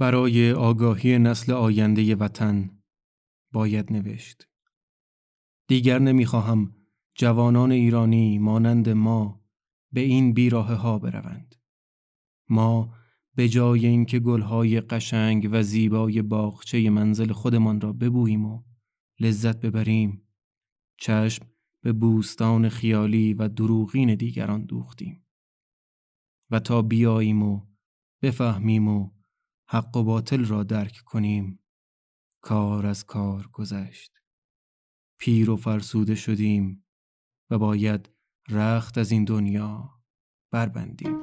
[0.00, 2.70] برای آگاهی نسل آینده وطن
[3.52, 4.48] باید نوشت.
[5.68, 6.74] دیگر نمی‌خواهم
[7.14, 9.44] جوانان ایرانی مانند ما
[9.92, 11.54] به این بیراه ها بروند.
[12.48, 12.94] ما
[13.34, 18.62] به جای اینکه گلهای قشنگ و زیبای باغچه منزل خودمان را ببوییم و
[19.20, 20.22] لذت ببریم
[21.00, 21.46] چشم
[21.82, 25.26] به بوستان خیالی و دروغین دیگران دوختیم
[26.50, 27.66] و تا بیاییم و
[28.22, 29.19] بفهمیم و
[29.72, 31.58] حق و باطل را درک کنیم.
[32.40, 34.12] کار از کار گذشت.
[35.20, 36.84] پیر و فرسوده شدیم
[37.50, 38.10] و باید
[38.48, 39.90] رخت از این دنیا
[40.50, 41.16] بربندیم.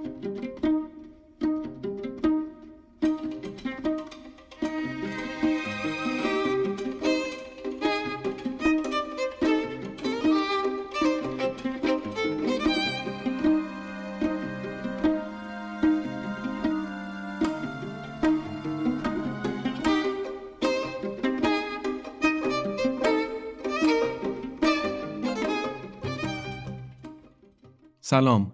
[28.10, 28.52] سلام.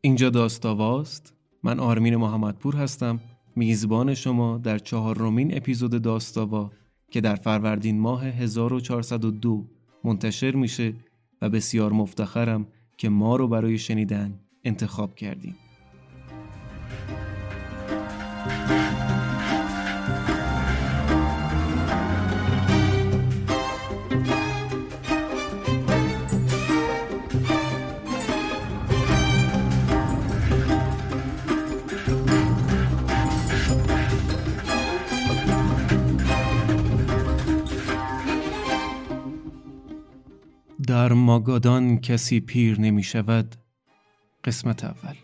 [0.00, 1.34] اینجا داستاواست.
[1.62, 3.20] من آرمین محمدپور هستم.
[3.56, 6.70] میزبان شما در چهارمین اپیزود داستاوا
[7.10, 9.64] که در فروردین ماه 1402
[10.04, 10.94] منتشر میشه
[11.42, 15.54] و بسیار مفتخرم که ما رو برای شنیدن انتخاب کردیم
[40.94, 43.54] در ماگادان کسی پیر نمی شود
[44.44, 45.14] قسمت اول.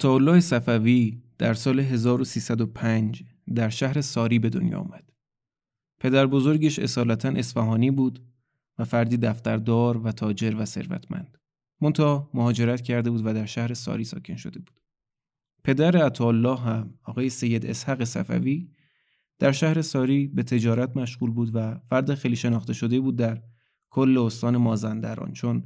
[0.00, 3.24] عطاالله صفوی در سال 1305
[3.54, 5.12] در شهر ساری به دنیا آمد.
[6.00, 8.26] پدر بزرگش اصالتا اصفهانی بود
[8.78, 11.38] و فردی دفتردار و تاجر و ثروتمند.
[11.80, 14.80] منتها مهاجرت کرده بود و در شهر ساری ساکن شده بود.
[15.64, 18.70] پدر عطاالله هم آقای سید اسحق صفوی
[19.38, 23.42] در شهر ساری به تجارت مشغول بود و فرد خیلی شناخته شده بود در
[23.90, 25.64] کل استان مازندران چون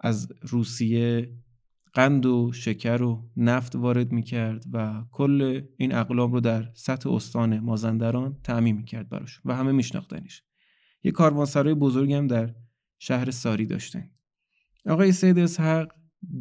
[0.00, 1.32] از روسیه
[1.94, 7.60] قند و شکر و نفت وارد می‌کرد و کل این اقلام رو در سطح استان
[7.60, 10.42] مازندران تعمین می‌کرد براش و همه میشناختنش.
[11.02, 12.54] یه کاروانسرای بزرگی هم در
[12.98, 14.10] شهر ساری داشتن.
[14.86, 15.92] آقای سید اسحق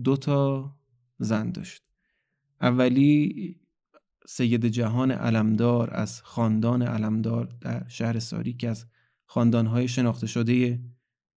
[0.03, 0.71] دو تا
[1.19, 1.91] زن داشت.
[2.61, 3.57] اولی
[4.27, 8.85] سید جهان علمدار از خاندان علمدار در شهر ساری که از
[9.25, 10.81] خاندانهای شناخته شده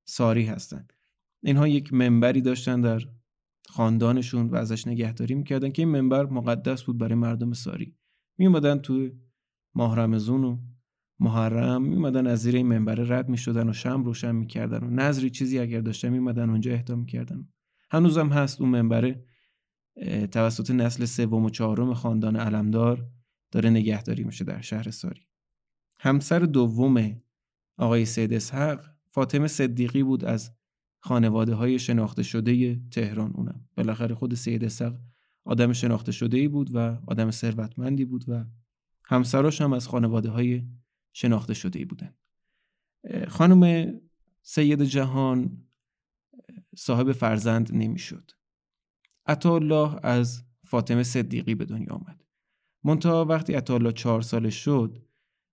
[0.04, 0.92] ساری هستند
[1.42, 3.02] اینها یک منبری داشتن در
[3.74, 7.96] خاندانشون و ازش نگهداری می‌کردن که این منبر مقدس بود برای مردم ساری.
[8.38, 9.08] میومدن تو
[9.74, 10.58] ماه رمزون و
[11.20, 15.58] محرم میومدن از زیر این منبر رد می‌شدن و شم روشن می‌کردن و نظری چیزی
[15.58, 17.48] اگر داشتن میومدن اونجا اهدا می‌کردن.
[17.90, 19.24] هنوزم هست اون منبره
[20.32, 23.06] توسط نسل سوم و چهارم خاندان علمدار
[23.50, 25.22] داره نگهداری میشه در شهر ساری.
[26.00, 27.22] همسر دوم
[27.78, 30.50] آقای سید اسحق فاطمه صدیقی بود از
[31.04, 34.94] خانواده های شناخته شده تهران اونم بالاخره خود سید اسق
[35.44, 38.44] آدم شناخته شده ای بود و آدم ثروتمندی بود و
[39.04, 40.62] همسراش هم از خانواده های
[41.12, 42.14] شناخته شده ای بودن
[43.28, 43.92] خانم
[44.42, 45.62] سید جهان
[46.76, 48.30] صاحب فرزند نمی‌شد.
[49.26, 52.24] الله از فاطمه صدیقی به دنیا آمد.
[52.84, 55.06] منتها وقتی الله چهار سالش شد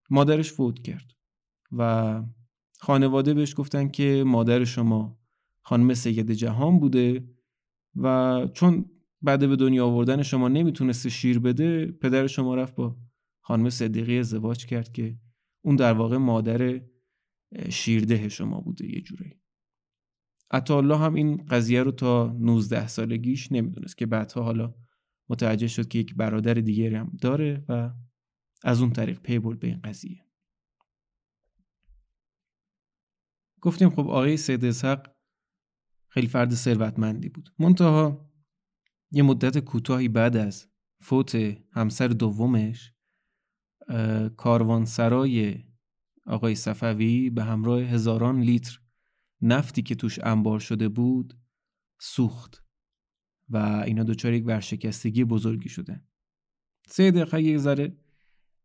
[0.09, 1.13] مادرش فوت کرد
[1.71, 2.23] و
[2.79, 5.20] خانواده بهش گفتن که مادر شما
[5.61, 7.29] خانم سید جهان بوده
[7.95, 8.85] و چون
[9.21, 12.97] بعد به دنیا آوردن شما نمی‌تونسته شیر بده پدر شما رفت با
[13.41, 15.17] خانم صدیقی ازدواج کرد که
[15.61, 16.81] اون در واقع مادر
[17.69, 19.41] شیرده شما بوده یه جوری
[20.69, 24.73] الله هم این قضیه رو تا 19 سالگیش نمی‌دونست که بعدها حالا
[25.29, 27.91] متوجه شد که یک برادر دیگری هم داره و
[28.63, 30.25] از اون طریق پی برد به این قضیه.
[33.61, 35.15] گفتیم خب آقای سید اسحق
[36.13, 37.53] خیلی فرد ثروتمندی بود.
[37.59, 38.31] منتها
[39.11, 40.67] یه مدت کوتاهی بعد از
[41.01, 41.35] فوت
[41.71, 42.93] همسر دومش
[44.37, 45.63] کاروانسرای
[46.25, 48.79] آقای صفوی به همراه هزاران لیتر
[49.41, 51.37] نفتی که توش انبار شده بود
[51.99, 52.63] سوخت
[53.49, 56.03] و اینا دچار یک ورشکستگی بزرگی شده
[56.87, 57.97] سه دقیقه یک ذره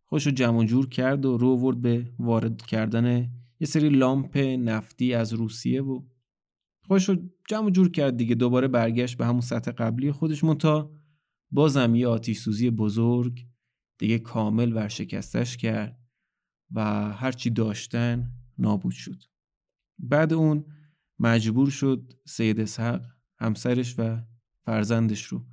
[0.04, 5.32] خوش جمع جور کرد و رو ورد به وارد کردن یه سری لامپ نفتی از
[5.32, 6.02] روسیه و
[6.82, 7.16] خوش رو
[7.48, 8.34] جمع جور کرد دیگه.
[8.34, 10.44] دوباره برگشت به همون سطح قبلی خودش.
[10.44, 10.92] متا
[11.50, 13.46] بازم یه آتیش سوزی بزرگ
[13.98, 16.00] دیگه کامل ورشکستش کرد
[16.70, 19.22] و هرچی داشتن نابود شد.
[19.98, 20.64] بعد اون
[21.18, 23.06] مجبور شد سید اسحق
[23.38, 24.18] همسرش و
[24.64, 25.46] فرزندش رو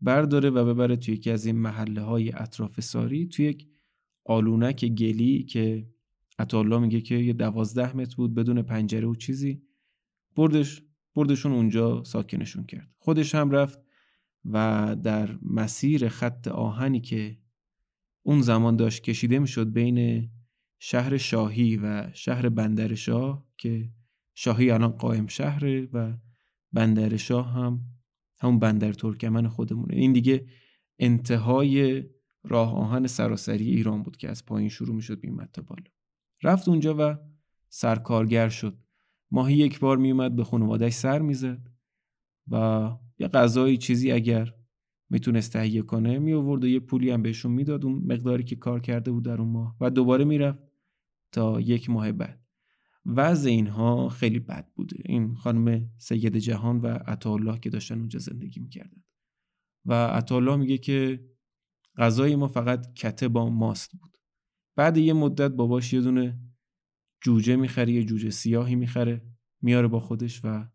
[0.00, 3.68] برداره و ببره توی یکی از این محله های اطراف ساری توی یک
[4.24, 5.90] آلونک گلی که
[6.38, 9.62] عطالله میگه که یه دوازده متر بود بدون پنجره و چیزی.
[10.36, 10.82] بردش
[11.16, 12.90] بردشون اونجا ساکنشون کرد.
[12.98, 13.78] خودش هم رفت
[14.44, 17.38] و در مسیر خط آهنی که
[18.22, 20.30] اون زمان داشت کشیده می‌شد بین
[20.78, 23.90] شهر شاهی و شهر بندر شاه که
[24.34, 26.12] شاهی الان قائم شهره و
[26.72, 27.80] بندر شاه هم
[28.38, 29.96] همون بندر ترکمن خودمونه.
[29.96, 30.46] این دیگه
[30.98, 32.04] انتهای
[32.44, 35.90] راه آهن سراسری ایران بود که از پایین شروع می‌شد بیمت تا بالا.
[36.42, 37.18] رفت اونجا و
[37.68, 38.78] سرکارگر شد.
[39.30, 41.68] ماهی یک بار میومد به خانوادهش سر می‌زد
[42.50, 44.54] و یه غذایی چیزی اگر
[45.10, 47.84] می‌تونست تهیه کنه می آورد و یه پولی هم بهشون می‌داد.
[47.84, 50.58] اون مقداری که کار کرده بود در اون ماه و دوباره می‌رفت
[51.32, 52.40] تا یک ماه بعد.
[53.06, 54.96] وضع اینها خیلی بد بوده.
[55.04, 59.02] این خانم سید جهان و عطاالله که داشتن اونجا زندگی می‌کردن.
[59.84, 61.24] و عطاالله میگه که
[61.96, 64.16] غذای ما فقط کته با ماست بود.
[64.76, 66.40] بعد یه مدت باباش یه دونه
[67.20, 69.22] جوجه می‌خره یه جوجه سیاهی می‌خره
[69.62, 70.68] میاره با خودش و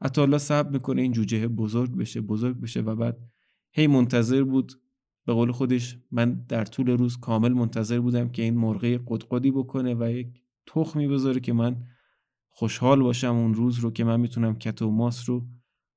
[0.00, 3.18] عطاالله صبر می‌کنه این جوجه بزرگ بشه بزرگ بشه و بعد
[3.72, 4.72] هی منتظر بود.
[5.26, 9.94] به قول خودش من در طول روز کامل منتظر بودم که این مرغه قدقدی بکنه
[9.94, 11.84] و یک تخمی بذاره که من
[12.50, 15.48] خوشحال باشم اون روز رو که من می‌تونم کت و ماس رو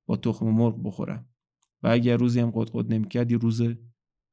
[0.06, 1.28] با تخم مرغ بخورم.
[1.82, 3.62] و اگر روزی هم قدقد نمی‌کرد یه روز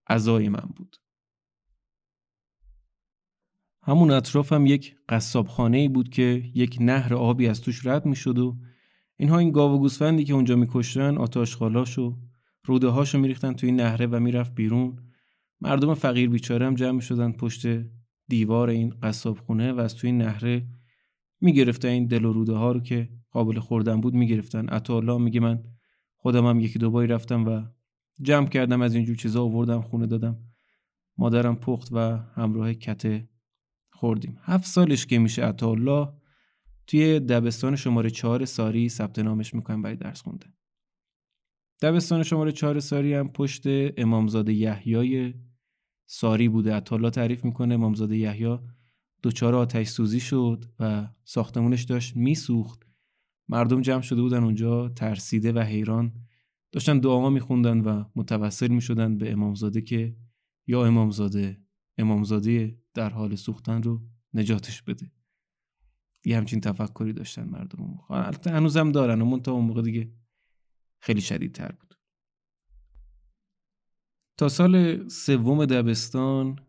[0.08, 0.96] عزای من بود.
[3.88, 8.40] همون اطراف هم یک قصابخانه ای بود که یک نهر آبی از توش رد می‌شد
[8.40, 8.58] و
[9.18, 12.18] اینها این گاو و گوسفندی که اونجا میکشتن آتاش خالاش و
[12.64, 15.00] روده هاشو میریختن توی نهره و می‌رفت بیرون.
[15.62, 17.68] مردم فقیر بیچاره هم جمع شدن پشت
[18.28, 20.68] دیوار این قصاب خونه و از توی نهره
[21.42, 24.80] می‌گرفتن این دل و روده ها رو که قابل خوردن بود می‌گرفتن.
[24.90, 25.64] الله میگه من
[26.16, 27.62] خودم هم یکی دو باری رفتم و
[28.22, 30.38] جمع کردم از اینجور چیزا آوردم خونه دادم.
[31.18, 33.30] مادرم پخت و همراه کته
[33.96, 34.38] خوردیم.
[34.42, 36.14] هفت سالش که میشه الله
[36.88, 40.46] توی دبستان شماره چهار ساری ثبت نامش می‌کنم برای درس خونده.
[41.82, 43.64] دبستان شماره چهار ساری هم پشت
[43.98, 45.34] امامزاده یحیای
[46.06, 46.74] ساری بوده.
[46.74, 48.58] عطالا تعریف می‌کنه امامزاده یحیی
[49.22, 52.88] دوچار آتش سوزی شد و ساختمونش داشت میسوخت.
[53.50, 56.14] مردم جمع شده بودن اونجا ترسیده و حیران.
[56.72, 60.16] داشتن دعا میخوندن و متوسل می‌شدن به امامزاده که
[60.68, 61.62] یا امامزاده
[61.98, 64.02] امامزاده در حال سوختن رو
[64.34, 65.12] نجاتش بده.
[66.26, 70.12] یه همچین تفکری داشتن مردم البته هنوزم دارن و تا اون موقع دیگه
[71.00, 71.96] خیلی شدیدتر بود.
[74.38, 76.60] تا سال سوم دبستان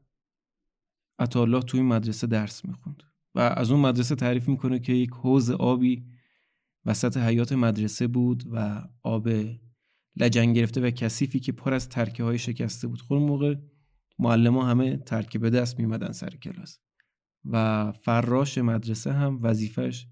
[1.18, 3.02] عطالله توی مدرسه درس می‌خوند
[3.34, 6.06] و از اون مدرسه تعریف می‌کنه که یک حوز آبی
[6.84, 9.28] وسط حیات مدرسه بود و آب
[10.16, 13.00] لجن گرفته و کثیفی که پر از ترکه های شکسته بود.
[13.00, 13.54] خود موقع
[14.18, 16.78] معلم همه ترکه به دست میمدن سر کلاس
[17.44, 20.06] و فراش مدرسه هم وظیفش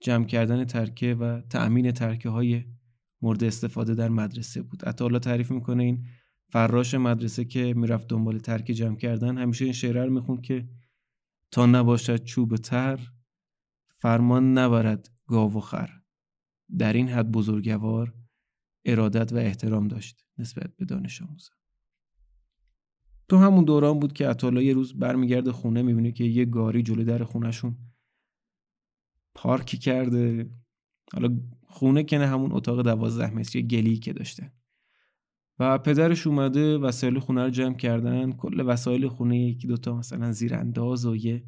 [0.00, 2.64] جمع کردن ترکه و تأمین ترکه های
[3.22, 4.84] مورد استفاده در مدرسه بود.
[4.88, 6.04] حتی تعریف می‌کنه این
[6.48, 10.68] فراش مدرسه که می‌رفت دنبال ترک جمع کردن همیشه این شعره رو می‌خوند که
[11.50, 13.00] تا نباشد چوب تر
[13.94, 15.90] فرمان نبرد گاو و خر.
[16.78, 18.14] در این حد بزرگوار
[18.84, 21.56] ارادت و احترام داشت نسبت به دانش آموزان.
[23.28, 27.04] تو همون دوران بود که اطالا یه روز برمیگرده خونه می‌بینه که یه گاری جلو
[27.04, 27.76] در خونهشون
[29.34, 30.50] پارکی کرده.
[31.12, 34.52] حالا خونه که نه همون اتاق دوازده متری گلی که داشته.
[35.58, 38.32] و پدرش اومده وسایل خونه رو جمع کردن.
[38.32, 41.44] کل وسایل خونه یکی دوتا مثلا زیرانداز و یه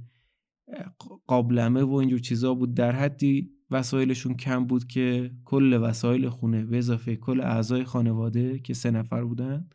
[1.26, 2.74] قابلمه و اینجور چیزا بود.
[2.74, 8.74] در حدی وسایلشون کم بود که کل وسایل خونه به اضافه کل اعضای خانواده که
[8.74, 9.68] سه نفر بودن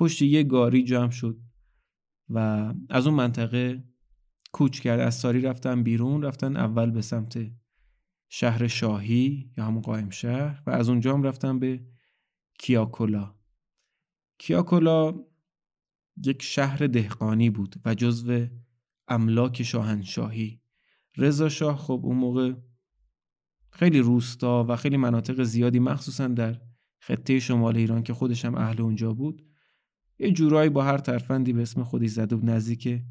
[0.00, 1.40] پشت یه گاری جمع شد
[2.28, 2.38] و
[2.90, 3.84] از اون منطقه
[4.52, 5.00] کوچ کرد.
[5.00, 7.50] از ساری رفتن بیرون رفتن اول به سمت
[8.28, 11.86] شهر شاهی یا همون قائم شهر و از اونجا هم رفتن به
[12.58, 13.34] کیاکولا.
[14.38, 15.14] کیاکولا
[16.26, 18.46] یک شهر دهقانی بود و جزو
[19.08, 20.62] املاک شاهنشاهی.
[21.16, 22.54] رضا شاه خب اون موقع
[23.70, 26.60] خیلی روستا و خیلی مناطق زیادی مخصوصا در
[27.00, 29.49] خطه شمال ایران که خودش هم اهل اونجا بود
[30.20, 33.02] یه جورایی با هر ترفندی به اسم خودی زده بود نزدیک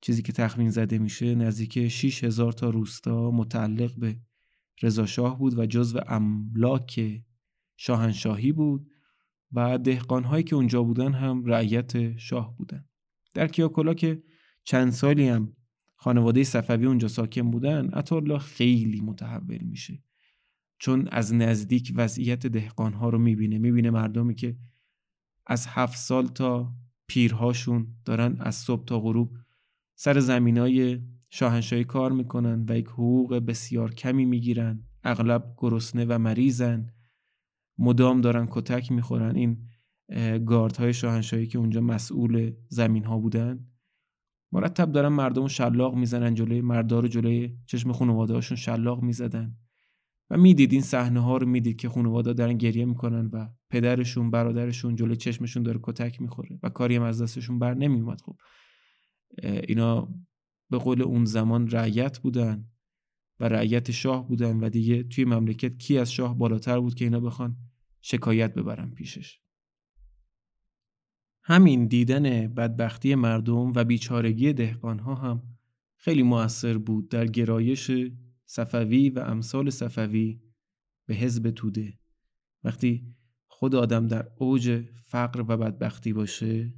[0.00, 4.20] چیزی که تخمین زده میشه نزدیک 6000 تا روستا متعلق به
[4.82, 7.22] رضا شاه بود و جزو املاک
[7.76, 8.90] شاهنشاهی بود
[9.52, 12.84] و دهقانهایی که اونجا بودن هم رعیت شاه بودن.
[13.34, 14.22] در کیاکولا که
[14.64, 15.56] چند سالی هم
[15.96, 20.02] خانواده صفوی اونجا ساکن بودن عطارالله خیلی متحول میشه.
[20.78, 24.56] چون از نزدیک وضعیت دهقانها رو می‌بینه می‌بینه مردمی که
[25.52, 26.72] از هفت سال تا
[27.06, 29.36] پیرهاشون دارن از صبح تا غروب
[29.94, 36.92] سر زمینای شاهنشاهی کار می‌کنن و یک حقوق بسیار کمی می‌گیرن اغلب گرسنه و مریضن.
[37.78, 39.36] مدام دارن کتک می‌خورن.
[39.36, 39.68] این
[40.78, 43.66] های شاهنشاهی که اونجا مسئول زمین ها بودن.
[44.52, 49.56] مرتب دارن مردم شلاق می‌زنن جلوی مردار جلوی چشم خانواده هاشون شلاق می‌زدن.
[50.32, 54.96] و می‌دید این صحنه ها رو می‌دید که خانواده دارن گریه می‌کنن و پدرشون برادرشون
[54.96, 58.36] جلوی چشمشون داره کتک می‌خوره و کاری هم از دستشون بر نمیومد خب
[59.42, 60.14] اینا
[60.70, 62.66] به قول اون زمان رعیت بودن
[63.40, 67.20] و رعیت شاه بودن و دیگه توی مملکت کی از شاه بالاتر بود که اینا
[67.20, 67.56] بخوان
[68.00, 69.40] شکایت ببرن پیشش؟
[71.42, 75.42] همین دیدن بدبختی مردم و بیچارگی دهقانها هم
[75.96, 77.90] خیلی موثر بود در گرایش
[78.54, 80.40] صفوی و امثال صفوی
[81.06, 81.98] به حزب توده.
[82.64, 83.14] وقتی
[83.46, 86.74] خود آدم در اوج فقر و بدبختی باشه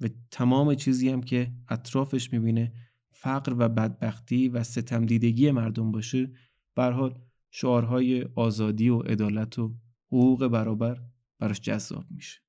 [0.00, 2.72] و تمام چیزی هم که اطرافش می‌بینه
[3.10, 6.30] فقر و بدبختی و ستم دیدگی مردم باشه
[6.74, 7.20] بر حال
[7.50, 9.74] شعارهای آزادی و عدالت و
[10.06, 11.02] حقوق برابر
[11.38, 12.40] براش جذاب میشه.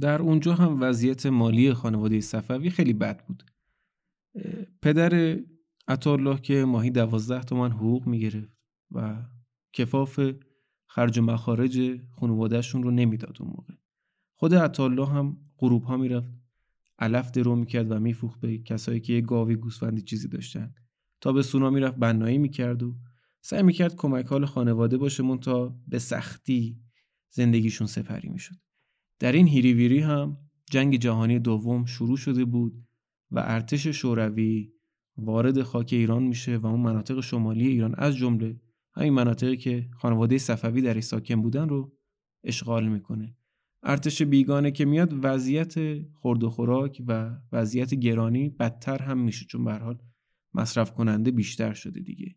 [0.00, 3.44] در اونجا هم وضعیت مالی خانواده صفوی خیلی بد بود.
[4.82, 5.38] پدر
[5.88, 8.56] عطالله که ماهی دوازده تومن حقوق می‌گرفت
[8.90, 9.22] و
[9.72, 10.20] کفاف
[10.86, 13.74] خرج و مخارج خانوادهشون رو نمی‌داد اون موقع.
[14.34, 16.30] خود عطالله هم غروب ها می‌رفت
[16.98, 20.74] علف درو می‌کرد و میفوخت به کسایی که یه گاوی گوسفندی چیزی داشتن.
[21.20, 22.96] تا به سونا می‌رفت بنایی می‌کرد و
[23.40, 26.80] سعی می‌کرد کمک حال خانواده باشه مون تا به سختی
[27.30, 28.56] زندگیشون سپری می‌شد.
[29.18, 30.36] در این هیریویری هم
[30.70, 32.86] جنگ جهانی دوم شروع شده بود
[33.30, 34.72] و ارتش شوروی
[35.18, 38.60] وارد خاک ایران میشه و اون مناطق شمالی ایران از جمله
[38.94, 41.92] همین مناطقی که خانواده صفوی در ساکن بودن رو
[42.44, 43.36] اشغال می‌کنه.
[43.82, 45.74] ارتش بیگانه که میاد وضعیت
[46.12, 50.02] خورد و خوراک و وضعیت گرانی بدتر هم میشه چون به حال
[50.54, 52.36] مصرف کننده بیشتر شده دیگه.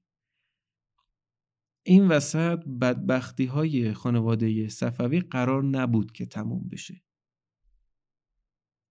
[1.83, 7.01] این وسط بدبختی های خانواده صفوی قرار نبود که تموم بشه.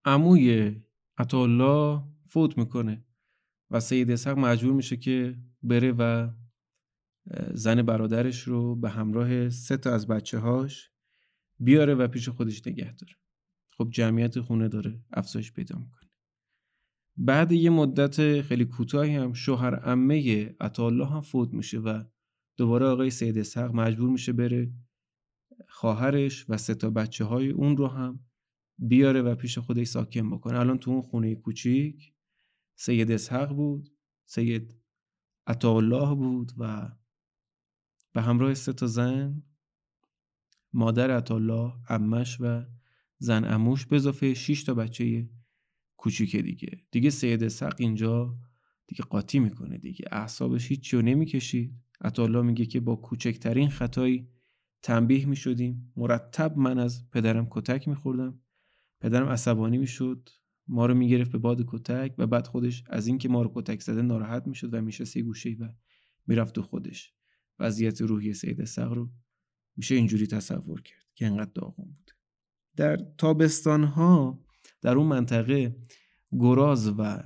[0.05, 0.77] عموی
[1.19, 3.05] عطالله فوت می‌کنه.
[3.71, 6.31] و سید اسحق مجبور میشه که بره و
[7.55, 10.91] زن برادرش رو به همراه سه تا از بچه هاش
[11.61, 13.13] بیاره و پیش خودش نگه داره.
[13.77, 16.11] خب جمعیت خونه داره افزایش پیدا می‌کنه.
[17.17, 22.05] بعد یه مدت خیلی کوتاهی هم شوهر عمه عطالله هم فوت میشه و
[22.57, 24.73] دوباره آقای سید اسحق مجبور میشه بره
[25.69, 28.21] خواهرش و سه تا بچه های اون رو هم
[28.79, 30.59] بیاره و پیش خودش ساکن بکنه.
[30.59, 32.13] الان تو اون خونه کوچیک
[32.81, 33.91] سید اسحق بود
[34.25, 34.75] سید
[35.47, 36.93] عطاالله بود و
[38.13, 39.43] به همراه سه تا زن
[40.73, 42.65] مادر عطالله امش و
[43.19, 45.31] زن اموش به اضافه 6 تا بچه
[45.97, 46.79] کوچیک دیگه.
[46.91, 48.39] دیگه سید اسحق اینجا
[48.87, 50.05] دیگه قاطی می‌کنه دیگه.
[50.13, 51.75] اعصابش هیچ رو نمی‌کشید.
[52.01, 54.29] عطالله میگه که با کوچکترین خطایی
[54.83, 55.93] تنبیه می‌شدیم.
[55.97, 58.41] مرتب من از پدرم کتک میخوردم.
[59.01, 60.29] پدرم عصبانی می‌شد.
[60.69, 64.03] ما رو می‌گرفت به باد کتک و بعد خودش از اینکه ما رو کتک زده
[64.03, 65.69] ناراحت می‌شد و میشه سی گوشه و
[66.27, 67.15] می‌رفت تو خودش.
[67.59, 69.11] وضعیت روحی سید سق رو
[69.77, 72.11] میشه اینجوری تصور کرد که انقدر داغون بود
[72.77, 74.45] در تابستان ها
[74.81, 75.77] در اون منطقه
[76.33, 77.23] گراز و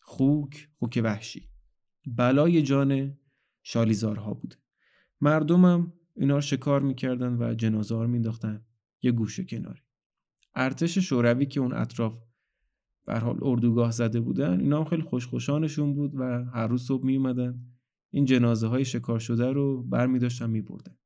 [0.00, 1.48] خوک خوک وحشی
[2.06, 3.18] بلای جان
[3.62, 4.56] شالیزارها بوده
[5.20, 8.64] مردمم اینا رو شکار می‌کردن و جنازه ها رو مینداختن
[9.02, 9.82] یه گوشه کناری.
[10.54, 12.18] ارتش شوروی که اون اطراف
[13.06, 17.16] بر حال اردوگاه زده بودن اینا هم خیلی خوشخوشانشون بود و هر روز صبح می
[17.16, 17.60] اومدن
[18.10, 20.96] این جنازه های شکار شده رو بر می داشتن می بردن.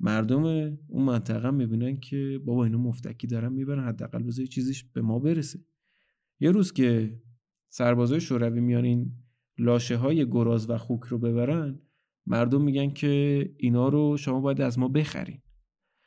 [0.00, 0.44] مردم
[0.88, 5.64] اون منطقه می‌بینن که بابا اینا مفتکی دارن می‌برن حداقل بذار چیزیش به ما برسه.
[6.40, 7.20] یه روز که
[7.68, 9.12] سربازای شوروی میان این
[9.58, 11.78] لاشه های گراز و خوک رو ببرن
[12.26, 15.40] مردم میگن که اینا رو شما باید از ما بخرین.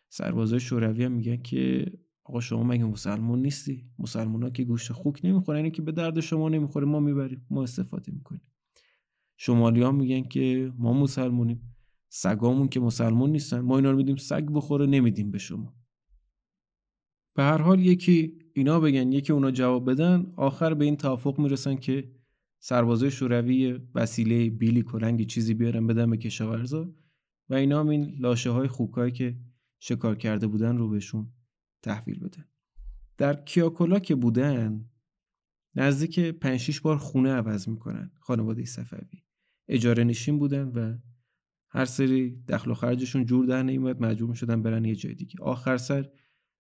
[0.10, 1.92] سربازای شوروی هم میگن که
[2.24, 6.20] آقا شما مگه مسلمون نیستی؟ مسلمان ها که گوشت خوک نمی‌خورن اینه که به درد
[6.20, 8.42] شما نمی‌خوره ما می‌بریم ما استفاده می‌کنیم.
[9.38, 11.76] شمالی ها میگن که ما مسلمونیم
[12.10, 15.76] سگامون که مسلمون نیستن ما اینا رو میدیم سگ بخوره نمیدیم به شما.
[17.36, 21.76] به هر حال یکی اینا بگن یکی اونا جواب بدن آخر به این توافق می‌رسن
[21.76, 22.12] که
[22.60, 26.94] سربازای شوروی وسیله بیلی کلنگی چیزی بیارن بدن به کشاورزا
[27.50, 29.40] و اینا هم این لاشه های خوکایی که
[29.80, 31.34] شکار کرده بودن رو بهشون
[31.82, 32.46] تحویل بدن
[33.18, 34.86] در کیاکولا که بودن
[35.76, 39.24] نزدیک 5 بار خونه عوض می‌کنن خانواده صفوی.
[39.68, 40.98] اجاره نشین بودن و
[41.70, 45.36] هر سری دخل و خرجشون جور در نمیاد مجبور می‌شدن برن یه جای دیگه.
[45.42, 46.10] آخر سر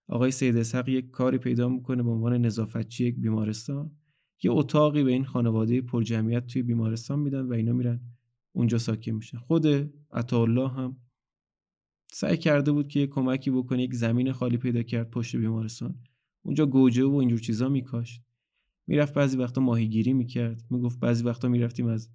[0.07, 3.91] آقای سید اسحق یک کاری پیدا می‌کنه به عنوان نظافتچی یک بیمارستان.
[4.43, 8.01] یه اتاقی به این خانواده پرجمعیت توی بیمارستان میدن و اینا میرن
[8.51, 9.37] اونجا ساکن میشن.
[9.37, 9.67] خود
[10.11, 10.97] عطاالله هم
[12.13, 15.95] سعی کرده بود که یه کمکی بکنه یک زمین خالی پیدا کرد پشت بیمارستان.
[16.45, 18.21] اونجا گوجه و اینجور چیزا میکاشت.
[18.87, 20.63] می‌رفت بعضی وقتا ماهیگیری می‌کرد.
[20.69, 22.09] می‌گفت بعضی وقتا می‌رفتیم از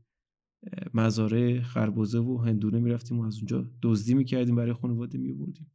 [0.94, 5.70] مزاره خربوزه و هندونه می‌رفتیم و از اونجا دزدی می‌کردیم برای خانواده میبردیم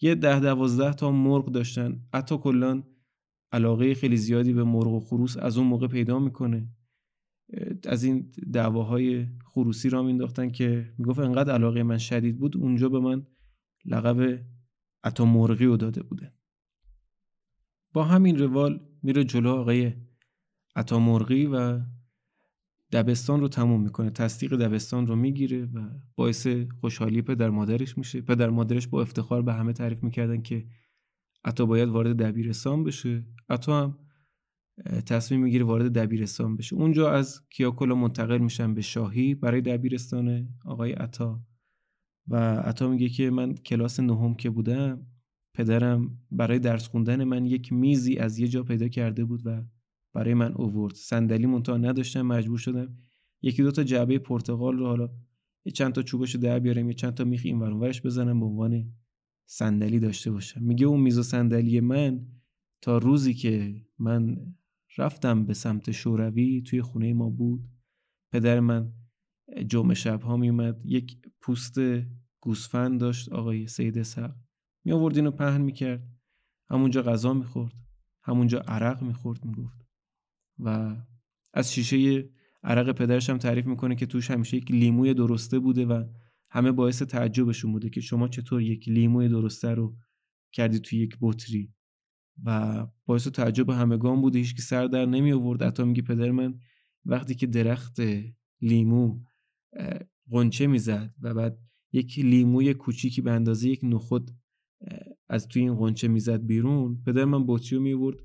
[0.00, 2.00] یه ده دوازده تا مرغ داشتن.
[2.14, 2.84] حتی کلان
[3.52, 6.68] علاقه خیلی زیادی به مرغ و خروس از اون موقع پیدا می‌کنه.
[7.86, 13.00] از این دعواهای خروسی را مینداختن که می‌گفت انقدر علاقه من شدید بود اونجا به
[13.00, 13.26] من
[13.84, 14.40] لقب
[15.04, 16.32] عطا مرغی رو داده بوده.
[17.92, 19.92] با همین روال میره جلو آقای
[20.76, 21.80] عطا مرغی و
[22.92, 24.10] دبستان رو تموم می‌کنه.
[24.10, 26.46] تصدیق دبستان رو می‌گیره و باعث
[26.80, 28.20] خوشحالی پدر مادرش میشه.
[28.20, 30.66] پدر مادرش با افتخار به همه تعریف می‌کردن که
[31.44, 33.26] عطا باید وارد دبیرستان بشه.
[33.48, 33.98] عطا هم
[35.06, 36.76] تصمیم می‌گیره وارد دبیرستان بشه.
[36.76, 41.42] اونجا از کیاکولا منتقل میشن به شاهی برای دبیرستان آقای عطا.
[42.28, 45.06] و عطا میگه که من کلاس نهم که بودم
[45.54, 49.62] پدرم برای درس خوندن من یک میزی از یه جا پیدا کرده بود و
[50.12, 52.98] برای من اوورد صندلی منتها نداشتم مجبور شدم
[53.42, 55.08] یکی دو تا جعبه پرتغال رو حالا
[55.64, 58.92] یه چند تا چوبش در بیارم یه چند تا میخ این ورش بزنم به عنوان
[59.46, 60.62] صندلی داشته باشم.
[60.62, 62.26] میگه اون میز و صندلی من
[62.80, 64.36] تا روزی که من
[64.98, 67.68] رفتم به سمت شوروی توی خونه ما بود
[68.32, 68.92] پدر من
[69.66, 71.78] جمعه شب ها میومد یک پوست
[72.40, 74.34] گوسفند داشت آقای سید سق
[74.84, 76.08] می آورد اینو پهن می‌کرد.
[76.70, 77.72] همونجا غذا می‌خورد.
[78.22, 79.86] همونجا عرق می‌خورد می‌گفت.
[80.58, 80.96] و
[81.54, 82.28] از شیشه
[82.62, 86.04] عرق پدرش هم تعریف می‌کنه که توش همیشه یک لیموی درسته بوده و
[86.50, 89.96] همه باعث تعجبشون بوده که شما چطور یک لیموی درسته رو
[90.52, 91.74] کردی توی یک بطری.
[92.44, 96.58] و باعث تعجب همگان بوده هیچ که سر در نمی آورد حتی میگه پدر من
[97.04, 98.00] وقتی که درخت
[98.60, 99.20] لیمو
[100.30, 101.58] قنچه می‌زد و بعد
[101.92, 104.30] یک لیموی کوچیکی به اندازه یک نخود
[105.28, 107.02] از توی این قنچه می‌زد بیرون.
[107.06, 108.16] پدر من بطری میورد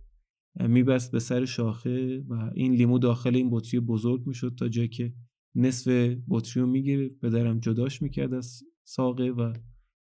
[0.59, 5.13] میبست به سر شاخه و این لیمو داخل این بطری بزرگ می‌شد تا جایی که
[5.55, 5.88] نصف
[6.29, 7.09] بطری رو می‌گیره.
[7.09, 9.53] پدرم جداش می‌کرد از ساقه و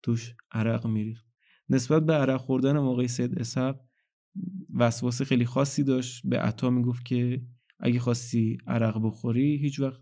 [0.03, 1.27] توش عرق میریخت.
[1.69, 3.79] نسبت به عرق خوردن موقع سید اسحق
[4.73, 6.21] وسواس خیلی خاصی داشت.
[6.27, 7.41] به عطا می‌گفت که
[7.79, 10.01] اگه خواستی عرق بخوری هیچ وقت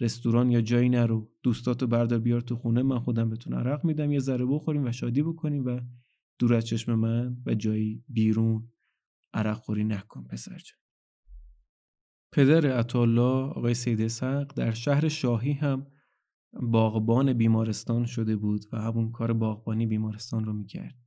[0.00, 1.30] رستوران یا جایی نرو.
[1.42, 2.82] دوستاتو بردار بیار تو خونه.
[2.82, 4.12] من خودم بهتون عرق میدم.
[4.12, 5.80] یه ذره بخوریم و شادی بکنیم و
[6.38, 8.68] دور از چشم من و جایی بیرون
[9.34, 10.78] عرق خوری نکن پسر جان.
[12.32, 15.86] پدر عطالله آقای سید سق در شهر شاهی هم
[16.62, 20.98] باغبان بیمارستان شده بود و همون کار باغبانی بیمارستان رو می‌کرد.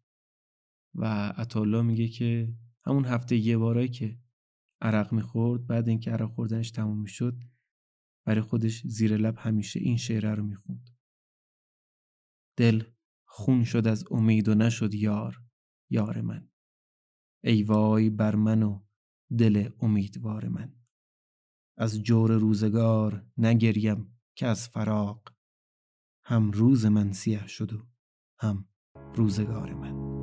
[0.95, 1.06] و
[1.38, 2.54] عطالله میگه که
[2.86, 4.17] همون هفته یه بارایی که
[4.82, 7.38] عرق می‌خورد بعد اینکه عرق خوردنش تموم می‌شد
[8.27, 10.89] برای خودش زیر لب همیشه این شعره رو می‌خوند.
[12.57, 12.83] دل
[13.25, 15.43] خون شد از امید و نشد یار
[15.89, 16.49] یار من.
[17.43, 18.83] ای وای بر من و
[19.37, 20.75] دل امیدوار من.
[21.77, 25.33] از جور روزگار نگریم که از فراق.
[26.25, 27.87] هم روز من سیه شد و
[28.39, 28.69] هم
[29.15, 30.17] روزگار من.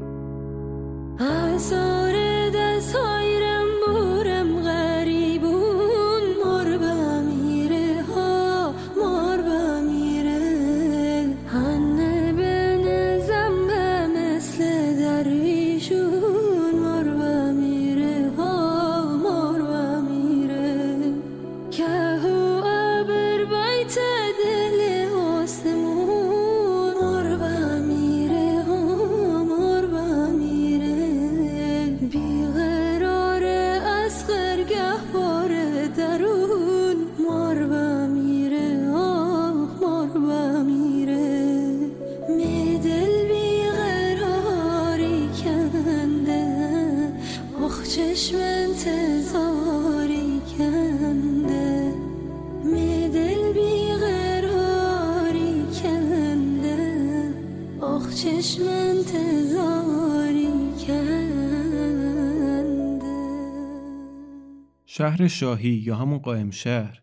[64.97, 67.03] شهر شاهی یا همون قائم شهر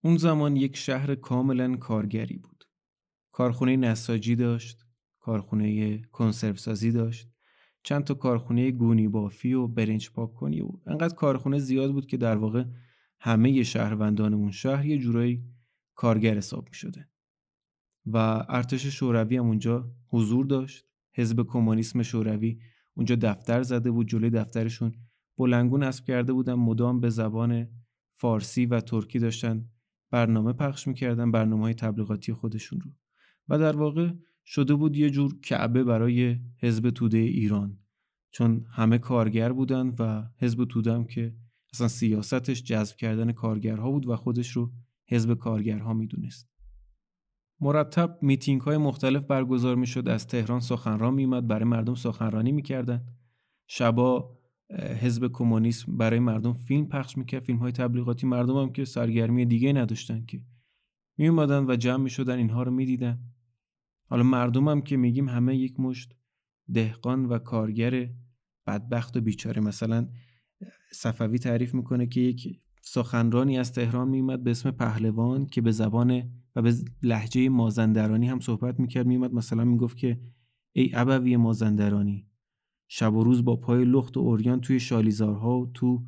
[0.00, 2.64] اون زمان یک شهر کاملا کارگری بود.
[3.32, 4.86] کارخونه نساجی داشت،
[5.20, 7.28] کارخونه کنسرو سازی داشت،
[7.82, 12.16] چند تا کارخونه گونی بافی و برنج پاک کنی و انقدر کارخونه زیاد بود که
[12.16, 12.64] در واقع
[13.20, 15.44] همه شهروندان اون شهر یه جورایی
[15.94, 17.08] کارگر حساب می شده.
[18.06, 18.16] و
[18.48, 22.58] ارتش شوروی هم اونجا حضور داشت حزب کمونیسم شوروی
[22.94, 24.92] اونجا دفتر زده بود جلوی دفترشون
[25.38, 27.68] بلنگون اسب کرده بودن مدام به زبان
[28.12, 29.68] فارسی و ترکی داشتن
[30.10, 32.90] برنامه پخش می‌کردن برنامه های تبلیغاتی خودشون رو.
[33.48, 34.12] و در واقع
[34.46, 37.78] شده بود یه جور کعبه برای حزب توده ایران.
[38.30, 41.34] چون همه کارگر بودن و حزب توده هم که
[41.74, 44.72] اصلا سیاستش جذب کردن کارگرها بود و خودش رو
[45.08, 46.48] حزب کارگرها می‌دونست.
[47.60, 53.06] مرتب میتینگ های مختلف برگزار می‌شد از تهران سخنران میومد برای مردم سخنرانی می‌کردن.
[53.66, 54.38] شبا
[54.78, 57.44] حزب کمونیسم برای مردم فیلم پخش می‌کرد.
[57.44, 60.40] فیلم های تبلیغاتی مردم هم که سرگرمی دیگه نداشتن که
[61.18, 63.18] می اومدن و جمع می‌شدن اینها رو می‌دیدن.
[64.08, 66.14] حالا مردم هم که میگیم همه یک مشت
[66.74, 68.10] دهقان و کارگر
[68.66, 69.62] بدبخت و بیچاره.
[69.62, 70.08] مثلا
[70.92, 76.22] صفوی تعریف می‌کنه که یک سخنرانی از تهران میومد به اسم پهلوان که به زبان
[76.56, 79.06] و به لحجه مازندرانی هم صحبت می‌کرد.
[79.06, 80.20] میومد مثلا می‌گفت که
[80.72, 82.26] ای ابوی مازندرانی
[82.94, 86.02] شب و روز با پای لخت و اوریان توی شالیزارها و تو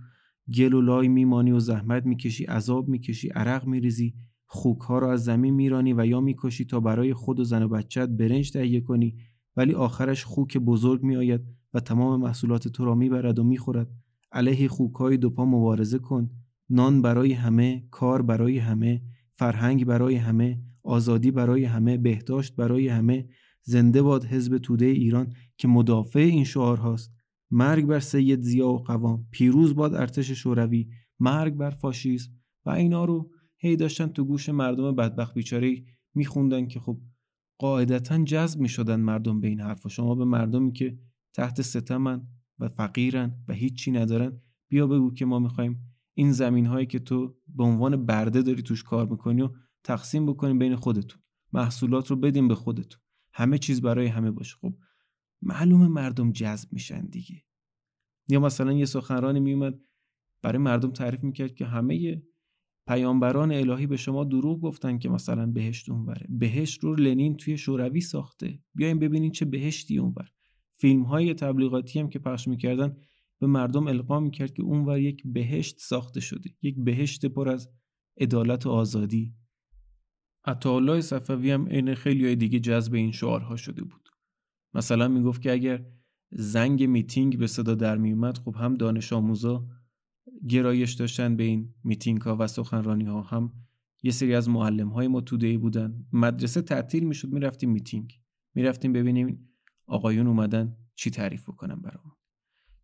[0.57, 4.14] گل و لای میمانی و زحمت می‌کشی عذاب می‌کشی عرق میریزی
[4.47, 8.09] خوکها را از زمین میرانی و یا می‌کشی تا برای خود و زن و بچت
[8.09, 9.16] برنج تهیه کنی
[9.57, 11.40] ولی آخرش خوک بزرگ میآید
[11.75, 13.90] و تمام محصولات تو را می‌برد و می‌خورد.
[14.33, 16.31] علیه خوکهای دو پا مبارزه کن.
[16.70, 23.29] نان برای همه کار برای همه فرهنگ برای همه آزادی برای همه بهداشت برای همه
[23.64, 27.14] زنده باد حزب توده ایران که مدافع این شعار هاست.
[27.50, 30.88] مرگ بر سید زیا و قوام پیروز باد ارتش شوروی
[31.20, 32.31] مرگ بر فاشیسم
[32.66, 37.00] و اینا رو هی داشتن تو گوش مردم بدبخت بیچاره میخوندن که خب
[37.59, 40.98] قاعدتا جذب می‌شدن مردم به این حرفا شما به مردمی که
[41.35, 42.27] تحت ستمن
[42.59, 44.40] و فقیرن و هیچی ندارن.
[44.68, 45.81] بیا بگو که ما می‌خوایم
[46.14, 49.48] این زمین هایی که تو به عنوان برده داری توش کار می‌کنی و
[49.85, 51.22] تقسیم بکنیم بین خودتون.
[51.53, 53.00] محصولات رو بدیم به خودتون.
[53.35, 54.57] همه چیز برای همه باشه.
[54.61, 54.75] خب
[55.42, 57.42] معلومه مردم جذب میشن دیگه.
[58.29, 59.75] یا مثلا یه سخنرانی میومد
[60.42, 62.23] برای مردم تعریف می‌کرد که همه
[62.88, 66.27] پیامبران الهی به شما دروغ گفتن که مثلا بهشت اونوره.
[66.31, 68.62] بهشت رو لنین توی شوروی ساخته.
[68.75, 70.29] بیاین ببینین چه بهشتی اونور.
[70.77, 72.97] فیلم های تبلیغاتی هم که پخش می‌کردن
[73.40, 76.51] به مردم القا می‌کرد که اونور یک بهشت ساخته شده.
[76.62, 77.68] یک بهشت پر از
[78.20, 79.35] عدالت و آزادی.
[80.44, 84.09] عطاالله صفوی هم عین خیلی های دیگه جذب این شعارها شده بود.
[84.74, 85.85] مثلا می‌گفت که اگر
[86.30, 89.66] زنگ میتینگ به صدا در میومد خب هم دانش آموزا
[90.48, 93.52] گرایش داشتن به این میتینگ ها و سخنرانی ها هم
[94.02, 96.07] یه سری از معلم های ما توده‌ای بودن.
[96.12, 98.20] مدرسه تعطیل می‌شد می‌رفتیم میتینگ.
[98.54, 99.48] می‌رفتیم ببینیم
[99.87, 102.12] آقایون اومدن چی تعریف بکنن برامون.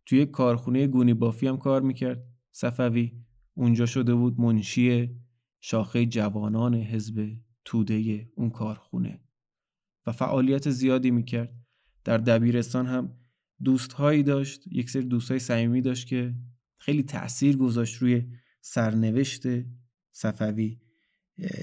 [0.05, 2.23] توی کارخونه گونی بافی هم کار می‌کرد.
[2.51, 3.11] صفوی
[3.53, 5.09] اونجا شده بود منشی
[5.59, 9.19] شاخه جوانان حزب توده اون کارخونه
[10.07, 11.53] و فعالیت زیادی می‌کرد.
[12.03, 13.17] در دبیرستان هم
[13.63, 16.35] دوستهایی داشت یک سری دوستهای صمیمی داشت که
[16.77, 18.23] خیلی تاثیر گذاشت روی
[18.61, 19.43] سرنوشت
[20.11, 20.79] صفوی.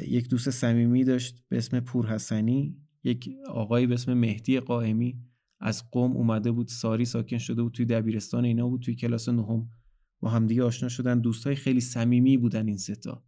[0.08, 5.20] یک دوست صمیمی داشت به اسم پورحسنی یک آقایی به اسم مهدی قائمی.
[5.61, 9.70] از قوم اومده بود ساری ساکن شده بود توی دبیرستان اینا بود توی کلاس نهم.
[10.20, 11.20] با همدیگه آشنا شدن.
[11.20, 13.24] دوستای خیلی صمیمی بودن این ستا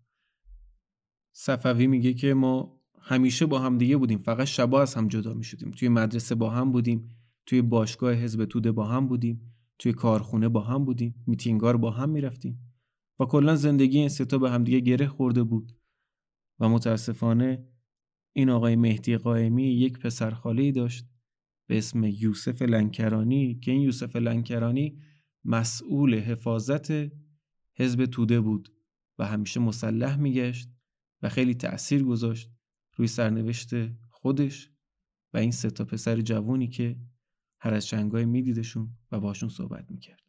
[1.42, 4.18] صفوی میگه که ما همیشه با هم دیگه بودیم.
[4.18, 5.70] فقط شبا از هم جدا می‌شدیم.
[5.70, 7.08] توی مدرسه با هم بودیم.
[7.46, 9.54] توی باشگاه حزب توده با هم بودیم.
[9.78, 11.14] توی کارخونه با هم بودیم.
[11.26, 12.74] میتینگار با هم می‌رفتیم.
[13.20, 15.72] و کلا زندگی این ستا به همدیگه گره خورده بود.
[16.58, 17.68] و متاسفانه
[18.32, 21.06] این آقای مهدی قائمی یک پسر خالی داشت
[21.68, 24.98] به اسم یوسف لنکرانی که این یوسف لنکرانی
[25.44, 26.90] مسئول حفاظت
[27.76, 28.72] حزب توده بود
[29.18, 30.68] و همیشه مسلح میگشت.
[31.22, 32.50] و خیلی تأثیر گذاشت
[32.96, 33.70] روی سرنوشت
[34.10, 34.70] خودش
[35.32, 37.00] و این سه تا پسر جوونی که
[37.60, 40.22] هر از جنگای میدیدشون و باشون صحبت می‌کرد.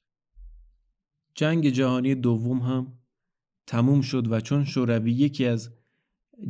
[1.35, 2.99] جنگ جهانی دوم هم
[3.67, 5.71] تموم شد و چون شوروی یکی از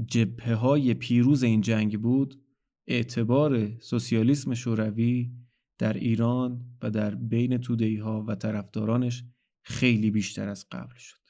[0.08, 2.43] جبهه های پیروز این جنگ بود
[2.88, 5.32] اعتبار سوسیالیسم شوروی
[5.77, 9.23] در ایران و در بین تودهی ها و طرفدارانش
[9.63, 11.20] خیلی بیشتر از قبل شد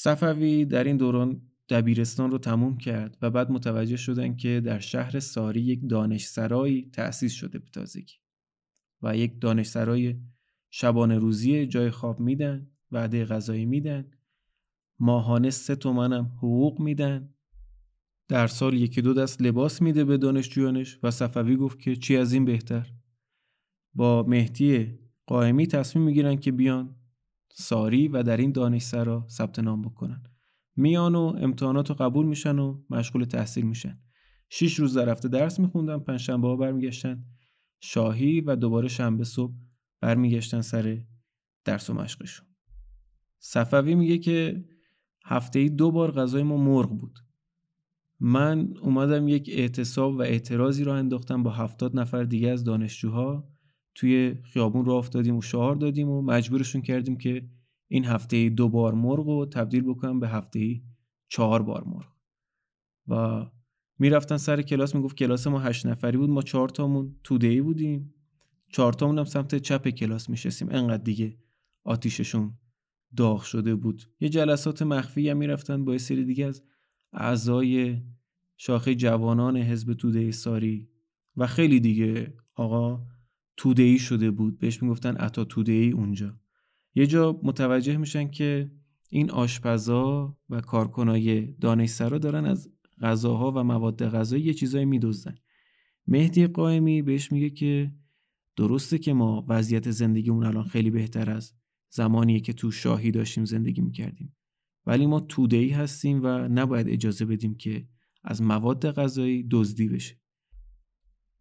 [0.00, 5.20] صفوی در این دوران دبیرستان رو تموم کرد و بعد متوجه شدن که در شهر
[5.20, 8.14] ساری یک دانشسرایی تأسیس شده به تازگی
[9.02, 10.20] و یک دانشسرای
[10.70, 14.10] شبانه روزی جای خواب میدن وعده غذایی میدن
[14.98, 17.34] ماهانه سه تومن حقوق میدن.
[18.28, 22.32] در سال یکی دو دست لباس میده به دانشجویانش و صفوی گفت که چی از
[22.32, 22.92] این بهتر؟
[23.94, 26.97] با مهدی قائمی تصمیم می‌گیرن که بیان
[27.52, 30.22] ساری و در این دانشسرا ثبت نام بکنن.
[30.76, 34.00] میان و امتحانات رو قبول میشن و مشغول تحصیل میشن.
[34.48, 37.24] شیش روز در هفته درس میخوندن پنجشنبه ها برمیگشتن.
[37.80, 39.54] شاهی و دوباره شنبه صبح
[40.00, 41.02] برمیگشتن سر
[41.64, 42.46] درس و مشقشون.
[43.38, 44.64] صفوی میگه که
[45.24, 47.18] هفته ای دو بار غذای ما مرغ بود.
[48.20, 53.48] من اومدم یک اعتصاب و اعتراضی را انداختم با هفتاد نفر دیگه از دانشجوها.
[53.98, 57.48] توی خیابون را افتادیم و شعار دادیم و مجبورشون کردیم که
[57.88, 60.82] این هفته دو بار مرغ رو تبدیل بکنم به هفته
[61.28, 62.12] چهار بار مرغ.
[63.08, 63.46] و
[63.98, 68.14] می‌رفتن سر کلاس می‌گفت کلاس ما هشت نفری بود ما چهار تامون توده ای بودیم.
[68.72, 70.68] چهار تامون هم سمت چپ کلاس میشستیم.
[70.70, 71.38] انقدر دیگه
[71.84, 72.52] آتیششون
[73.16, 74.02] داغ شده بود.
[74.20, 76.62] یه جلسات مخفی هم می‌رفتن با یه سری دیگه از
[77.12, 78.02] اعضای
[78.56, 80.88] شاخه جوانان حزب توده ساری
[81.36, 82.34] و خیلی دیگه.
[82.54, 83.06] آقا
[83.58, 84.58] توده ای شده بود.
[84.58, 86.40] بهش می‌گفتن عطا توده ای اونجا.
[86.94, 88.70] یه جا متوجه میشن که
[89.10, 95.34] این آشپزا و کارکنای دانشسرا دارن از غذاها و مواد غذایی یه چیزایی میدزدن.
[96.06, 97.92] مهدی قائمی بهش میگه که
[98.56, 101.54] درسته که ما وضعیت زندگیمون الان خیلی بهتر از
[101.90, 104.36] زمانیه که تو شاهی داشتیم زندگی می‌کردیم.
[104.86, 107.88] ولی ما تودهی هستیم و نباید اجازه بدیم که
[108.24, 110.20] از مواد غذایی دزدی بشه.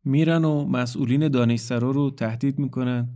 [0.07, 3.09] میرن و مسئولین دانشسرا رو تهدید می‌کنن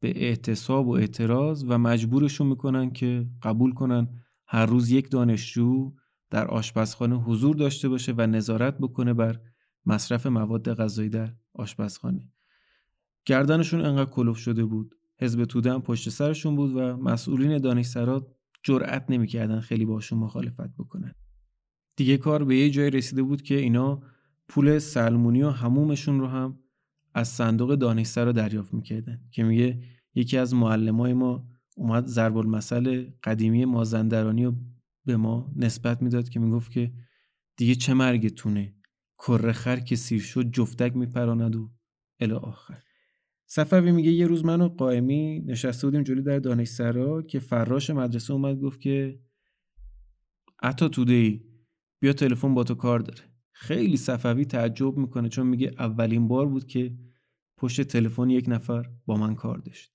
[0.00, 4.08] به اعتصاب و اعتراض و مجبورشون می‌کنن که قبول کنن
[4.46, 5.92] هر روز یک دانشجو
[6.30, 9.40] در آشپزخانه حضور داشته باشه و نظارت بکنه بر
[9.86, 12.28] مصرف مواد غذایی در آشپزخانه.
[13.24, 18.26] گردنشون انقدر کلوف شده بود حزب توده هم پشت سرشون بود و مسئولین دانشسرا
[18.62, 21.14] جرأت نمی‌کردن خیلی باشون مخالفت بکنن.
[21.96, 24.02] دیگه کار به یه جای رسیده بود که اینا
[24.52, 26.58] پول سلمونی و همومشون رو هم
[27.14, 29.82] از صندوق دانشسرا دریافت می‌کردن که میگه
[30.14, 34.54] یکی از معلمای ما اومد ضرب المثل قدیمی مازندرانی رو
[35.04, 36.92] به ما نسبت می‌داد که می‌گفت که
[37.56, 38.74] دیگه چه مرگتونه
[39.18, 41.70] کره خر که سیر شد جفتک میپراند و
[42.20, 42.82] الی آخر.
[43.46, 48.32] صفوی میگه یه روز من و قائمی نشسته بودیم جلوی در دانشسرا که فراش مدرسه
[48.32, 49.20] اومد گفت که
[50.62, 51.40] عطا توده ای
[52.00, 53.31] بیا تلفن با تو کار داره.
[53.52, 56.98] خیلی صفوی تعجب می‌کنه چون میگه اولین بار بود که
[57.56, 59.92] پشت تلفن یک نفر با من کار داشت.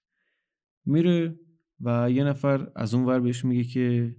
[0.85, 1.39] میره
[1.79, 4.15] و یه نفر از اون ور بهش میگه که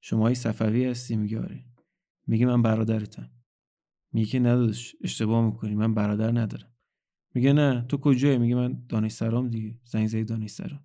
[0.00, 1.64] شما صفوی هستی؟ میگه آره.
[2.26, 3.30] میگه من برادرتم.
[4.12, 6.70] میگه که ندادش اشتباه می‌کنی من برادر ندارم.
[7.34, 10.84] میگه نه تو کجایی؟ میگه من دانشسرام دیگه زنگ زدی دانشسرام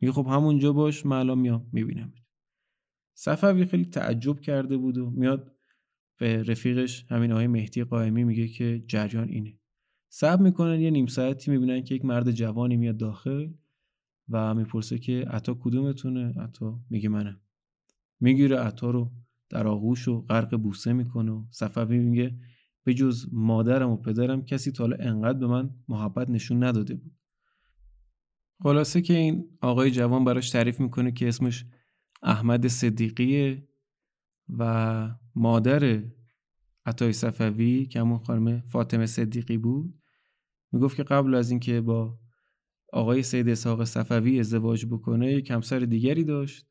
[0.00, 2.12] میگه خب همونجا باش من الان میام می‌بینم
[3.14, 5.57] صفوی خیلی تعجب کرده بود و میاد
[6.18, 9.58] به رفیقش همین آقای مهدی قائمی میگه که جریان اینه.
[10.08, 13.48] صبر می‌کنن یه نیم ساعتی می‌بینن که یک مرد جوانی میاد داخل
[14.28, 17.40] و می‌پرسه که عطا کدومتونه؟ عطا میگه منم.
[18.20, 19.12] می‌گیره عطا رو
[19.48, 22.38] در آغوش و غرق بوسه می‌کنه و صفوی میگه
[22.84, 27.12] به جز مادرم و پدرم کسی تا انقدر به من محبت نشون نداده بود.
[28.62, 31.66] خلاصه که این آقای جوان براش تعریف می‌کنه که اسمش
[32.22, 33.68] احمد صدیقیه
[34.58, 36.02] و مادر
[36.86, 39.94] عطای صفوی که همون خانم فاطمه صدیقی بود
[40.72, 42.18] می‌گفت که قبل از اینکه با
[42.92, 46.66] آقای سید اسحاق صفوی ازدواج بکنه یک همسر دیگری داشت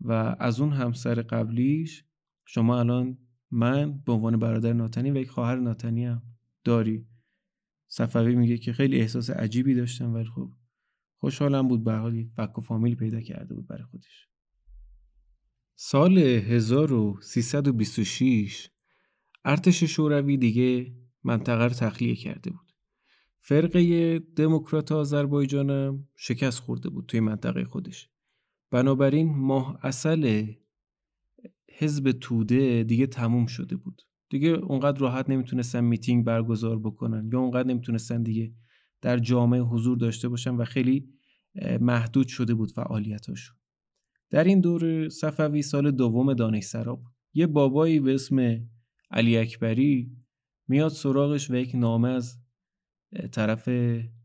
[0.00, 2.04] و از اون همسر قبلیش
[2.44, 3.18] شما الان
[3.50, 6.22] من به عنوان برادر ناتنی و یک خواهر ناتنی هم
[6.64, 7.06] داری.
[7.88, 10.52] صفوی میگه که خیلی احساس عجیبی داشتم ولی خب
[11.18, 14.28] خوشحالم بود به حالی فک و فامیل پیدا کرده بود برای خودش.
[15.78, 18.70] سال 1326
[19.44, 22.72] ارتش شوروی دیگه منطقه رو تخلیه کرده بود.
[23.38, 28.08] فرقه دموکرات آذربایجانم شکست خورده بود توی منطقه خودش.
[28.70, 30.46] بنابراین ماه اصل
[31.78, 34.02] حزب توده دیگه تموم شده بود.
[34.28, 38.54] دیگه اونقدر راحت نمی‌تونستن میتینگ برگزار بکنن یا اونقدر نمی‌تونستن دیگه
[39.00, 41.08] در جامعه حضور داشته باشن و خیلی
[41.80, 43.56] محدود شده بود فعالیتاشون.
[44.30, 48.68] در این دور صفوی سال دوم دانشسرا بود یه بابایی به اسم
[49.10, 50.16] علی اکبری
[50.68, 52.38] میاد سراغش و یک نامه از
[53.32, 53.68] طرف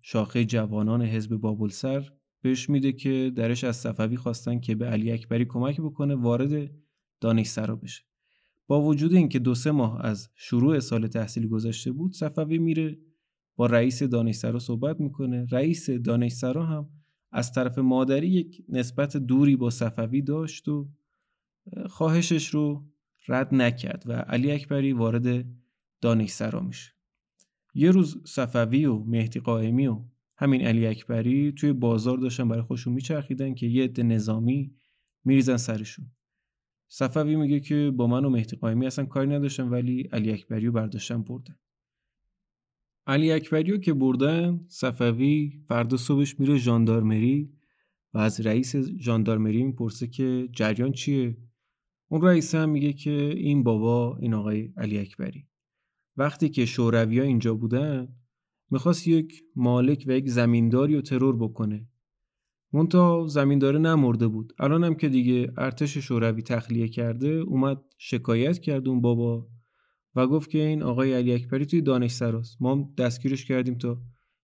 [0.04, 2.10] شاخه جوانان حزب بابلسر
[2.42, 6.72] بهش میده که درش از صفوی خواستن که به علی اکبری کمک بکنه وارد
[7.22, 8.04] دانشسرا بشه
[8.68, 12.98] با وجود اینکه دو سه ماه از شروع سال تحصیلی گذشته بود صفوی میره
[13.56, 15.46] با رئیس دانشسرا صحبت می‌کنه.
[15.52, 16.90] رئیس دانشسرا هم
[17.32, 20.90] از طرف مادری یک نسبت دوری با صفوی داشت و
[21.90, 22.86] خواهشش رو
[23.28, 25.46] رد نکرد و علی اکبری وارد
[26.02, 26.92] دانشسرا میشه.
[27.74, 30.02] یه روز صفوی و مهدی قائمی و
[30.38, 34.76] همین علی اکبری توی بازار داشتن برای خودشون میچرخیدن که یه عده نظامی
[35.26, 36.06] میریزن سرشون.
[36.88, 40.72] صفوی میگه که با من و مهدی قائمی اصلا کاری نداشتن ولی علی اکبری رو
[40.72, 41.56] برداشتن بردن.
[43.12, 47.50] علی اکبری رو که بردن صفوی فردا صبحش میره ژاندارمری
[48.14, 51.38] و از رئیس ژاندارمری می‌پرسه که جریان چیه؟
[52.08, 55.48] اون رئیس هم میگه که این بابا این آقای علی اکبری.
[56.18, 58.08] وقتی که شوروی اینجا بودن
[58.70, 61.88] می‌خواست یک مالک و یک زمینداری رو ترور بکنه.
[62.74, 64.54] منتها زمینداره نمرده بود.
[64.60, 69.48] الان هم که دیگه ارتش شوروی تخلیه کرده اومد شکایت کرد اون بابا.
[70.16, 74.02] و گفت که این آقای علی اکبری توی دانشسراست ما هم دستگیرش کردیم تا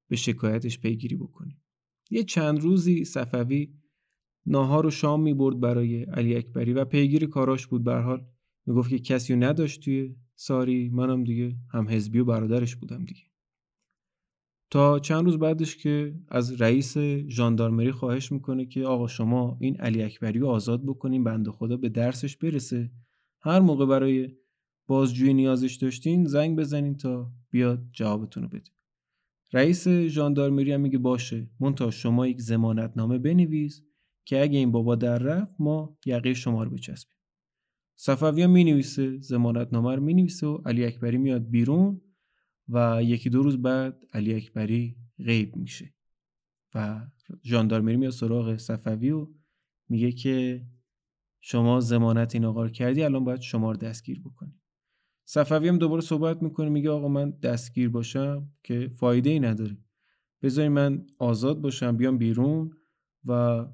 [0.09, 1.61] به شکایتش پیگیری بکنیم.
[2.09, 3.73] یه چند روزی صفوی
[4.45, 7.83] ناهار و شام می برد برای علی اکبری و پیگیر کاراش بود.
[7.83, 8.25] به حال
[8.65, 10.89] می‌گفت که کسی نداشت توی ساری.
[10.89, 13.21] منم دیگه هم حزبی و برادرش بودم دیگه.
[14.71, 20.03] تا چند روز بعدش که از رئیس ژاندارمری خواهش می‌کنه که آقا شما این علی
[20.03, 22.91] اکبری رو آزاد بکنین بنده خدا به درسش برسه.
[23.41, 24.29] هر موقع برای
[24.87, 28.71] بازجویی نیازش داشتین زنگ بزنین تا بیاد جوابتون رو بده.
[29.53, 31.49] رئیس ژاندارمری هم میگه باشه.
[31.59, 32.41] مونتا شما یک
[32.95, 33.81] نامه بنویس
[34.25, 37.13] که اگه این بابا در رفت ما یقه شما رو بچسبیم.
[37.99, 39.19] صفوی هم می‌نویسه
[39.71, 42.01] نامه رو می‌نویسه و علی اکبری میاد بیرون
[42.69, 45.93] و یکی دو روز بعد علی اکبری غیب میشه.
[46.75, 47.07] و
[47.43, 49.27] ژاندارمری میاد سراغ صفوی و
[49.89, 50.67] میگه که
[51.41, 54.61] شما زمانت این آقا کردی الان باید شما رو دستگیر بکنی
[55.29, 59.77] صفوی هم دوباره صحبت می‌کنه میگه آقا من دستگیر باشم که فایده ای نداره.
[60.41, 62.71] بذاری من آزاد باشم بیام بیرون
[63.25, 63.65] و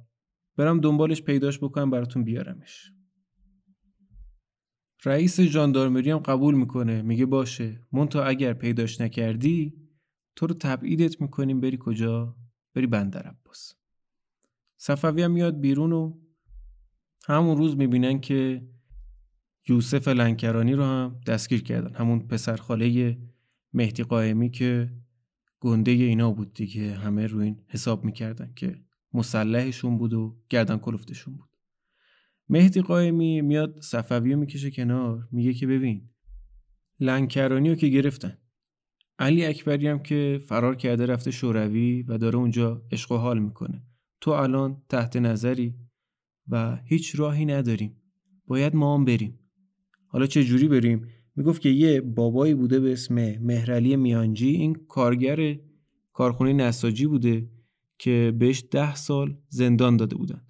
[0.58, 2.92] برم دنبالش پیداش بکنم براتون بیارمش.
[5.06, 7.86] رئیس ژاندارمری هم قبول می‌کنه میگه باشه.
[7.92, 9.74] مونتا اگر پیداش نکردی
[10.36, 12.36] تو رو تبعیدت می‌کنیم بری کجا؟
[12.74, 13.74] بری بندر عباس.
[14.78, 16.20] صفوی هم میاد بیرون و
[17.28, 18.68] همون روز می‌بینن که
[19.68, 21.96] یوسف لنکرانی رو هم دستگیر کردن.
[21.96, 23.18] همون پسر خاله
[23.74, 24.94] مهدی قائمی که
[25.60, 26.94] گنده اینا بود دیگه.
[26.94, 28.82] همه رو این حساب می‌کردن که
[29.14, 31.50] مسلحشون بود و گردن کلفتشون بود.
[32.50, 35.28] مهدی قائمی میاد صفوی رو می‌کشه کنار.
[35.32, 36.10] میگه که ببین
[37.00, 38.38] لنکرانی رو که گرفتن.
[39.20, 43.84] علی اکبری هم که فرار کرده رفته شوروی و داره اونجا عشق و حال می‌کنه.
[44.22, 45.76] تو الان تحت نظری
[46.48, 48.02] و هیچ راهی نداریم.
[48.46, 49.40] باید ما هم بریم.
[50.14, 55.58] حالا چه جوری بریم؟ می‌گفت که یه بابایی بوده به اسم مهرعلی میانجی این کارگر
[56.14, 57.50] کارخونه نساجی بوده
[57.98, 60.42] که بهش ده سال زندان داده بودن.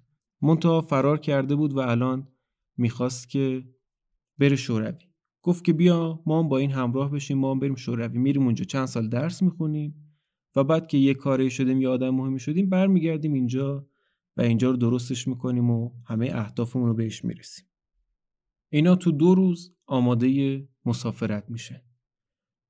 [0.42, 2.28] منتها فرار کرده بود و الان
[2.76, 3.64] می‌خواست که
[4.38, 4.98] بره شوروی.
[5.42, 8.18] گفت که بیا ما هم با این همراه بشیم ما هم بریم شوروی.
[8.18, 8.64] میریم اونجا.
[8.64, 9.94] چند سال درس می‌خونیم
[10.56, 13.86] و بعد که یه کاری شدیم یه آدم مهمی شدیم برمیگردیم اینجا
[14.36, 17.66] و اینجا رو درستش می‌کنیم و همه اهدافمون رو بهش می‌رسیم.
[18.74, 21.84] اینا تو دو روز آماده مسافرت میشه.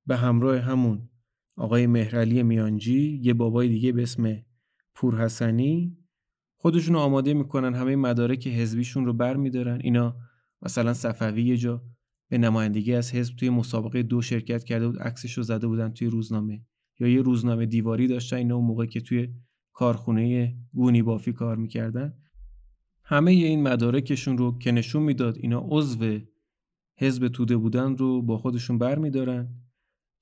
[0.06, 1.08] به همراه همون
[1.56, 4.42] آقای مهرعلی میانجی یه بابای دیگه به اسم
[4.94, 5.98] پورحسنی
[6.56, 9.80] خودشون آماده می‌کنن همه مدارک حزبیشون رو بر میدارن.
[9.84, 10.16] اینا
[10.62, 11.84] مثلا صفوی یه جا
[12.30, 16.08] به نمایندگی از حزب توی مسابقه دو شرکت کرده بود عکسش رو زده بودن توی
[16.08, 16.66] روزنامه.
[17.00, 19.28] یا یه روزنامه دیواری داشتن اینا اون موقع که توی
[19.72, 22.14] کارخونه گونی بافی کار می‌کردن.
[23.04, 26.18] همه این مدارکشون رو که نشون می‌داد اینا عضو
[26.98, 29.48] حزب توده بودن رو با خودشون بر میدارن.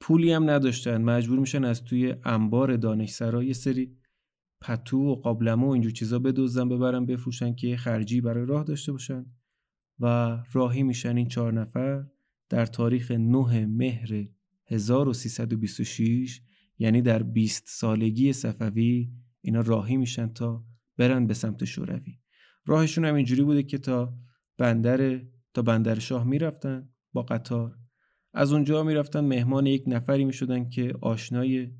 [0.01, 1.03] پولی هم نداشتن.
[1.03, 3.97] مجبور میشن از توی انبار دانشسرا یه سری
[4.61, 9.26] پتو و قابلمه و اینجور چیزا بدوزن ببرن بفروشن که خرجی برای راه داشته باشن.
[10.01, 12.07] و راهی میشن این چهار نفر
[12.49, 14.26] در تاریخ 9 مهر
[14.66, 16.41] 1326
[16.78, 19.11] یعنی در 20 سالگی صفوی
[19.41, 20.64] اینا راهی میشن تا
[20.97, 22.21] برن به سمت شوروی.
[22.66, 24.14] راهشون هم اینجوری بوده که تا
[24.58, 25.20] بندر
[25.54, 27.78] تا بندر شاه می‌رفتن با قطار.
[28.34, 31.70] از اونجا می‌رفتن مهمان یک نفری می‌شدن که آشنای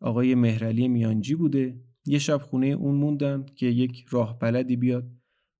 [0.00, 1.80] آقای مهرعلی میانجی بوده.
[2.06, 5.10] یه شب خونه اون موندن که یک راه بلدی بیاد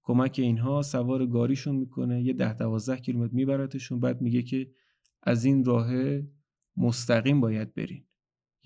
[0.02, 2.22] کمک اینها سوار گاریشون می‌کنه.
[2.22, 4.70] یه ده دوازده کیلومتر میبرتشون بعد میگه که
[5.22, 5.90] از این راه
[6.76, 8.05] مستقیم باید برین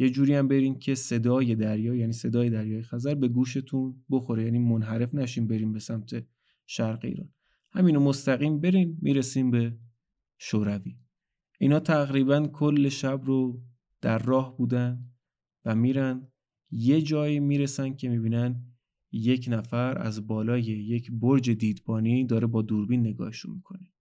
[0.01, 4.44] یه جوری هم برین که صدای دریا یعنی صدای دریای خزر به گوشتون بخوره.
[4.44, 6.26] یعنی منحرف نشین بریم به سمت
[6.66, 7.32] شرق ایران.
[7.70, 9.78] همینو مستقیم برین می‌رسیم به
[10.38, 10.96] شوروی.
[11.59, 13.62] اینا تقریبا کل شب رو
[14.01, 15.11] در راه بودن
[15.64, 16.28] و میرن.
[16.70, 18.66] یه جایی می‌رسن که می‌بینن
[19.12, 23.92] یک نفر از بالای یک برج دیدبانی داره با دوربین نگاهشون می‌کنه.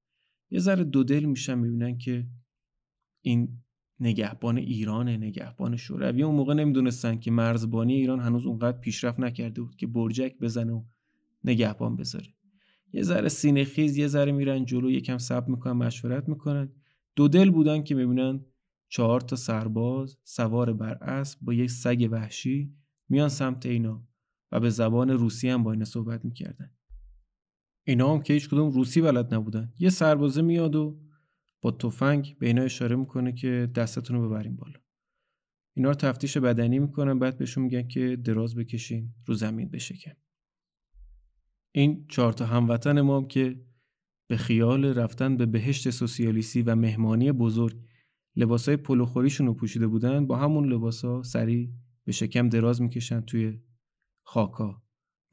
[0.50, 2.28] یه ذره دو دل میشن می‌بینن که
[3.22, 3.64] این
[4.00, 6.24] نگهبان ایرانه نگهبان شوروی.
[6.24, 10.84] اون موقع نمی‌دونستن که مرزبانی ایران هنوز اونقدر پیشرفت نکرده بود که برجک بزنه و
[11.44, 12.28] نگهبان بذاره.
[12.94, 16.70] یه ذره سینه خیز یه ذره میرن جلو یکم صبر می‌کنن مشورت می‌کنن.
[17.16, 18.46] دو دل بودن که می‌بینن
[18.90, 22.74] چهار تا سرباز سوار بر اسب با یک سگ وحشی
[23.10, 24.04] میان سمت اینا
[24.52, 26.72] و به زبان روسی هم با اینا صحبت می‌کردن.
[27.84, 29.74] اینا هم که هیچ کدوم روسی بلد نبودن.
[29.80, 31.00] یه سربازه میاد و
[31.62, 34.80] با تفنگ به اینا اشاره می‌کنه که دستتون رو ببرین بالا.
[35.78, 40.14] اینا رو تفتیش بدنی می‌کنن بعد بهشون میگن که دراز بکشین رو زمین بشکن.
[41.72, 43.66] این چهار تا هموطن ما که
[44.30, 47.82] به خیال رفتن به بهشت سوسیالیستی و مهمانی بزرگ
[48.36, 51.70] لباسای پلوخوریشون رو پوشیده بودن با همون لباسا سریع
[52.06, 53.62] به شکم دراز می‌کشن توی
[54.24, 54.84] خاکا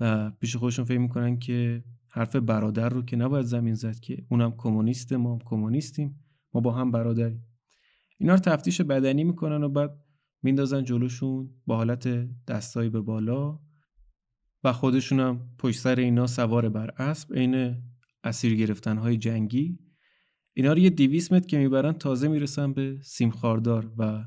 [0.01, 1.85] و پیش خودشون فکر می‌کنن که
[2.17, 6.73] حرف برادر رو که نباید زمین زد که اونم کمونیست ما هم کمونیستیم ما با
[6.73, 7.47] هم برادریم.
[8.19, 9.91] اینا رو تفتیش بدنی می‌کنن و بعد
[10.43, 12.09] میندازن جلوشون با حالت
[12.45, 13.61] دستایی به بالا
[14.65, 17.83] و خودشون هم پشت سر اینا سوار بر اسب عین
[18.25, 19.79] اسیر گرفتن های جنگی.
[20.55, 24.25] اینا رو یه دیویس متر که می‌برن تازه می‌رسن به سیم خاردار و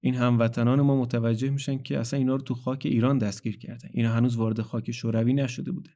[0.00, 3.88] این هموطنان ما متوجه میشن که اصلا اینا رو تو خاک ایران دستگیر کردن.
[3.92, 5.90] اینا هنوز وارد خاک شوروی نشده بوده.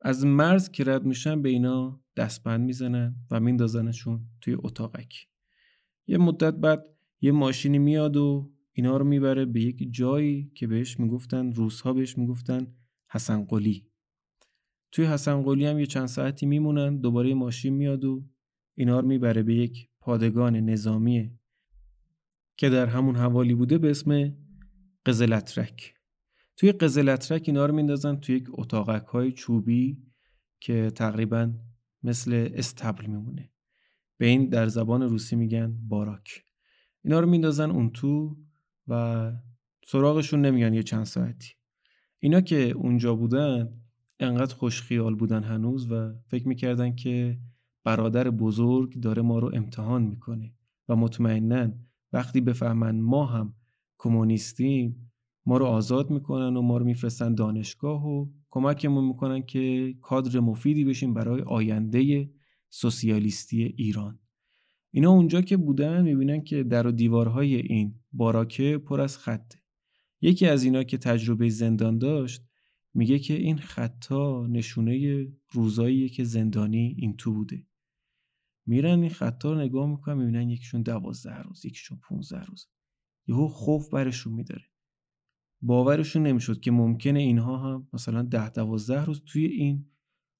[0.00, 5.28] از مرز که رد میشن به اینا دستبند می‌زنن و میندازنشون توی اتاقک.
[6.06, 6.86] یه مدت بعد
[7.20, 12.18] یه ماشینی میاد و اینا رو می‌بره به یک جایی که بهش می‌گفتن روزها بهش
[12.18, 12.66] می‌گفتن
[13.10, 13.86] حسن قلی.
[14.92, 18.24] توی حسن قلی هم یه چند ساعتی میمونن دوباره ماشین میاد و
[18.74, 21.38] اینا رو می‌بره به یک پادگان نظامی
[22.56, 24.36] که در همون حوالی بوده به اسم
[25.06, 25.94] قزلترک.
[26.58, 30.02] توی قزلترک اینا رو میندازن توی یک اتاقک های چوبی
[30.60, 31.52] که تقریبا
[32.02, 33.50] مثل استبل میمونه.
[34.16, 36.44] به این در زبان روسی میگن باراک.
[37.04, 38.36] اینا رو میندازن اون تو
[38.88, 39.32] و
[39.86, 41.52] سراغشون نمیان یه چند ساعتی.
[42.18, 43.80] اینا که اونجا بودن
[44.20, 47.38] انقدر خوش خیال بودن هنوز و فکر می‌کردن که
[47.84, 50.54] برادر بزرگ داره ما رو امتحان می‌کنه
[50.88, 51.72] و مطمئنا
[52.12, 53.54] وقتی بفهمن ما هم
[53.98, 55.07] کمونیستیم
[55.48, 60.84] ما رو آزاد می‌کنن و ما رو میفرستن دانشگاه و کمکمون می‌کنن که کادر مفیدی
[60.84, 62.30] بشیم برای آینده
[62.68, 64.18] سوسیالیستی ایران.
[64.90, 69.58] اینا اونجا که بودن می‌بینن که در و دیوارهای این باراکه پر از خطه.
[70.20, 72.42] یکی از اینا که تجربه زندان داشت
[72.94, 77.66] میگه که این خطا نشونه روزاییه که زندانی این تو بوده.
[78.66, 82.68] میرن این خطا رو نگاه می‌کنن می‌بینن یکیشون دوازده روز یکیشون 15 روز.
[83.26, 84.67] یهو خوف برشون میداره.
[85.62, 89.86] باورشون نمی‌شد که ممکنه اینها هم مثلا ده دوازده روز توی این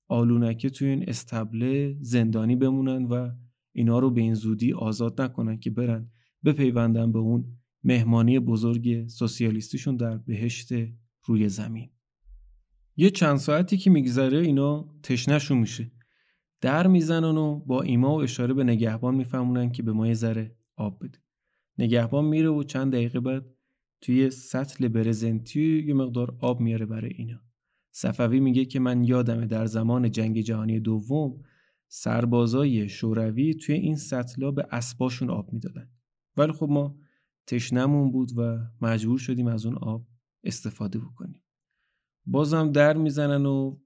[0.09, 3.31] آلونکه توی این استبله زندانی بمونن و
[3.73, 6.11] اینا رو به این زودی آزاد نکنن که برن
[6.45, 10.69] بپیوندن به اون مهمانی بزرگ سوسیالیستیشون در بهشت
[11.25, 11.91] روی زمین.
[12.97, 15.93] یه چند ساعتی که میگذره اینا تشنشون میشه.
[16.61, 20.57] در می‌زنن و با ایما و اشاره به نگهبان میفهمونن که به ما یه ذره
[20.77, 21.19] آب بده.
[21.79, 23.47] نگهبان میره و چند دقیقه بعد
[24.01, 27.41] توی سطل برزنتی یه مقدار آب میاره برای اینا.
[27.91, 31.43] صفوی میگه که من یادمه در زمان جنگ جهانی دوم
[31.89, 35.91] سربازای شوروی توی این سطلا به اسباشون آب می‌دادن.
[36.37, 36.97] ولی خب ما
[37.47, 40.07] تشنمون بود و مجبور شدیم از اون آب
[40.45, 41.43] استفاده بکنیم.
[42.27, 43.79] بازم در می‌زنن و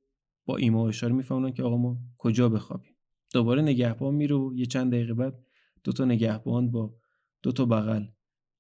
[0.47, 2.97] با ایما اشاره می‌فهمن که آقا ما کجا بخوابیم؟
[3.33, 5.39] دوباره نگهبان میره و یه چند دقیقه بعد
[5.85, 6.95] دو تا نگهبان با
[7.43, 8.05] دو تا بغل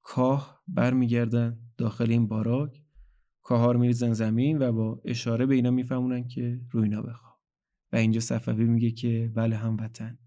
[0.03, 2.83] کاه برمیگردن داخل این باراک.
[3.43, 7.41] کاهار میریزن زمین و با اشاره به اینا میفهمونن که روی اینا بخواب.
[7.93, 10.19] و اینجا صفوی میگه که بله هموطن.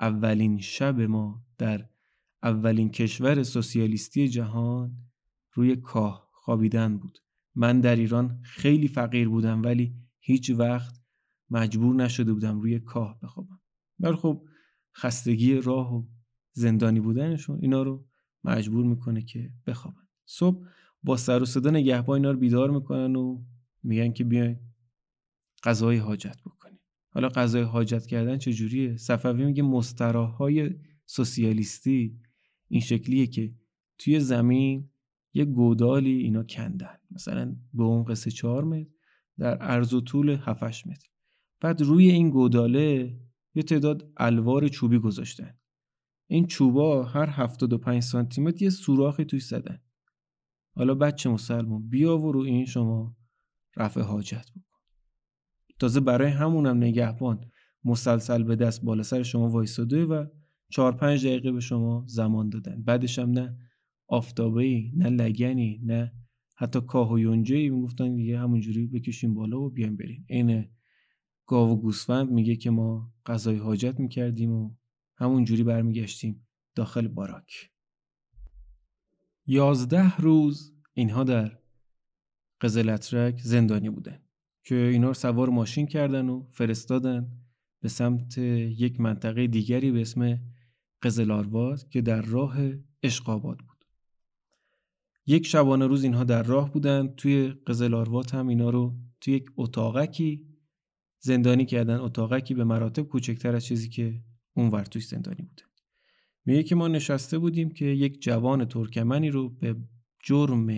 [0.00, 1.88] اولین شب ما در
[2.42, 4.96] اولین کشور سوسیالیستی جهان
[5.52, 7.18] روی کاه خوابیدن بود.
[7.54, 11.00] من در ایران خیلی فقیر بودم ولی هیچ وقت
[11.50, 13.60] مجبور نشده بودم روی کاه بخوابم.
[14.00, 14.44] ولی خب
[14.96, 16.06] خستگی راه و
[16.52, 18.07] زندانی بودنشون اینا رو
[18.48, 20.08] مجبور می‌کنه که بخوابن.
[20.26, 20.66] صبح
[21.02, 23.42] با سر و صدا نگهبان اینا رو بیدار می‌کنن و
[23.82, 24.56] میگن که بیاین
[25.64, 26.80] قضای حاجت بکنیم
[27.10, 30.70] حالا قضای حاجت کردن چجوریه؟ صفوی میگه مستراهای
[31.06, 32.20] سوسیالیستی
[32.68, 33.54] این شکلیه که
[33.98, 34.90] توی زمین
[35.34, 36.98] یه گودالی اینا کندن.
[37.10, 38.90] مثلا به عمق 3 4 متر
[39.38, 41.08] در عرض و طول 7 متر.
[41.60, 43.16] بعد روی این گوداله
[43.54, 45.54] یه تعداد الوار چوبی گذاشتن.
[46.30, 49.78] این چوبا هر 75 سانتی متر یه سوراخی توی زدن.
[50.74, 53.16] حالا بچه مسلمون بیا و رو این شما
[53.76, 54.80] رفع حاجت بکن.
[55.78, 57.50] تازه برای همونم نگهبان.
[57.84, 60.26] مسلسل به دست بالا سر شما وایساده و
[60.70, 62.82] چهار پنج دقیقه به شما زمان دادن.
[62.82, 63.58] بعدش هم نه
[64.06, 66.12] آفتابه نه لگنی نه
[66.56, 70.26] حتی کاه و یونجه ای می‌گفتن دیگه همونجوری بکشیم بالا و بیایم بریم.
[70.30, 70.64] عین
[71.46, 74.74] گاو و گوسفند میگه که ما غذای حاجت می‌کردیم و
[75.18, 77.70] همونجوری برمیگشتیم داخل باراک.
[79.46, 81.58] یازده روز اینها در
[82.60, 84.20] قزلترک زندانی بودن
[84.64, 87.30] که اینا رو سوار ماشین کردن و فرستادن
[87.80, 90.40] به سمت یک منطقه دیگری به اسم
[91.02, 92.56] قزلارواد که در راه
[93.02, 93.84] اشقاباد بود.
[95.26, 100.46] یک شبانه روز اینها در راه بودن توی قزلاروات هم اینا رو توی یک اتاقکی
[101.20, 104.22] زندانی کردن اتاقکی به مراتب کوچکتر از چیزی که
[104.58, 105.62] اونور توی زندانی بوده.
[106.44, 109.76] میگه که ما نشسته بودیم که یک جوان ترکمنی رو به
[110.24, 110.68] جرم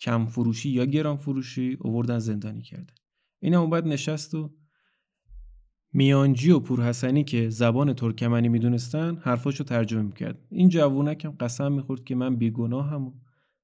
[0.00, 2.94] کم فروشی یا گران فروشی اووردن زندانی کردن
[3.40, 4.54] این هم بعد نشست و
[5.92, 10.46] میانجی و پورحسنی که زبان ترکمنی می‌دونستن حرفاشو ترجمه می‌کرد.
[10.50, 13.12] این جوونک هم قسم می‌خورد که من بیگناهم و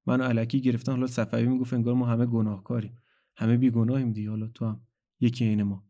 [0.07, 0.93] منو علکی گرفتن.
[0.93, 2.99] حالا صفوی می‌گفت انگار ما همه گناهکاریم.
[3.37, 4.31] همه بیگناهیم دیگه.
[4.31, 4.81] حالا تو هم
[5.21, 5.88] یکی این ما.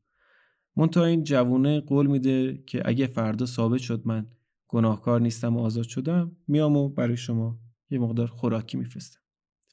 [0.87, 4.27] تا این جوونه قول میده که اگه فردا ثابت شد من
[4.69, 7.61] گناهکار نیستم و آزاد شدم میام و برای شما
[7.91, 9.21] یه مقدار خوراکی میفرستم.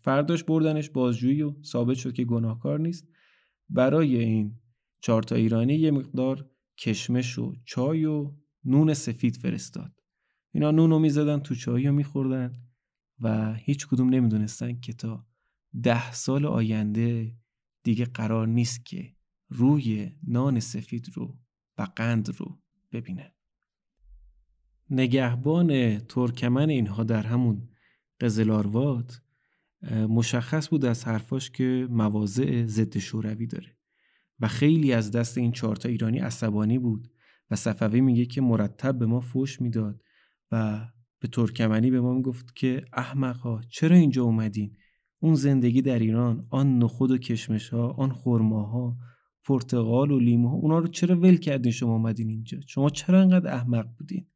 [0.02, 3.08] فرداش بردنش بازجویی و ثابت شد که گناهکار نیست.
[3.70, 4.60] برای این
[5.02, 8.32] چهار تا ایرانی یه مقدار کشمش و چای و
[8.64, 9.92] نون سفید فرستاد.
[10.52, 12.54] اینا نون رو می‌زدن تو چای رو میخوردن
[13.20, 15.26] و هیچ کدوم نمی‌دونستن که تا
[15.84, 17.36] ده سال آینده
[17.84, 19.15] دیگه قرار نیست که
[19.50, 21.38] روی نان سفید رو
[21.78, 22.60] و قند رو
[22.92, 23.34] ببینه.
[24.90, 27.70] نگهبان ترکمن اینها در همون
[28.20, 29.22] قزلاروات
[29.92, 33.78] مشخص بود از حرفاش که مواضع ضد شوروی داره
[34.40, 37.12] و خیلی از دست این چهارتا ایرانی عصبانی بود
[37.52, 40.02] و صفوی میگه که مرتب به ما فوش می‌داد
[40.52, 40.86] و
[41.20, 44.78] به ترکمنی به ما می‌گفت که احمقها چرا اینجا اومدین؟
[45.20, 48.98] اون زندگی در ایران آن نخود و کشمش ها آن خرماها
[49.46, 53.88] پرتقال و لیمو اونا رو چرا ول کردین شما اومدین اینجا؟ شما چرا انقدر احمق
[53.98, 54.28] بودین؟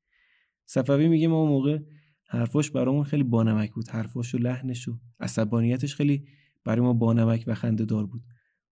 [0.65, 1.79] صفوی میگه ما اون موقع
[2.25, 3.89] حرفاش برامون خیلی بانمک بود.
[3.89, 6.25] حرفاش و لحنش و عصبانیتش خیلی
[6.63, 8.23] برای ما بانمک و خنده دار بود.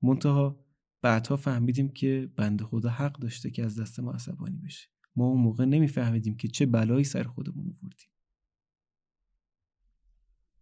[0.01, 0.65] منتها
[1.01, 4.87] بعدها فهمیدیم که بنده خدا حق داشته که از دست ما عصبانی بشه.
[5.15, 8.09] ما اون موقع نمیفهمیدیم که چه بلایی سر خودمون آوردیم.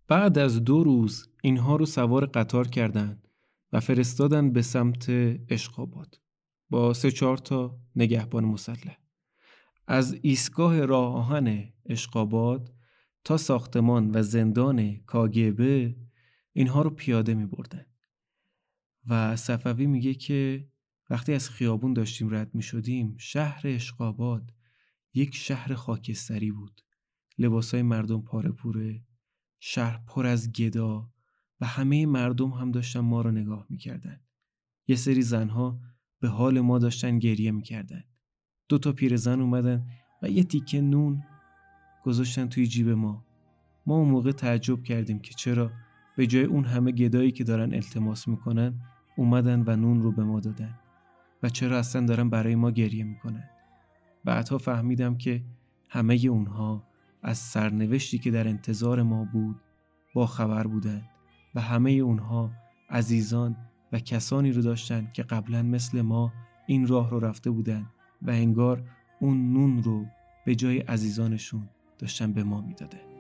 [0.08, 3.28] بعد از دو روز اینها رو سوار قطار کردند
[3.76, 5.06] و فرستادن به سمت
[5.50, 6.22] اشقاباد.
[6.70, 8.98] با سه چهار تا نگهبان مسلح.
[9.88, 12.74] از ایستگاه راه آهن اشقاباد
[13.24, 15.96] تا ساختمان و زندان کاگبه
[16.54, 17.86] اینها رو پیاده می بردن.
[19.08, 20.68] و صفوی میگه که
[21.10, 24.54] وقتی از خیابون داشتیم رد می شدیم شهر اشقاباد
[25.14, 26.82] یک شهر خاکستری بود.
[27.38, 29.04] لباسای مردم پاره پوره
[29.60, 31.12] شهر پر از گدا
[31.62, 34.20] و همه مردم هم داشتن ما رو نگاه می‌کردن.
[34.88, 35.80] یه سری زنها
[36.20, 38.04] به حال ما داشتن گریه می‌کردن.
[38.70, 39.88] دو تا پیرزن اومدن
[40.22, 41.24] و یه تیکه نون
[42.04, 43.26] گذاشتن توی جیب ما.
[43.86, 45.72] ما اون موقع تعجب کردیم که چرا
[46.18, 48.82] به جای اون همه گدایی که دارن التماس می‌کنن
[49.18, 50.80] اومدن و نون رو به ما دادن
[51.44, 53.50] و چرا اصلا دارن برای ما گریه می‌کنن.
[54.24, 55.44] بعدها فهمیدم که
[55.90, 56.88] همه اونها
[57.24, 59.62] از سرنوشتی که در انتظار ما بود
[60.14, 61.10] با خبر بودند
[61.56, 62.52] و همه اونها
[62.90, 63.56] عزیزان
[63.92, 66.34] و کسانی رو داشتن که قبلا مثل ما
[66.68, 67.86] این راه رو رفته بودن
[68.22, 68.84] و انگار
[69.20, 70.06] اون نون رو
[70.46, 73.15] به جای عزیزانشون داشتن به ما می‌داده.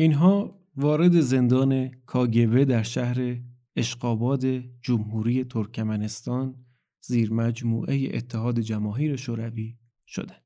[0.00, 3.36] اینها وارد زندان کاگبه در شهر
[3.76, 4.44] اشقاباد
[4.82, 6.54] جمهوری ترکمنستان
[7.00, 10.44] زیر مجموعه اتحاد جماهیر شوروی شدند.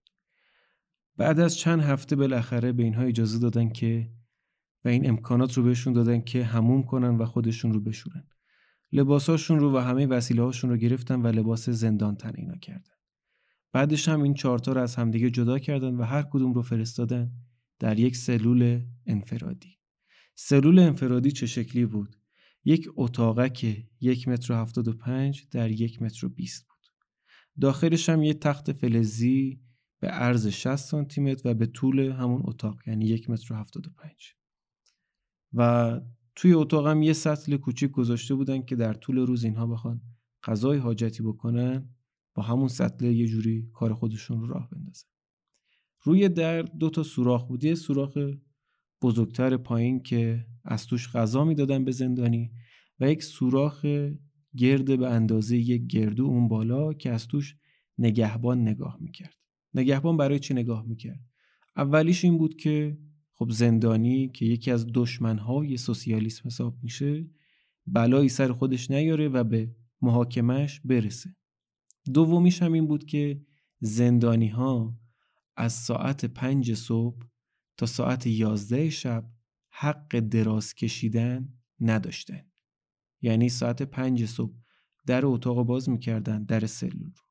[1.16, 4.10] بعد از چند هفته بالاخره به اینها اجازه دادن که
[4.84, 8.24] و این امکانات رو بهشون دادن که هموم کنن و خودشون رو بشورن.
[8.92, 12.94] لباساشون رو و همه وسیله هاشون رو گرفتن و لباس زندان تن اینا کردن.
[13.72, 17.30] بعدش هم این چهارتا رو از همدیگه جدا کردن و هر کدوم رو فرستادن
[17.78, 19.78] در یک سلول انفرادی.
[20.34, 22.16] سلول انفرادی چه شکلی بود؟
[22.64, 26.74] یک اتاقک یک متر و هفتاد و پنج در یک متر و بیست بود.
[27.60, 29.60] داخلش هم یه تخت فلزی
[30.00, 33.86] به عرض 60 سانتی متر و به طول همون اتاق یعنی یک متر و هفتاد
[33.86, 34.34] و پنج.
[35.52, 36.00] و
[36.34, 40.00] توی اتاقم یه سطل کوچیک گذاشته بودن که در طول روز اینها بخوان
[40.44, 41.94] غذای حاجتی بکنن
[42.34, 45.06] با همون سطل یه جوری کار خودشون رو راه بندازن
[46.04, 47.64] روی در دو تا سوراخ بود.
[47.64, 48.18] یه سوراخ
[49.02, 52.50] بزرگتر پایین که از توش غذا می‌دادن به زندانی
[53.00, 53.86] و یک سوراخ
[54.56, 57.56] گرد به اندازه یک گردو اون بالا که از توش
[57.98, 59.34] نگهبان نگاه می‌کرد.
[59.74, 61.20] نگهبان برای چی نگاه می‌کرد؟
[61.76, 62.98] اولیش این بود که
[63.34, 67.26] خب زندانی که یکی از دشمنهای سوسیالیسم حساب میشه
[67.86, 71.36] بلایی سر خودش نیاره و به محاکمش برسه.
[72.14, 73.40] دومیش هم این بود که
[73.80, 74.98] زندانی ها
[75.56, 77.26] از ساعت پنج صبح
[77.76, 79.30] تا ساعت یازده شب
[79.70, 81.48] حق دراز کشیدن
[81.80, 82.42] نداشتن.
[83.20, 84.54] یعنی ساعت پنج صبح
[85.06, 87.22] در اتاق باز می‌کردن در سلول رو.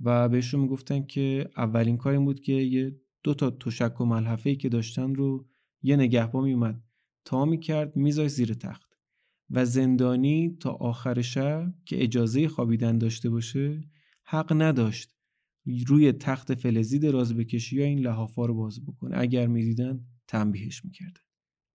[0.00, 4.54] و بهشون می‌گفتن که اولین کار این بود که یه دو تا تشک و ملحفه
[4.54, 5.48] که داشتن رو
[5.82, 6.82] یه نگهبان میومد
[7.24, 8.90] تا می‌کرد میذاش زیر تخت.
[9.50, 13.80] و زندانی تا آخر شب که اجازه خوابیدن داشته باشه
[14.24, 15.14] حق نداشت
[15.86, 19.18] روی تخت فلزی دراز بکشی یا این لحافا رو باز بکنه.
[19.18, 21.20] اگر می‌دیدن تنبیهش می‌کردن.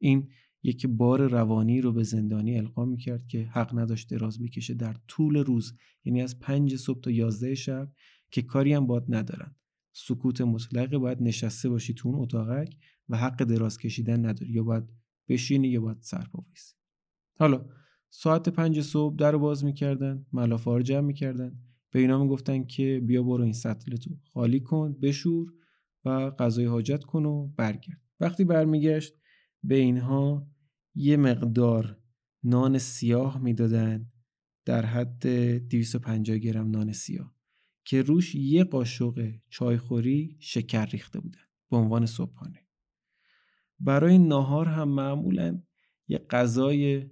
[0.01, 0.29] این
[0.63, 5.37] یک بار روانی رو به زندانی القا می‌کرد که حق نداشت دراز بکشه در طول
[5.37, 5.73] روز
[6.05, 7.91] یعنی از پنج صبح تا یازده شب
[8.31, 9.55] که کاری هم باد ندارن.
[9.93, 12.75] سکوت مطلقه باید نشسته باشی تو اون اتاقک
[13.09, 14.51] و حق دراز کشیدن نداری.
[14.51, 14.83] یا باید
[15.29, 15.97] بشینی یا باید
[16.33, 16.75] بایستی.
[17.39, 17.65] حالا
[18.09, 21.59] ساعت پنج صبح در باز می‌کردن ملافه رو جمع می‌کردن.
[21.95, 25.53] به اینا می‌گفتن که بیا برو این سطل تو خالی کن بشور
[26.05, 28.01] و غذای حاجت کن و برگرد.
[28.19, 29.13] وقتی برمیگشت
[29.63, 30.47] به اینها
[30.95, 31.99] یه مقدار
[32.43, 34.11] نان سیاه می‌دادن
[34.65, 35.27] در حد
[35.67, 37.35] 250 گرم نان سیاه
[37.85, 42.67] که روش یه قاشق چایخوری شکر ریخته بودن به عنوان صبحانه.
[43.79, 45.61] برای ناهار هم معمولا
[46.07, 47.09] یه غذای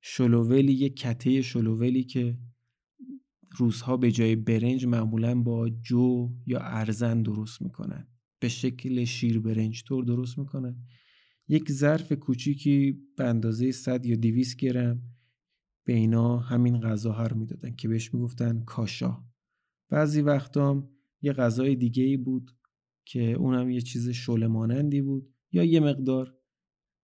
[0.00, 2.38] شلوولی یه کته شلوولی که
[3.56, 8.08] روزها به جای برنج معمولا با جو یا ارزن درست می‌کنن.
[8.40, 10.84] به شکل شیر برنج طور درست می‌کنن.
[11.48, 15.02] یک ظرف کوچیکی به اندازه 100 یا 200 گرم
[15.84, 19.24] به اینا همین غذاها رو می‌دادن که بهش می‌گفتن کاشا.
[19.88, 20.90] بعضی وقتام
[21.22, 22.50] یه غذای دیگه ای بود
[23.04, 26.34] که اونم یه چیز شله مانندی بود یا یه مقدار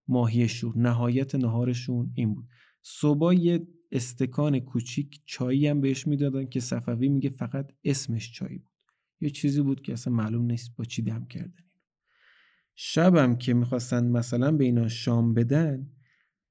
[0.08, 0.78] ماهی شور.
[0.78, 2.48] نهایت نهارشون این بود.
[2.82, 3.66] صبح یه
[3.96, 8.72] استکان کوچیک چایی هم بهش می‌دادن که صفوی میگه فقط اسمش چای بود.
[9.20, 11.64] یه چیزی بود که اصلا معلوم نیست با چی دم کردن
[12.74, 15.92] شبم که می‌خواستن مثلا به اینا شام بدن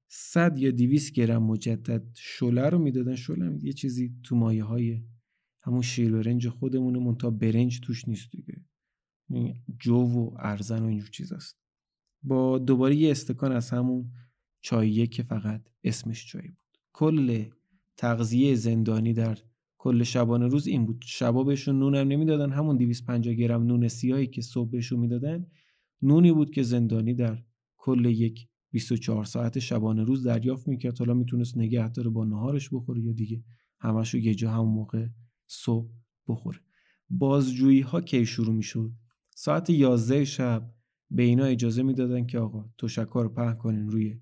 [0.08, 3.14] صد یا دیویس گرم مجدد شله رو می‌دادن.
[3.14, 5.02] شله یه چیزی تو مایه های
[5.62, 8.64] همون شیر برنج خودمونه منتها برنج توش نیست دیگه.
[9.78, 11.56] جو و ارزن و اینجور چیزاست
[12.22, 14.12] با دوباره یه استکان از همون
[14.60, 16.65] چاییه که فقط اسمش چای بود.
[16.98, 17.44] کل
[17.96, 19.38] تغذیه زندانی در
[19.78, 21.04] کل شبانه روز این بود.
[21.06, 25.46] شبا بهشون نونم نمی‌دادن همون 250 گرم نون سیاهی که صبح بهشون می‌دادن
[26.02, 27.42] نونی بود که زندانی در
[27.76, 30.98] کل یک 24 ساعت شبانه روز دریافت می‌کرد.
[30.98, 33.42] حالا می‌تونست نگه داره با نهارش بخوره یا دیگه
[33.80, 35.06] همشو یه جا همون موقع
[35.46, 35.90] صبح
[36.28, 36.58] بخوره.
[37.10, 38.92] بازجویی ها کی شروع می‌شد؟
[39.34, 40.70] ساعت 11 شب
[41.10, 44.20] به اینا اجازه می‌دادن که آقا تشکر پهن کنین روی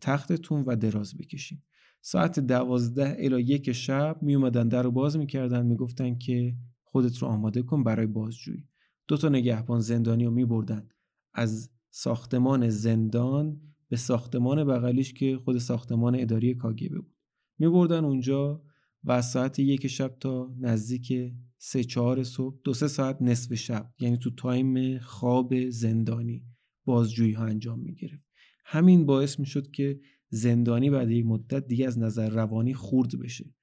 [0.00, 1.62] تختتون و دراز بکشین.
[2.00, 7.28] ساعت دوازده الی یک شب می اومدن در رو باز می‌کردن می‌گفتن که خودت رو
[7.28, 8.68] آماده کن برای بازجویی.
[9.08, 10.88] دو تا نگهبان زندانی رو می بردن
[11.34, 17.16] از ساختمان زندان به ساختمان بغلیش که خود ساختمان اداری کاگبه بود.
[17.58, 18.62] می بردن اونجا
[19.04, 23.92] و از ساعت یک شب تا نزدیک سه چهار صبح دو سه ساعت نصف شب
[23.98, 26.44] یعنی تو تایم خواب زندانی
[26.84, 28.31] بازجویی ها انجام می گرفت
[28.64, 33.54] همین باعث می شد که زندانی بعد یک مدت دیگه از نظر روانی خورد بشه.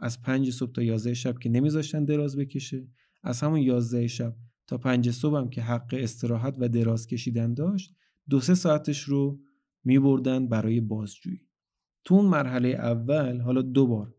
[0.00, 2.88] از پنج صبح تا یازده شب که نمیذاشتن دراز بکشه
[3.22, 4.36] از همون یازده شب
[4.66, 7.94] تا پنج صبح هم که حق استراحت و دراز کشیدن داشت
[8.30, 9.40] دو سه ساعتش رو
[9.84, 11.40] میبردن برای بازجویی.
[12.04, 14.14] تو اون مرحله اول حالا دو بار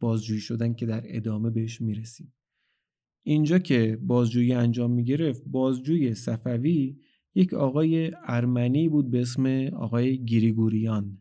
[0.00, 2.34] بازجویی شدن که در ادامه بهش می‌رسیم.
[3.22, 6.96] اینجا که بازجویی انجام می‌گرفت بازجوی صفوی
[7.34, 11.18] یک آقای ارمنی بود به اسم آقای گیریگوریان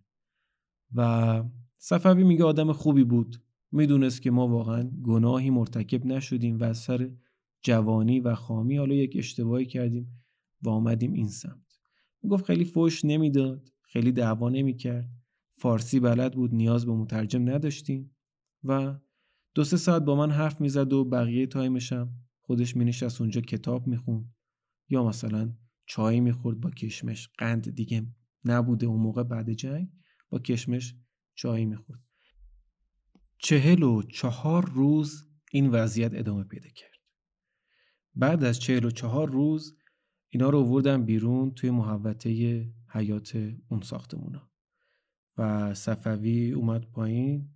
[0.95, 1.43] و
[1.77, 3.41] صفوی میگه آدم خوبی بود.
[3.71, 7.11] می‌دونست که ما واقعا گناهی مرتکب نشدیم و از سر
[7.61, 10.23] جوانی و خامی حالا یک اشتباهی کردیم
[10.61, 11.79] و آمدیم این سمت.
[12.23, 15.09] می‌گفت خیلی فوش نمی‌داد خیلی دعوا نمی‌کرد.
[15.53, 18.15] فارسی بلد بود نیاز به مترجم نداشتیم
[18.63, 18.95] و
[19.55, 22.09] دو سه ساعت با من حرف می‌زد و بقیه تایمشم
[22.41, 24.33] خودش مینشست اونجا کتاب می‌خوند
[24.89, 25.53] یا مثلا
[25.85, 27.29] چای می‌خورد با کشمش.
[27.37, 28.07] قند دیگه
[28.45, 29.89] نبوده اون موقع بعد جنگ
[30.29, 30.95] با کشمش
[31.35, 32.03] چای می‌خورد.
[33.37, 36.99] چهل و چهار روز این وضعیت ادامه پیدا کرد.
[38.15, 39.77] بعد از چهل و چهار روز
[40.29, 44.51] اینا رو وردن بیرون توی محوطه حیات اون ساختمونا.
[45.37, 47.52] و صفوی اومد پایین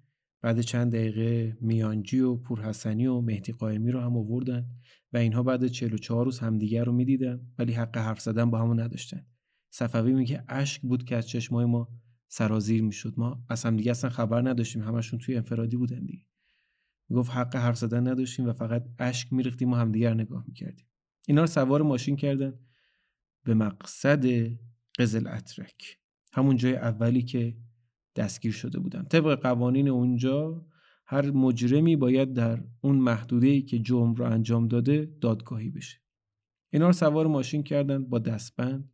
[0.47, 4.65] بعد چند دقیقه میانجی و پورحسنی و مهدی قائمی رو هم آوردن
[5.13, 9.25] و اینها بعد 44 روز همدیگر رو می‌دیدن ولی حق حرف زدن با همون نداشتن.
[9.69, 11.89] صفوی میگه اشک بود که از چشمای ما
[12.27, 13.13] سرازیر می‌شد.
[13.17, 14.81] ما از هم دیگه اصلا خبر نداشتیم.
[14.81, 16.25] همشون توی انفرادی بودن دیگه.
[17.09, 20.85] می‌گفت حق حرف زدن نداشتیم و فقط اشک میریختیم و همدیگر نگاه می‌کردیم.
[21.27, 22.53] اینا رو سوار ماشین کردن
[23.43, 24.25] به مقصد
[24.99, 25.97] قزل اترک
[26.31, 27.57] همون جای اولی که
[28.17, 29.03] دستگیر شده بودن.
[29.03, 30.65] طبق قوانین اونجا
[31.05, 35.97] هر مجرمی باید در اون محدوده ای که جرم رو انجام داده دادگاهی بشه.
[36.73, 38.91] اینا رو سوار ماشین کردن با دستبند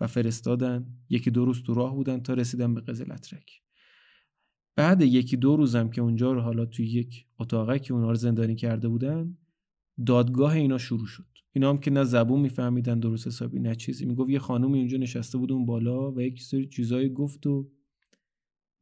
[0.00, 0.86] و فرستادن.
[1.08, 3.62] یکی دو روز تو راه بودن تا رسیدن به قزلترک
[4.76, 8.54] بعد یکی دو روزم که اونجا رو حالا توی یک اتاقه که اونا رو زندانی
[8.54, 9.38] کرده بودن
[10.06, 11.26] دادگاه اینا شروع شد.
[11.52, 14.06] اینا هم که نه زبون میفهمیدن درست حسابی نه چیزی.
[14.06, 17.70] می‌گفت یه خانومی اونجا نشسته بود اون بالا و یک سری چیزایی گفت و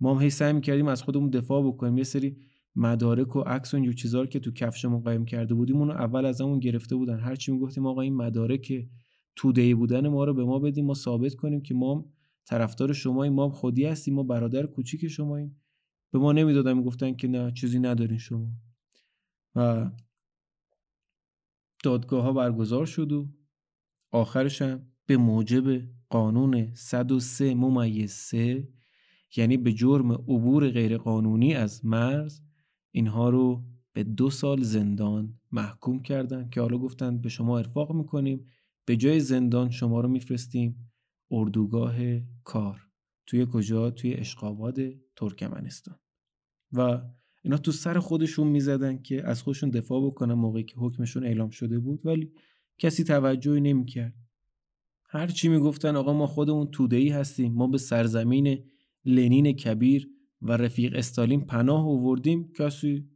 [0.00, 1.98] ما هم هی سعی می‌کردیم از خودمون دفاع بکنیم.
[1.98, 2.36] یه سری
[2.76, 6.26] مدارک و عکس و اینجور چیزا رو که تو کفشمون قایم کرده بودیم اونو اول
[6.26, 7.20] از همون گرفته بودن.
[7.20, 8.88] هر چی می‌گفتیم آقا این مدارک
[9.36, 12.12] توده بودن ما رو به ما بدیم ما ثابت کنیم که ما
[12.44, 13.34] طرفدار شماییم.
[13.34, 15.60] ما خودی هستیم ما برادر کوچیک شماییم.
[16.12, 18.48] به ما نمی‌دادن می‌گفتن که نه چیزی ندارین شما.
[19.54, 19.90] و
[21.84, 23.28] دادگاه ها برگزار شد و
[24.12, 28.68] آخرش هم به موجب قانون 103 ممیز 3
[29.36, 32.40] یعنی به جرم عبور غیرقانونی از مرز
[32.90, 38.46] اینها رو به دو سال زندان محکوم کردن که حالا گفتن به شما ارفاق می‌کنیم.
[38.84, 40.92] به جای زندان شما رو میفرستیم
[41.30, 41.94] اردوگاه
[42.44, 42.80] کار.
[43.26, 44.78] توی کجا؟ توی اشقاباد
[45.16, 45.98] ترکمنستان.
[46.72, 47.02] و
[47.42, 50.34] اینا تو سر خودشون می‌زدن که از خودشون دفاع بکنن.
[50.34, 52.32] موقعی که حکمشون اعلام شده بود ولی
[52.78, 54.14] کسی توجهی نمی‌کرد.
[55.08, 57.52] هر چی می‌گفتن آقا ما خودمون توده‌ای هستیم.
[57.52, 58.64] ما به سرزمین
[59.06, 60.08] لنین کبیر
[60.42, 62.52] و رفیق استالین پناه آوردیم.
[62.58, 63.08] کسی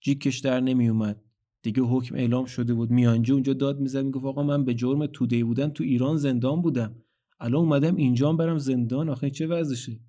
[0.00, 1.22] جیکش در نمی اومد
[1.62, 2.90] دیگه حکم اعلام شده بود.
[2.90, 6.96] میانجی اونجا داد می‌زد می‌گفت آقا من به جرم توده بودن تو ایران زندان بودم.
[7.40, 9.08] الان اومدم اینجا برم زندان.
[9.08, 10.00] آخه چه وضعشه؟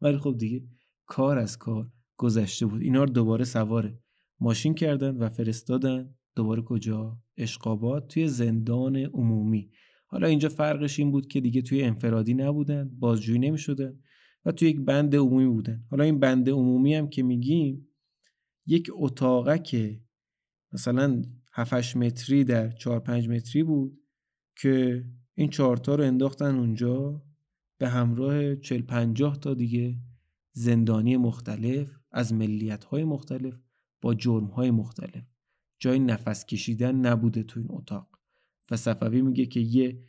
[0.00, 0.62] ولی خب دیگه
[1.06, 2.82] کار از کار گذشته بود.
[2.82, 3.98] اینا رو دوباره سواره.
[4.40, 6.14] ماشین کردن و فرستادن.
[6.36, 9.70] دوباره کجا؟ اشقابات توی زندان عمومی.
[10.06, 12.90] حالا اینجا فرقش این بود که دیگه توی انفرادی نبودن.
[12.98, 13.98] بازجویی نمی‌شدن.
[14.46, 15.84] و توی یک بند عمومی بودن.
[15.90, 17.88] حالا این بند عمومی هم که میگیم
[18.66, 20.00] یک اتاقه که
[20.72, 21.22] مثلا
[21.52, 24.00] 7 متری در 4 5 متری بود
[24.56, 27.22] که این چهارتا رو انداختن اونجا
[27.78, 29.96] به همراه 40 50 تا دیگه
[30.52, 33.54] زندانی مختلف از ملیت های مختلف
[34.00, 35.24] با جرم های مختلف.
[35.78, 38.08] جای نفس کشیدن نبوده تو این اتاق.
[38.70, 40.04] و صفوی میگه که یه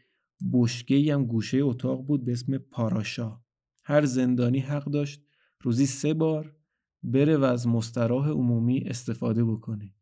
[0.53, 3.41] بشکه هم گوشه اتاق بود به اسم پاراشا.
[3.87, 5.21] هر زندانی حق داشت
[5.61, 6.55] روزی سه بار
[7.03, 9.95] بره و از مستراح عمومی استفاده بکنه.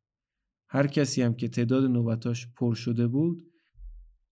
[0.70, 3.52] هر کسی هم که تعداد نوبتاش پر شده بود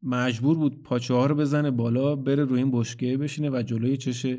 [0.04, 4.38] مجبور بود پاچه ها رو بزنه بالا بره روی این بشکه بشینه و جلوی چش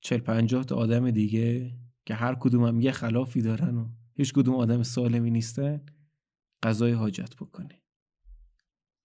[0.00, 4.54] چل پنجاه تا آدم دیگه که هر کدوم هم یه خلافی دارن و هیچ کدوم
[4.54, 5.86] آدم سالمی نیستن
[6.62, 7.82] غذای حاجت بکنه.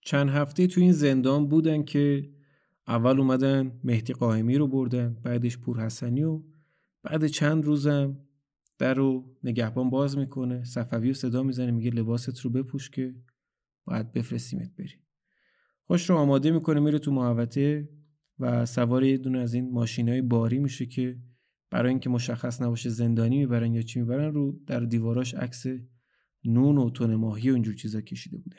[0.02, 2.35] چند هفته تو این زندان بودن که
[2.88, 6.44] اول اومدن مهدی قائمی رو بردن بعدش پور حسنی و
[7.04, 8.18] بعد چند روزم
[8.78, 10.64] در رو نگهبان باز می‌کنه.
[10.64, 13.16] صفوی و صدا می‌زنه میگه لباست رو بپوش که
[13.86, 14.94] باید بفرستیمت بری.
[15.84, 17.90] خوش رو آماده می‌کنه میره تو محوطه
[18.40, 21.20] و سوار یه دونه از این ماشین های باری میشه که
[21.72, 25.66] برای اینکه مشخص نباشه زندانی می‌برن یا چی می‌برن رو در دیواراش عکس
[26.46, 28.58] نون و تون ماهی و اینجور چیزا کشیده بوده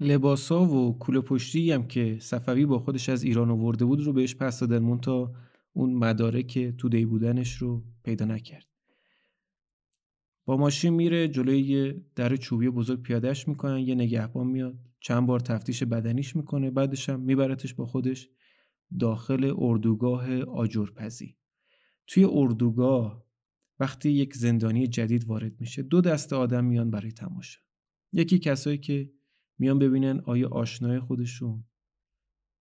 [0.00, 4.34] لباسا و کوله پشتی هم که صفوی با خودش از ایران آورده بود رو بهش
[4.34, 4.98] پس دادن.
[4.98, 5.32] تا
[5.72, 8.66] اون مدارک تودهی بودنش رو پیدا نکرد.
[10.46, 14.78] با ماشین میره جلوی در چوبی بزرگ پیادهش می‌کنن یه نگهبان میاد.
[15.00, 18.28] چند بار تفتیش بدنیش می‌کنه بعدش هم میبرتش با خودش
[19.00, 21.36] داخل اردوگاه آجرپزی.
[22.06, 23.24] توی اردوگاه
[23.80, 27.60] وقتی یک زندانی جدید وارد میشه دو دست آدم میان برای تماشا.
[28.12, 29.10] یکی کسایی که
[29.58, 31.64] میان ببینن آیا آشنای خودشون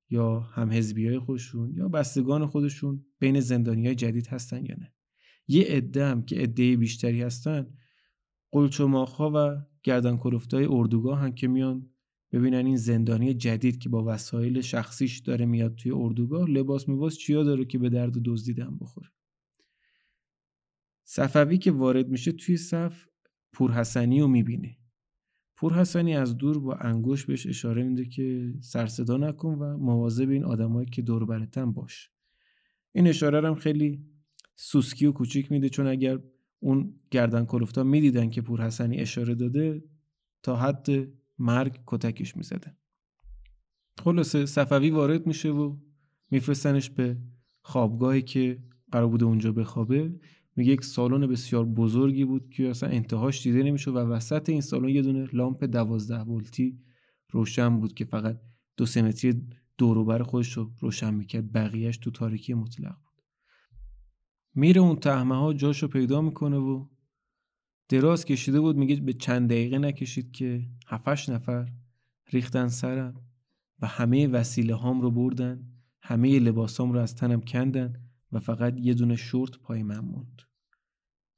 [0.10, 4.94] یا هم های خودشون یا بستگان خودشون بین زندانی های جدید هستن یا نه.
[5.48, 7.78] یه عده هم که عده بیشتری هستن
[8.54, 10.18] ها و گردن
[10.54, 11.89] های اردوگاه هم که میان
[12.32, 17.44] ببینن این زندانی جدید که با وسایل شخصیش داره میاد توی اردوگاه لباس میباس چیا
[17.44, 19.10] داره که به درد دزدیدن بخوره؟
[21.04, 23.06] صفوی که وارد میشه توی صف
[23.54, 24.78] پورحسنی رو می‌بینه.
[25.56, 30.88] پورحسنی از دور با انگوش بهش اشاره میده که سرصدا نکن و مواظب این آدمایی
[30.89, 32.10] که دور برتن باش.
[32.91, 34.06] این اشاره هم خیلی
[34.56, 36.20] سوسکی و کوچیک میده چون اگر
[36.60, 39.84] اون گردن کلفتا می‌دیدن که پورحسنی اشاره داده
[40.43, 40.88] تا حد
[41.39, 42.78] مرگ کتکش می‌زدن
[44.04, 45.78] خلاصه صفوی وارد میشه و
[46.32, 47.18] میفرستنش به
[47.62, 50.20] خوابگاهی که قرار بوده اونجا بخوابه.
[50.56, 54.89] میگه یک سالن بسیار بزرگی بود که اصلا انتهاش دیده نمیشه و وسط این سالن
[54.89, 56.80] یه دونه لامپ دوازده ولتی
[57.30, 58.39] روشن بود که فقط
[58.78, 59.41] دو سه متری
[59.78, 61.51] دوروبر خودش رو روشن می‌کرد.
[61.51, 63.24] بقیهش تو تاریکی مطلق بود.
[64.56, 66.88] میره اون تهمه ها جاشو پیدا می‌کنه و
[67.89, 68.78] دراز کشیده بود.
[68.78, 71.72] میگه به چند دقیقه نکشید که هفتش نفر
[72.32, 73.22] ریختن سرم
[73.80, 75.70] و همه وسیله هام رو بردن.
[76.01, 77.93] همه لباسام رو از تنم کندن.
[78.34, 80.42] و فقط یه دونه شورت پای من موند.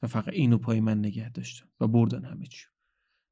[0.02, 2.66] و فقط اینو پای من نگه داشتن و بردن همه چی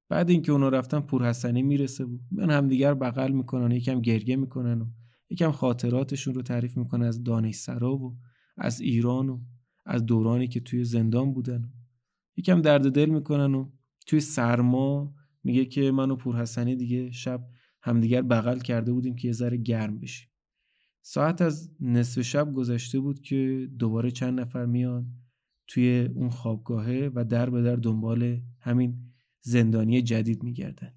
[0.09, 2.21] بعد اینکه اونا رفتن پور حسنی می‌رسه بود.
[2.31, 4.85] من همدیگر بغل می‌کنن یکم گرگه می‌کنن و
[5.29, 8.17] یکم خاطراتشون رو تعریف می‌کنن از دانشسرا و
[8.57, 9.41] از ایران و
[9.85, 11.73] از دورانی که توی زندان بودن
[12.37, 13.71] یکم درد دل می‌کنن و
[14.07, 17.47] توی سرما میگه که من و پور حسنی دیگه شب
[17.81, 20.29] همدیگر بغل کرده بودیم که یه ذره گرم بشیم.
[21.05, 25.07] ساعت از نصف شب گذشته بود که دوباره چند نفر میان
[25.67, 30.93] توی اون خوابگاهه و در به در دنبال همین زندانی جدید میگردن.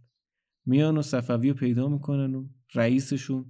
[0.67, 3.45] میان و صفوی پیدا می‌کنن و رئیسشون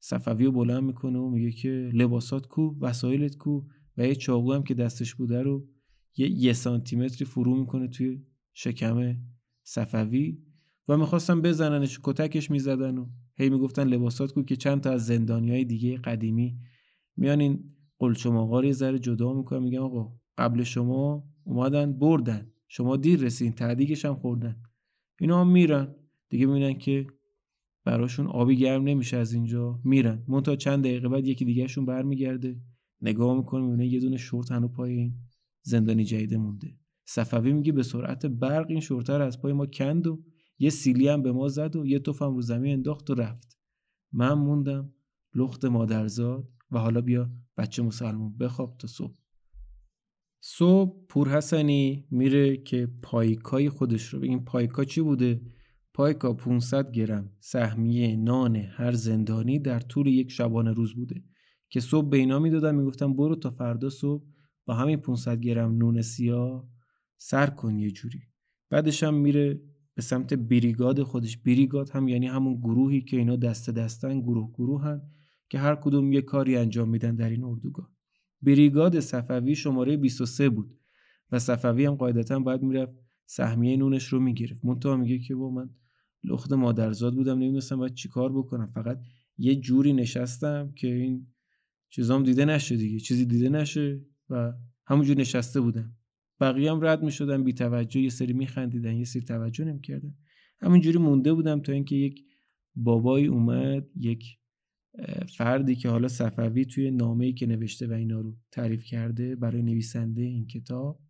[0.00, 3.62] صفوی رو بلند می‌کنه و میگه که لباسات کو وسایلت کو
[3.96, 5.68] و یه چاقو هم که دستش بوده رو
[6.16, 9.16] یه یه سانتیمتری فرو می‌کنه توی شکم
[9.62, 10.42] صفوی
[10.88, 13.06] و می‌خواستن بزننش کتکش می‌زدن و
[13.38, 16.58] هی می‌گفتن لباسات کو که چند تا از زندانی های دیگه قدیمی
[17.16, 22.52] میان این قلچماقا رو ذره جدا می‌کنن میگن آقا قبل شما اومدن بردن.
[22.68, 24.62] شما دیر رسین تعدیگش هم خوردن.
[25.20, 25.94] اینا هم میرن.
[26.28, 27.06] دیگه می‌بینن که
[27.84, 30.24] براشون آبی گرم نمیشه از اینجا میرن.
[30.44, 32.60] تا چند دقیقه بعد یکی دیگهشون برمیگرده.
[33.00, 35.14] نگاه می‌کنه می‌بینه یه دونه شورت هنو پای این
[35.62, 36.76] زندانی جدیده مونده.
[37.04, 40.22] صفوی میگه به سرعت برق این شورتر از پای ما کند و
[40.58, 43.58] یه سیلی هم به ما زد و یه توفم رو زمین انداخت و رفت.
[44.12, 44.92] من موندم
[45.34, 49.18] لخت مادرزاد و حالا بیا بچه مسلمون بخواب تا صبح.
[50.40, 55.40] صبح پور حسنی میره که پایکای خودش رو این پایکا چی بوده؟
[55.94, 61.24] پایکا 500 گرم سهمیه نان هر زندانی در طول یک شبانه روز بوده.
[61.70, 64.24] که صبح به اینا می‌دادن می‌گفتن برو تا فردا صبح
[64.66, 66.68] با همین 500 گرم نون سیاه
[67.16, 68.20] سر کن یه جوری.
[68.70, 69.60] بعدش هم میره
[69.98, 71.36] به سمت بریگاد خودش.
[71.36, 75.02] بریگاد هم یعنی همون گروهی که اینا دست دستن گروه گروه هن
[75.48, 77.90] که هر کدوم یه کاری انجام میدن در این اردوگاه.
[78.42, 80.78] بریگاد صفوی شماره 23 بود
[81.32, 82.94] و صفوی هم قاعدتا باید می‌رفت
[83.26, 84.64] سهمیه نونش رو می‌گرفت.
[84.64, 85.70] منتها میگه که با من
[86.24, 88.70] لخت مادرزاد بودم نمی‌دونستم باید چیکار بکنم.
[88.74, 89.00] فقط
[89.38, 91.26] یه جوری نشستم که این
[91.90, 92.98] چیزام دیده نشه دیگه.
[92.98, 94.52] چیزی دیده نشه و
[94.86, 95.96] همونجور نشسته بودم.
[96.40, 99.80] بقیه هم رد می شدن بی توجه یه سری می خندیدن یه سری توجه نمی
[99.80, 100.14] کردن
[100.60, 102.24] همینجوری مونده بودم تا اینکه یک
[102.74, 104.38] بابایی اومد یک
[105.36, 110.22] فردی که حالا صفوی توی نامه‌ای که نوشته و اینا رو تعریف کرده برای نویسنده
[110.22, 111.00] این کتاب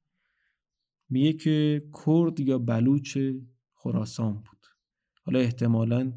[1.11, 3.19] میگه که کرد یا بلوچ
[3.75, 4.67] خراسان بود.
[5.23, 6.13] حالا احتمالا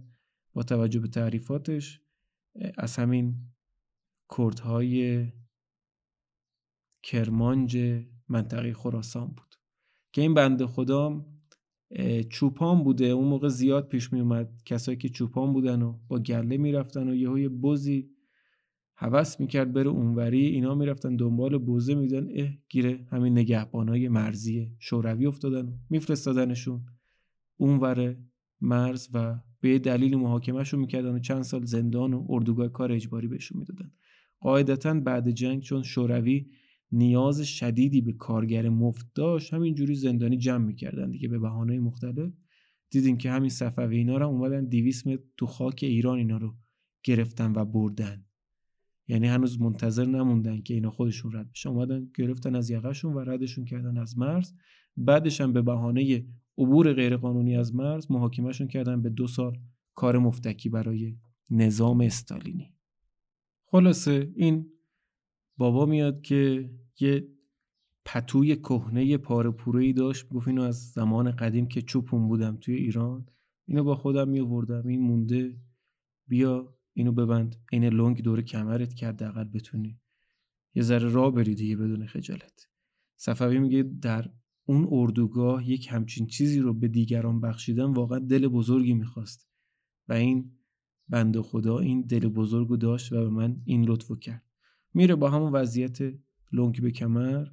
[0.54, 2.02] با توجه به تعریفاتش
[2.78, 3.36] از همین
[4.38, 5.28] کردهای
[7.04, 7.78] کرمانج
[8.32, 9.56] منطقه خراسان بود.
[10.14, 11.26] که این بنده خدا
[12.30, 13.06] چوپان بوده.
[13.06, 17.16] اون موقع زیاد پیش می اومد کسایی که چوپان بودن و با گله می‌رفتن و
[17.16, 18.10] یهو یه بزی
[18.96, 20.46] هوس می‌کرد بره اونوری.
[20.46, 26.82] اینا می‌رفتن دنبال بوزه میدن اه گیره همین نگهبانای مرزی شوروی افتادن میفرستادنشون
[27.58, 28.16] اونور
[28.62, 33.60] مرز و به دلیل محاکمهشون می‌کردن و چند سال زندان و اردوگاه کار اجباری بهشون
[33.60, 33.92] می‌دادن
[34.40, 36.46] قاعدتا بعد جنگ چون شوروی
[36.92, 42.34] نیاز شدیدی به کارگر مفت داشت همینجوری زندانی جمع می‌کردن دیگه به بهانه مختلف.
[42.90, 46.56] دیدیم که همین صفوی اینا رو اومدن 200 متر تو خاک ایران اینا رو
[47.04, 48.26] گرفتن و بردن.
[49.08, 53.66] یعنی هنوز منتظر نموندن که اینا خودشون رد بشن اومدن گرفتن از یقهشون و ردشون
[53.66, 54.54] کردن از مرز.
[54.98, 56.26] بعدش هم به بهانه
[56.58, 59.60] عبور غیرقانونی از مرز محاکمهشون کردن به دو سال
[59.96, 61.18] کار مفتکی برای
[61.50, 62.74] نظام استالینی.
[63.66, 64.66] خلاصه این
[65.58, 67.28] بابا میاد که یه
[68.06, 70.30] پتوی کهنه پاره پوره داشت.
[70.30, 73.26] گفت اینو از زمان قدیم که چوپون بودم توی ایران
[73.66, 75.58] اینو با خودم میوردم این مونده.
[76.28, 77.56] بیا اینو ببند.
[77.72, 80.00] این لنگ دور کمرت که حداقل بتونی.
[80.76, 82.68] یه ذره راه بری دیگه بدون خجالت.
[83.16, 84.30] صفوی میگه در
[84.66, 89.48] اون اردوگاه یک همچین چیزی رو به دیگران بخشیدن واقعا دل بزرگی می‌خواست.
[90.08, 90.52] و این
[91.10, 94.44] بند خدا این دل بزرگو داشت و به من این لطفو کرد.
[94.94, 96.00] میره با همون وضعیت
[96.54, 97.48] لنگ به کمر.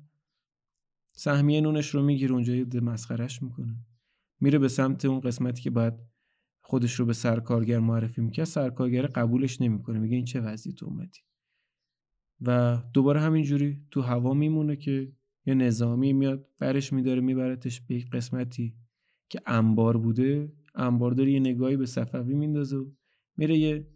[1.12, 3.76] سهمیه نونش رو می‌گیره اونجا یه مسخرش می‌کنه.
[4.40, 5.94] میره به سمت اون قسمتی که باید
[6.60, 8.46] خودش رو به سرکارگر معرفی می‌کرد.
[8.46, 11.20] سرکارگر قبولش نمی‌کنه میگه این چه وضعی تو اومدی؟
[12.40, 15.12] و دوباره همینجوری تو هوا میمونه که
[15.46, 18.74] یه نظامی میاد برش میداره میبرتش به قسمتی
[19.28, 20.52] که انبار بوده.
[20.74, 22.90] انبار داره یه نگاهی به صفوی میندازه و
[23.36, 23.86] میره یه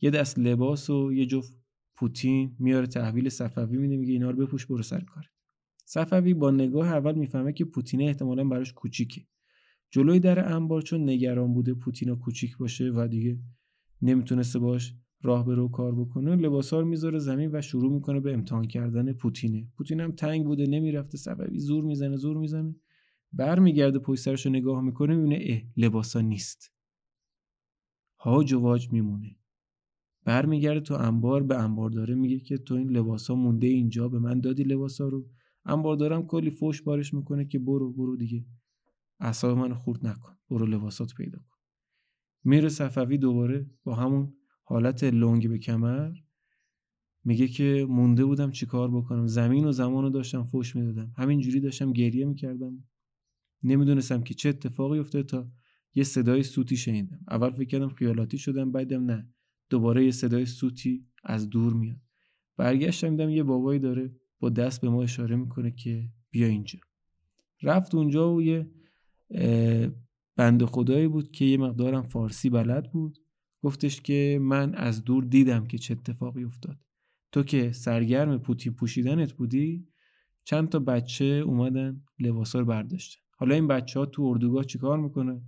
[0.00, 1.58] یه دست لباس و یه جفت
[1.96, 5.30] پوتین میاره تحویل صفوی میده میگه اینا رو بپوش برو سر کار
[5.84, 9.26] صفوی با نگاه اول می‌فهمه که پوتین احتمالا براش کوچیکه.
[9.90, 13.38] جلوی در انبار چون نگران بوده پوتینا کوچیک باشه و دیگه
[14.02, 18.64] نمی‌تونسته باش راه به کار بکنه لباسا رو می‌ذاره زمین و شروع می‌کنه به امتحان
[18.64, 19.68] کردن پوتینه.
[19.76, 22.74] پوتین هم تنگ بوده نمی‌رفته صفوی زور می‌زنه زور می‌زنه.
[23.32, 26.72] برمیگرده پشت سرش رو نگاه می‌کنه می‌بینه اه لباسا نیست.
[28.18, 29.36] هاج و واج میمونه.
[30.26, 34.40] برمیگرده تو انبار به انبار داره میگه که تو این لباسا مونده اینجا به من
[34.40, 35.26] دادی لباسا رو.
[35.64, 38.44] انبار دارم کلی فوش بارش می‌کنه که برو برو دیگه.
[39.20, 40.32] اعصاب منو خورد نکن.
[40.50, 41.56] برو لباسات پیدا کن.
[42.44, 46.12] میره صفوی دوباره با همون حالت لنگ به کمر.
[47.24, 51.12] میگه که مونده بودم چیکار بکنم؟ زمین و زمان رو داشتم فوش می‌دادم.
[51.16, 52.84] همینجوری داشتم گریه می‌کردم.
[53.62, 55.50] نمی‌دونستم که چه اتفاقی افتاد تا
[55.94, 57.20] یه صدای سوتی شنیدم.
[57.28, 59.32] اول فکر کردم خیالاتی شدم بعدم نه.
[59.70, 62.00] دوباره یه صدای سوتی از دور میاد.
[62.56, 66.78] برگشتم دیدم یه بابایی داره با دست به ما اشاره می‌کنه که بیا اینجا.
[67.62, 68.70] رفت اونجا و یه
[70.36, 73.18] بند خدایی بود که یه مقدارم فارسی بلد بود.
[73.62, 76.78] گفتش که من از دور دیدم که چه اتفاقی افتاد.
[77.32, 79.88] تو که سرگرم پوتی پوشیدنت بودی
[80.44, 83.20] چند تا بچه اومدن لباسا رو برداشتن.
[83.36, 85.42] حالا این بچه ها تو اردوگاه چیکار می‌کنن؟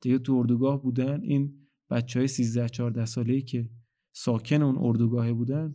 [0.00, 3.70] دیگه تو اردوگاه بودن این بچه های 13 14 ساله ای که
[4.12, 5.74] ساکن اون اردوگاه بودن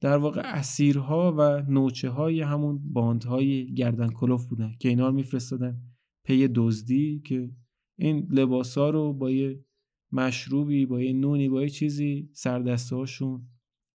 [0.00, 5.82] در واقع اسیرها و نوچه های همون باندهای گردن کلوف بودن که اینا رو میفرستادن
[6.24, 7.50] پی دزدی که
[7.96, 9.64] این لباس ها رو با یه
[10.12, 13.48] مشروبی با یه نونی با یه چیزی سردسته هاشون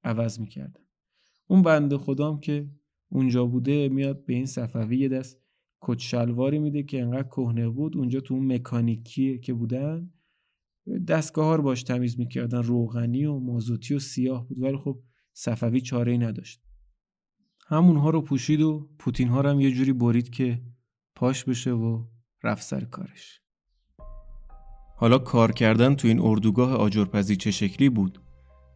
[0.03, 0.83] عوض می‌کردن.
[1.47, 2.69] اون بنده خدام که
[3.09, 5.39] اونجا بوده میاد به این صفوی دست
[5.81, 10.11] کت شلواری میده که انقدر کهنه بود اونجا تو اون مکانیکی که بودن
[11.07, 12.63] دستگاه رو باش تمیز می‌کردن.
[12.63, 14.99] روغنی و مازوتی و سیاه بود ولی خب
[15.33, 16.61] صفوی چاره ای نداشت.
[17.67, 20.61] همونها رو پوشید و پوتین ها رو هم یه جوری برید که
[21.15, 22.03] پاش بشه و
[22.43, 23.41] رفت سر کارش.
[24.97, 28.21] حالا کار کردن تو این اردوگاه آجرپزی چه شکلی بود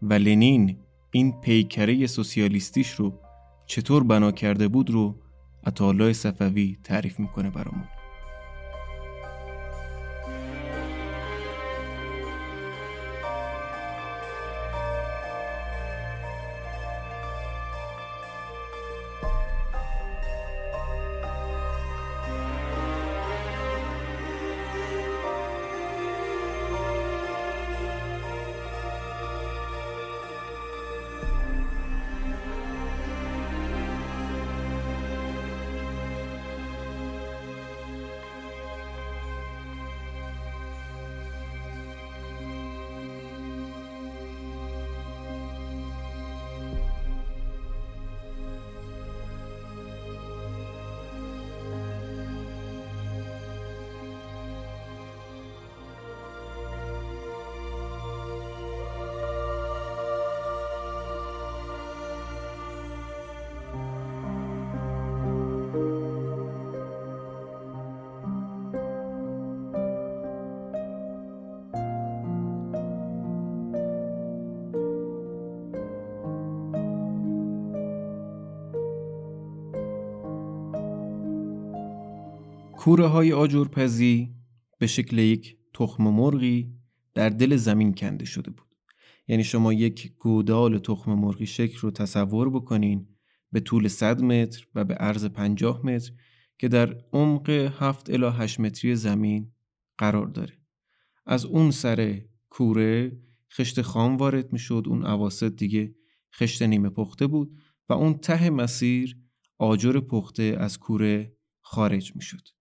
[0.01, 0.78] و لنین
[1.12, 3.20] این پیکره سوسیالیستیش رو
[3.68, 5.22] چطور بنا کرده بود رو
[5.64, 7.96] عطالای صفوی تعریف می‌کنه برامون.
[82.88, 84.35] کوره های آجرپزی
[84.79, 86.73] به شکل یک تخم مرغی
[87.13, 88.75] در دل زمین کنده شده بود.
[89.27, 93.07] یعنی شما یک گودال تخم مرغی شکل رو تصور بکنین
[93.51, 96.11] به طول 100 متر و به عرض 50 متر
[96.57, 99.51] که در عمق 7 الی 8 متری زمین
[99.97, 100.53] قرار داره.
[101.25, 103.19] از اون سر کوره
[103.53, 105.95] خشت خام وارد می‌شد اون اواسط دیگه
[106.35, 107.57] خشت نیمه پخته بود
[107.89, 109.17] و اون ته مسیر
[109.57, 112.57] آجر پخته از کوره خارج می‌شد.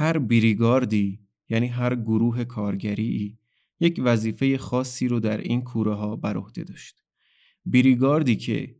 [0.00, 3.38] هر بریگاردی یعنی هر گروه کارگری
[3.80, 7.02] یک وظیفه خاصی رو در این کوره ها بر عهده داشت.
[7.66, 8.76] بریگاردی که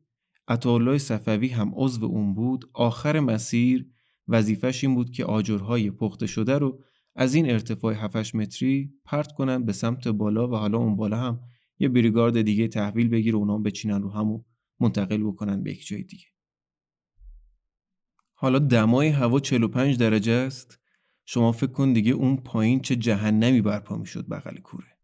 [0.49, 3.87] عطاالله صفوی هم عضو اون بود آخر مسیر
[4.29, 9.65] وظیفش این بود که آجرهای پخته شده رو از این ارتفاع 7 متری پرت کنن
[9.65, 11.41] به سمت بالا و حالا اون بالا هم
[11.79, 14.43] یه بریگارد دیگه تحویل بگیر و اونا بچینن رو همو
[14.81, 16.27] منتقل بکنن به یک جای دیگه.
[18.35, 20.79] حالا دمای هوا 45 درجه است.
[21.31, 24.99] شما فکر کن دیگه اون پایین چه جهنمی برپا می‌شد بغل کوره.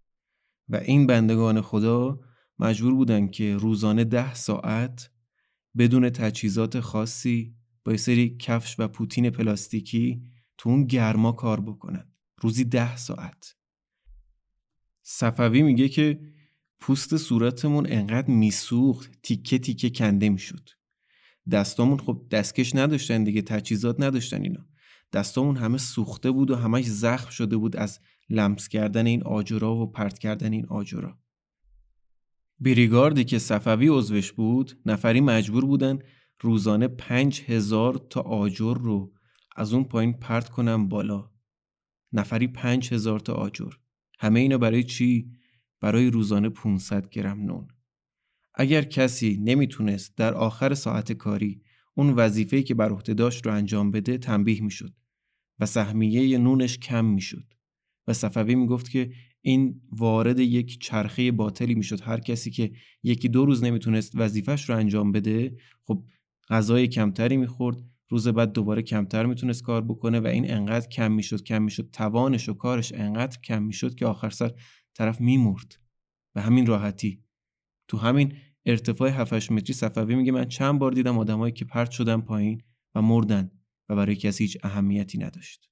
[0.68, 2.20] و این بندگان خدا
[2.58, 5.10] مجبور بودن که روزانه ده ساعت
[5.78, 10.22] بدون تجهیزات خاصی با یه سری کفش و پوتین پلاستیکی
[10.58, 12.12] تو اون گرما کار بکنن.
[12.40, 13.56] روزی ده ساعت.
[15.02, 16.20] صفوی میگه که
[16.80, 20.68] پوست صورتمون انقدر میسوخت تیکه تیکه کنده می‌شد.
[21.50, 24.66] دستامون خب دستکش نداشتن دیگه تجهیزات نداشتن اینا.
[25.14, 28.00] دستامون همه سوخته بود و همش زخم شده بود از
[28.30, 31.18] لمس کردن این آجرا و پرت کردن این آجرا.
[32.60, 35.98] بریگاردی که صفوی عضوش بود نفری مجبور بودن
[36.40, 39.12] روزانه پنج هزار تا آجر رو
[39.56, 41.30] از اون پایین پرت کنم بالا.
[42.12, 43.72] نفری پنج هزار تا آجر.
[44.18, 45.30] همه اینا برای چی؟
[45.80, 47.68] برای روزانه 500 گرم نون.
[48.54, 51.62] اگر کسی نمی‌تونست در آخر ساعت کاری
[51.94, 54.94] اون وظیفه‌ای که بر عهده داشت رو انجام بده تنبیه می‌شد.
[55.58, 57.54] و سهمیه نونش کم می‌شد.
[58.06, 62.00] و صفوی می‌گفت که این وارد یک چرخه باطلی می‌شد.
[62.00, 66.04] هر کسی که یکی دو روز نمی‌تونست وظیفش رو انجام بده خب
[66.48, 71.42] غذای کمتری می‌خورد روز بعد دوباره کمتر می‌تونست کار بکنه و این انقدر کم می‌شد
[71.42, 71.90] کم می‌شد.
[71.92, 74.52] توانش و کارش انقدر کم می‌شد که آخر سر
[74.94, 75.78] طرف میمرد.
[76.34, 77.22] به همین راحتی.
[77.88, 78.32] تو همین
[78.66, 82.62] ارتفاع 7 متری صفوی میگه من چند بار دیدم آدمایی که پرت شدن پایین
[82.94, 83.50] و مردن.
[83.88, 85.70] و برای کسی هیچ اهمیتی نداشت.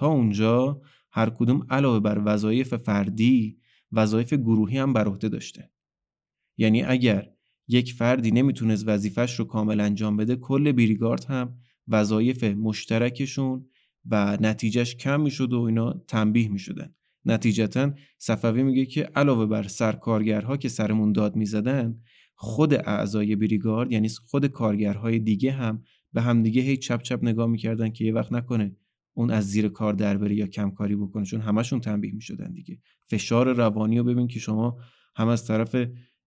[0.00, 0.80] ها اونجا
[1.12, 3.58] هر کدوم علاوه بر وظایف فردی
[3.92, 5.70] وظایف گروهی هم بر عهده داشته.
[6.56, 7.30] یعنی اگر
[7.68, 11.58] یک فردی نمی‌تونست وظیفش رو کامل انجام بده کل بریگارد هم
[11.88, 13.66] وظایف مشترکشون
[14.10, 16.94] و نتیجهش کم می‌شد و اینا تنبیه می‌شدن.
[17.24, 22.00] نتیجتا صفوی میگه که علاوه بر سرکارگرها که سرمون داد می‌زدن
[22.34, 25.82] خود اعضای بریگارد یعنی خود کارگرهای دیگه هم
[26.12, 28.76] به همدیگه هی چپ چپ نگاه می‌کردن که یه وقت نکنه
[29.14, 32.78] اون از زیر کار در بره یا کم کاری بکنه چون همشون تنبیه می‌شدن دیگه.
[33.06, 34.78] فشار روانی رو ببین که شما
[35.16, 35.76] هم از طرف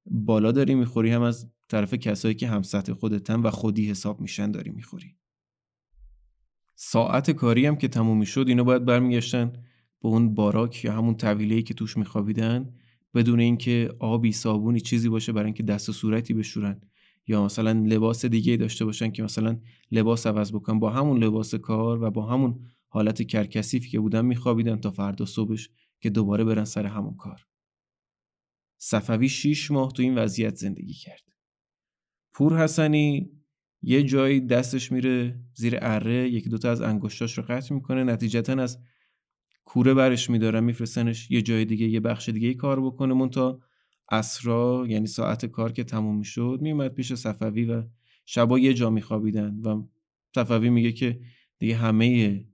[0.06, 4.52] بالا داری می‌خوری هم از طرف کسایی که هم سطح خودتن و خودی حساب میشن
[4.52, 5.16] داری می‌خوری.
[6.76, 9.54] ساعت کاری هم که تموم می‌شد اینا باید برمیگشتن
[10.02, 12.74] به اون باراک یا همون طویله که توش میخوابیدن
[13.14, 16.82] بدون اینکه آبی صابونی چیزی باشه برای اینکه دست و صورتی بشورن.
[17.28, 19.60] یا مثلا لباس دیگه داشته باشن که مثلا
[19.92, 20.80] لباس عوض بکنن.
[20.80, 25.70] با همون لباس کار و با همون حالت کرکسیفی که بودن میخوابیدن تا فردا صبحش
[26.00, 27.46] که دوباره برن سر همون کار.
[28.78, 31.24] صفوی شیش ماه تو این وضعیت زندگی کرد.
[32.34, 33.32] پور حسنی
[33.82, 38.04] یه جایی دستش میره زیر اره یکی دوتا از انگشتاش رو قطع می‌کنه.
[38.04, 38.80] نتیجتا از
[39.66, 43.60] کوره برش میدارن میفرستنش یه جای دیگه یه بخش دیگه کار بکنه مون تا
[44.12, 47.84] اسرا یعنی ساعت کار که تموم می‌شد میومد پیش صفوی و
[48.26, 49.84] شبا یه جا میخوابیدن و
[50.36, 51.20] صفوی میگه که
[51.60, 52.46] دیگه همه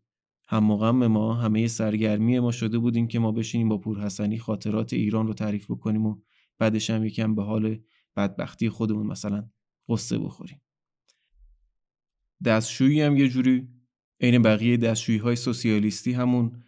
[0.48, 5.28] هم ما همه سرگرمی ما شده بودیم که ما بشینیم با پور حسنی خاطرات ایران
[5.28, 6.16] رو تعریف بکنیم و
[6.58, 7.80] بعدش هم یکم به حال
[8.16, 9.50] بدبختی خودمون مثلا
[9.90, 10.62] قصه بخوریم.
[12.46, 13.68] دستشویی هم یه جوری
[14.22, 16.64] عین بقیه دستشویی های سوسیالیستی همون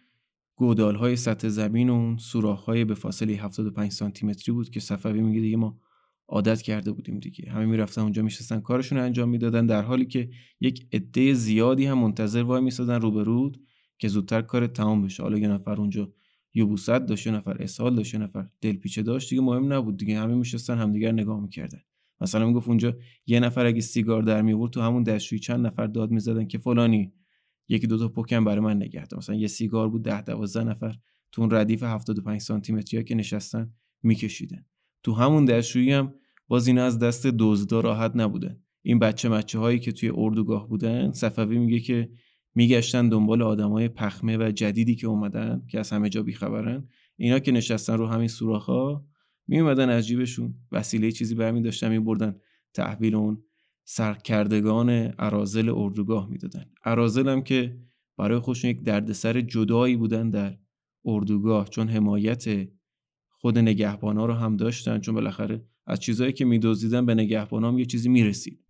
[0.56, 4.80] گودال های سطح زمین و اون سوراخ های به فاصله 75 سانتی متری بود که
[4.80, 5.78] صفوی میگه دیگه ما
[6.28, 7.50] عادت کرده بودیم دیگه.
[7.50, 10.30] همه می‌رفتن اونجا میشستن کارشون رو انجام می‌دادن در حالی که
[10.60, 13.60] یک عده زیادی هم منتظر وای میسادن روبرود
[13.98, 15.22] که زودتر کار تمام بشه.
[15.22, 16.12] حالا یه نفر اونجا
[16.54, 20.18] یبوست داشت یه نفر اسهال داشت یه نفر دلپیچه داشت دیگه مهم نبود دیگه.
[20.18, 21.80] همه میشستن همدیگر نگاه می‌کردن.
[22.20, 22.96] مثلا می‌گفت اونجا
[23.26, 27.12] یه نفر اگه سیگار در میورد تو همون دستشویی چند نفر داد می‌زدن که فلانی
[27.68, 30.94] یکی دو تا پوکن برای من نگه مثلا یه سیگار بود ده دوازده نفر
[31.32, 33.72] تو اون ردیف 75 سانتی متری که نشستن
[34.02, 34.64] میکشیدن.
[35.02, 36.14] تو همون دستشویی هم
[36.48, 38.62] باز اینا از دست دزدا راحت نبودن.
[38.82, 42.10] این بچه مچه هایی که توی اردوگاه بودن صفوی میگه که
[42.54, 46.88] میگشتن دنبال آدمای پخمه و جدیدی که اومدن که از همه جا بیخبرن.
[47.16, 49.06] اینا که نشستن رو همین سوراخ‌ها
[49.46, 50.54] می اومدن از جیبشون.
[50.72, 52.36] وسیله چیزی برمی داشتن می بردن
[52.74, 53.42] تحویل اون
[53.94, 56.64] سرکردگان عرازل اردوگاه می‌دادن.
[56.84, 57.78] عرازل هم که
[58.18, 60.56] برای خودشون یک دردسر جدایی بودن در
[61.04, 62.68] اردوگاه چون حمایت
[63.28, 67.78] خود نگهبان ها رو هم داشتن چون بالاخره از چیزهایی که میدزدیدن به نگهبان هم
[67.78, 68.60] یه چیزی می‌رسید.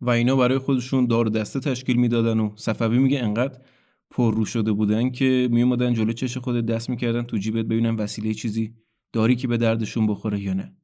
[0.00, 3.58] و اینا برای خودشون دار دسته تشکیل می‌دادن و صفوی میگه انقدر
[4.10, 8.34] پر رو شده بودن که میومدن جلو چش خود دست می‌کردن تو جیبت ببینن وسیله
[8.34, 8.74] چیزی
[9.12, 10.76] داری که به دردشون بخوره یا نه.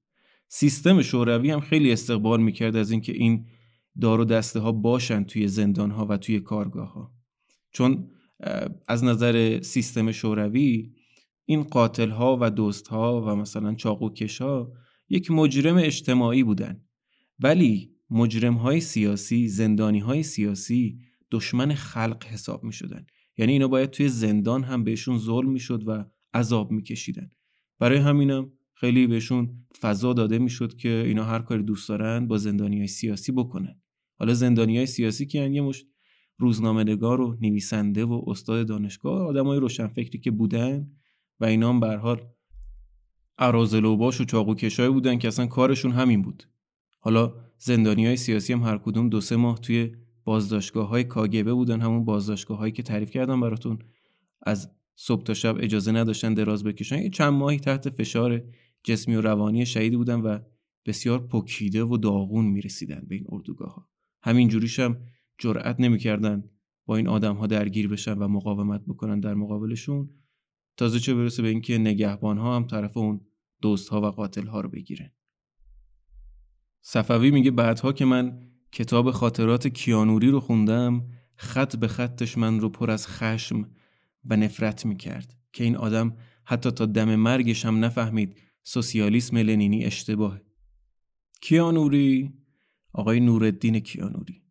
[0.48, 3.46] سیستم شوروی هم خیلی استقبال می‌کرد از اینکه این
[4.00, 7.12] دار و دسته ها باشن توی زندان ها و توی کارگاه ها
[7.72, 8.10] چون
[8.88, 10.92] از نظر سیستم شوروی
[11.44, 14.72] این قاتل ها و دوست ها و مثلا چاقوکش ها
[15.08, 16.80] یک مجرم اجتماعی بودن.
[17.38, 20.98] ولی مجرم های سیاسی زندانی های سیاسی
[21.30, 23.06] دشمن خلق حساب می شدن
[23.36, 26.04] یعنی اینا باید توی زندان هم بهشون ظلم می شد و
[26.34, 27.30] عذاب می کشیدن
[27.78, 32.78] برای همینم خیلی بهشون فضا داده می‌شد که اینا هر کاری دوست دارن با زندانی
[32.78, 33.80] های سیاسی بکنن.
[34.18, 35.86] حالا زندانی های سیاسی که یه مشت
[36.38, 40.90] روزنامه نگار و نویسنده و استاد دانشگاه آدمای روشنفکری که بودن
[41.40, 42.20] و اینا هم به حال
[43.96, 46.48] باش و چاقو کشای بودن که اصلا کارشون همین بود.
[47.00, 49.92] حالا زندانی های سیاسی هم هر کدوم دو سه ماه توی
[50.24, 53.78] بازداشتگاه های کاگبه بودن همون بازداشتگاه هایی که تعریف کردم براتون.
[54.42, 57.02] از صبح تا شب اجازه نداشتن دراز بکشن.
[57.02, 58.42] یه چند ماهی تحت فشار
[58.88, 60.38] جسمی و روانی شهید بودن و
[60.86, 63.88] بسیار پکیده و داغون می‌رسیدن به این اردوگاه ها
[64.22, 65.00] همین جوریش هم
[65.38, 66.44] جرأت نمی‌کردن
[66.86, 70.10] با این آدم ها درگیر بشن و مقاومت بکنن در مقابلشون
[70.76, 73.20] تازه چه برسه به اینکه نگهبان ها هم طرف اون
[73.62, 75.10] دوست ها و قاتل ها رو بگیرن.
[76.80, 78.40] صفوی میگه بعدها که من
[78.72, 81.06] کتاب خاطرات کیانوری رو خوندم
[81.36, 83.70] خط به خطش من رو پر از خشم
[84.24, 90.40] و نفرت می‌کرد که این آدم حتی تا دم مرگش هم نفهمید سوسیالیسم لنینی اشتباهه.
[91.40, 92.32] کیانوری
[92.92, 94.42] آقای نورالدین کیانوری.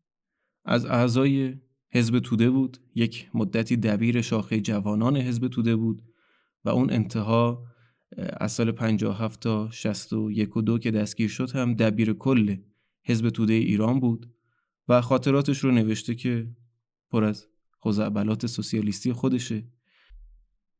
[0.65, 1.55] از اعضای
[1.91, 6.03] حزب توده بود یک مدتی دبیر شاخه جوانان حزب توده بود
[6.65, 7.63] و اون انتها
[8.17, 12.57] از سال 57 تا 61 و دو که دستگیر شد هم دبیر کل
[13.03, 14.33] حزب توده ایران بود
[14.87, 16.47] و خاطراتش رو نوشته که
[17.09, 17.47] پر از
[17.85, 19.67] خزعبلات سوسیالیستی خودشه.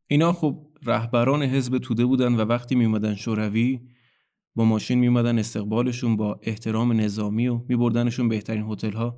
[0.07, 3.79] اینا خب رهبران حزب توده بودن و وقتی میومدن شوروی
[4.55, 9.17] با ماشین میومدن استقبالشون با احترام نظامی و میبردنشون بهترین هتل ها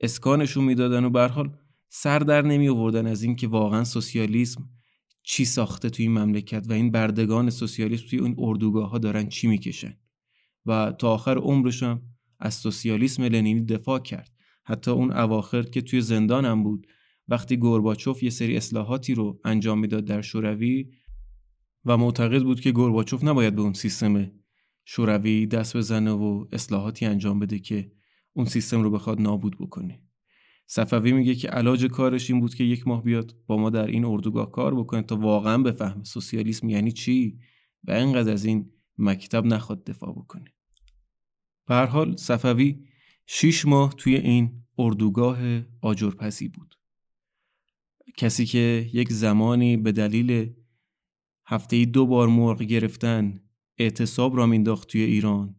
[0.00, 1.56] اسکانشون می‌دادن و به حال
[1.88, 4.68] سر در نمی آوردن از اینکه واقعا سوسیالیسم
[5.22, 9.46] چی ساخته توی این مملکت و این بردگان سوسیالیسم توی این اردوگاه ها دارن چی
[9.46, 9.94] می‌کشن.
[10.66, 12.02] و تا آخر عمرشم
[12.38, 14.30] از سوسیالیسم لنینی دفاع کرد.
[14.64, 16.86] حتی اون اواخر که توی زندانم بود
[17.30, 20.90] وقتی گورباچوف یه سری اصلاحاتی رو انجام می‌داد در شوروی
[21.84, 24.30] و معتقد بود که گورباچوف نباید به اون سیستم
[24.84, 27.92] شوروی دست بزنه و اصلاحاتی انجام بده که
[28.32, 30.02] اون سیستم رو بخواد نابود بکنه.
[30.66, 34.04] صفوی میگه که علاج کارش این بود که یک ماه بیاد با ما در این
[34.04, 37.38] اردوگاه کار بکنه تا واقعا بفهمه سوسیالیسم یعنی چی
[37.84, 40.44] و اینقدر از این مکتب نخواد دفاع بکنه.
[41.66, 42.84] به هر حال صفوی
[43.26, 45.38] شیش ماه توی این اردوگاه
[45.80, 46.79] آجرپسی بود.
[48.16, 50.52] کسی که یک زمانی به دلیل
[51.46, 53.40] هفته دو بار مرغ گرفتن
[53.78, 55.56] اعتصاب را مینداخت توی ایران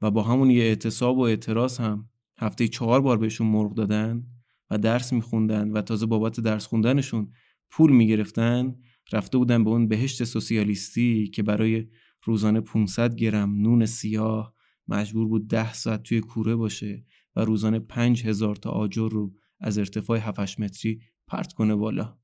[0.00, 2.08] و با همون یه اعتصاب و اعتراض هم
[2.38, 4.26] هفته چهار بار بهشون مرغ دادن
[4.70, 7.32] و درس میخوندن و تازه بابت درس خوندنشون
[7.70, 8.76] پول می‌گرفتن
[9.12, 11.88] رفته بودن به اون بهشت سوسیالیستی که برای
[12.24, 14.54] روزانه 500 گرم نون سیاه
[14.88, 17.04] مجبور بود ده ساعت توی کوره باشه
[17.36, 22.18] و روزانه 5000 تا آجر رو از ارتفاع 7 متری پرت کنه بالا.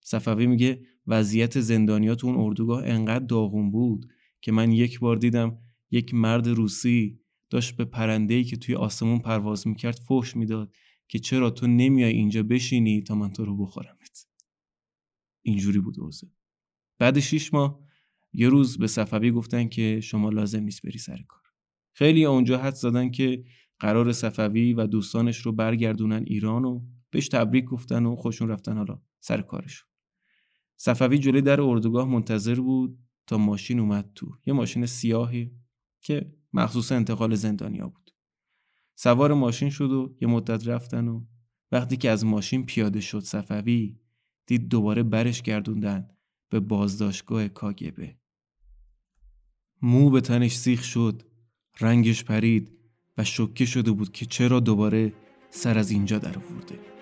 [0.00, 5.58] صفوی میگه وضعیت زندانیات اون اردوگاه انقدر داغون بود که من یک بار دیدم
[5.90, 7.20] یک مرد روسی
[7.50, 10.74] داشت به پرنده‌ای که توی آسمون پرواز می‌کرد فوش می‌داد
[11.08, 14.26] که چرا تو نمیای اینجا بشینی تا من تو رو بخورمت.
[15.42, 16.26] اینجوری بود اوزه
[16.98, 17.80] بعد شیش ماه
[18.32, 21.42] یه روز به صفوی گفتن که شما لازم نیست بری سر کار.
[21.92, 23.44] خیلی اونجا حد زدن که
[23.78, 26.80] قرار صفوی و دوستانش رو برگردونن ایران و
[27.10, 29.88] بهش تبریک گفتن و خوشون رفتن حالا سر کارشون.
[30.76, 34.36] صفوی جلوی در اردوگاه منتظر بود تا ماشین اومد تو.
[34.46, 35.52] یه ماشین سیاهی
[36.00, 38.10] که مخصوص انتقال زندانیا بود.
[38.94, 41.24] سوار ماشین شد و یه مدت رفتن و
[41.72, 43.98] وقتی که از ماشین پیاده شد صفوی
[44.46, 46.08] دید دوباره برش گردوندن
[46.48, 48.16] به بازداشتگاه کاگبه.
[49.82, 51.22] مو به تنش سیخ شد
[51.80, 52.72] رنگش پرید
[53.18, 55.12] و شکه شده بود که چرا دوباره
[55.50, 56.99] سر از اینجا در ورده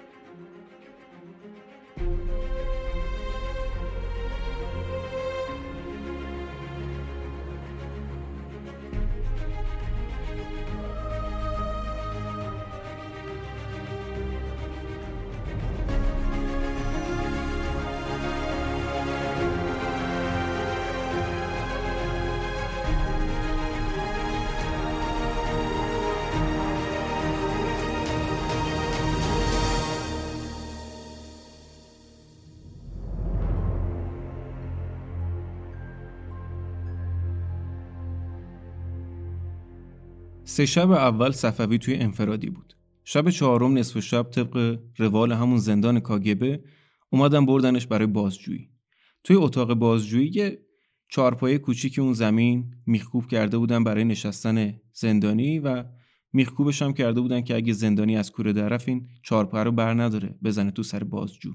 [40.58, 42.76] سه شب اول صفوی توی انفرادی بود.
[43.04, 46.64] شب چهارم نصف شب طبق روال همون زندان کاگبه
[47.10, 48.70] اومدن بردنش برای بازجویی.
[49.24, 50.66] توی اتاق بازجویی یه
[51.08, 55.84] چارپایه کوچیکی اون زمین میخکوب کرده بودن برای نشستن زندانی و
[56.32, 60.38] میخکوبش هم کرده بودن که اگه زندانی از کوره درف این چارپایه رو بر نداره
[60.44, 61.52] بزنه تو سر بازجو.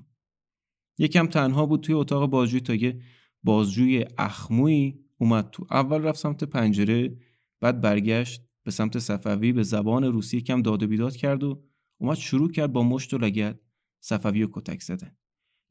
[0.98, 3.02] یکم تنها بود توی اتاق بازجویی تا یه
[3.44, 5.68] بازجوی اخمویی اومد تو.
[5.72, 7.18] اول رفت سمت پنجره
[7.62, 11.64] بعد برگشت به سمت صفوی به زبان روسی کم داد و بیداد کرد و
[11.98, 13.60] اومد شروع کرد با مشت و لگد.
[14.00, 15.18] صفوی و کتک زدن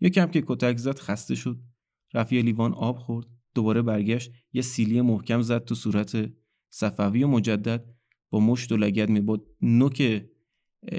[0.01, 1.61] یکم که کتک زد خسته شد.
[2.15, 3.27] رفت یه لیوان آب خورد.
[3.55, 6.33] دوباره برگشت یه سیلی محکم زد تو صورت
[6.71, 7.95] صفوی و مجدد.
[8.31, 10.25] با مشت و لگد می نوک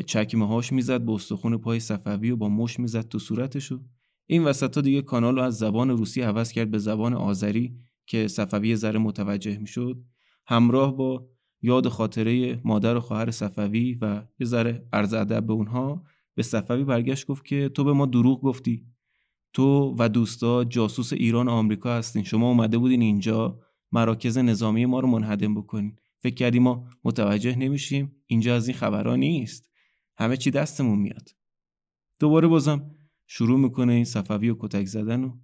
[0.06, 3.84] چکمه هاش می‌زد به استخون پای صفوی و با مشت می‌زد تو صورتشو
[4.26, 8.76] این وسط دیگه کانال رو از زبان روسی عوض کرد به زبان آذری که صفوی
[8.76, 10.03] ذره متوجه می‌شد.
[10.48, 11.30] همراه با
[11.64, 16.03] یاد خاطره مادر و خواهر صفوی و یه ذره عرض ادب به اونها
[16.35, 18.85] به صفوی برگشت گفت که تو به ما دروغ گفتی.
[19.53, 22.23] تو و دوستا جاسوس ایران و آمریکا هستین.
[22.23, 23.60] شما اومده بودین اینجا
[23.91, 25.95] مراکز نظامی ما رو منهدم بکنین.
[26.19, 28.15] فکر کردی ما متوجه نمیشیم.
[28.27, 29.69] اینجا از این خبرها نیست.
[30.18, 31.30] همه چی دستمون میاد.
[32.19, 32.91] دوباره بازم
[33.27, 35.38] شروع می‌کنه این صفوی و کتک زدن و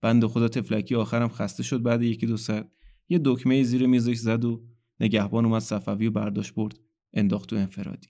[0.00, 1.82] بند خدا تفلکی آخرم خسته شد.
[1.82, 2.70] بعد یکی دو ساعت
[3.08, 4.64] یه دکمه زیر میزش زد و
[5.00, 6.78] نگهبان اومد صفوی و برداشت برد
[7.12, 8.08] انداخت تو انفرادی.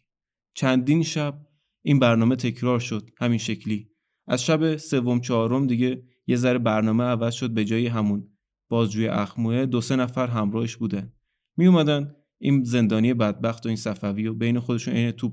[0.55, 1.47] چندین شب
[1.83, 3.91] این برنامه تکرار شد همین شکلی.
[4.27, 8.29] از شب سوم چهارم دیگه یه ذره برنامه عوض شد به جای همون.
[8.69, 11.13] بازجوی اخموه دو سه نفر همراهش بودن.
[11.57, 15.33] می اومدن این زندانی بدبخت و این صفوی و بین خودشون عین توپ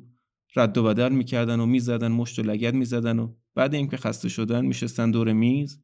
[0.56, 4.66] رد و بدل می‌کردن و می‌زدن مشت و لگد می‌زدن و بعد اینکه خسته شدن
[4.66, 5.84] میشستن دور میز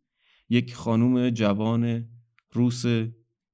[0.49, 2.05] یک خانوم جوان
[2.51, 2.85] روس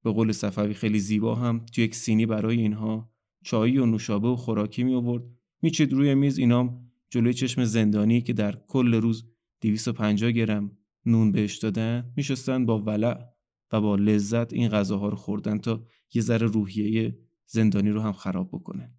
[0.04, 3.14] به قول صفوی خیلی زیبا هم تو یک سینی برای اینها
[3.44, 5.24] چایی و نوشابه و خوراکی می آورد
[5.62, 9.26] میچید روی میز اینام جلوی چشم زندانی که در کل روز
[9.62, 13.26] 250 گرم نون بهش دادن میشستن با ولع
[13.72, 18.48] و با لذت این غذاها رو خوردن تا یه ذره روحیه زندانی رو هم خراب
[18.48, 18.94] بکنه.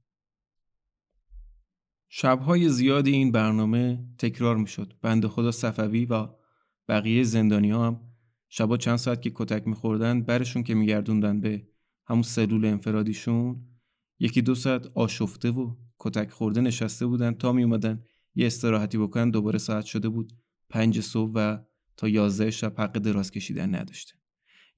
[2.09, 4.94] شبهای زیادی این برنامه تکرار می‌شد.
[5.02, 6.28] بند خدا صفوی و
[6.89, 8.01] بقیه زندانی ها هم
[8.56, 11.66] شبا چند ساعت که کتک میخوردن برشون که میگردوندن به
[12.06, 13.66] همون سلول انفرادیشون
[14.18, 18.02] یکی دو ساعت آشفته و کتک خورده نشسته بودن تا می اومدن
[18.35, 20.32] یه استراحتی بکنن دوباره ساعت شده بود
[20.70, 21.59] پنج صبح و
[21.97, 24.14] تا یازده شب حق دراز کشیدن نداشته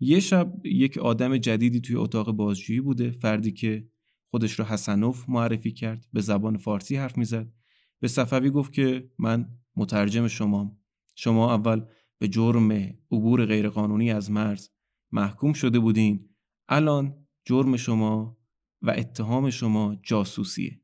[0.01, 3.89] یه شب یک آدم جدیدی توی اتاق بازجویی بوده فردی که
[4.31, 7.53] خودش رو حسنوف معرفی کرد به زبان فارسی حرف می‌زد.
[8.01, 10.78] به صفوی گفت که من مترجم شمام.
[11.15, 11.85] شما اول
[12.18, 12.72] به جرم
[13.10, 14.68] عبور غیرقانونی از مرز
[15.12, 16.28] محکوم شده بودین.
[16.68, 18.38] الان جرم شما
[18.82, 20.80] و اتهام شما جاسوسیه.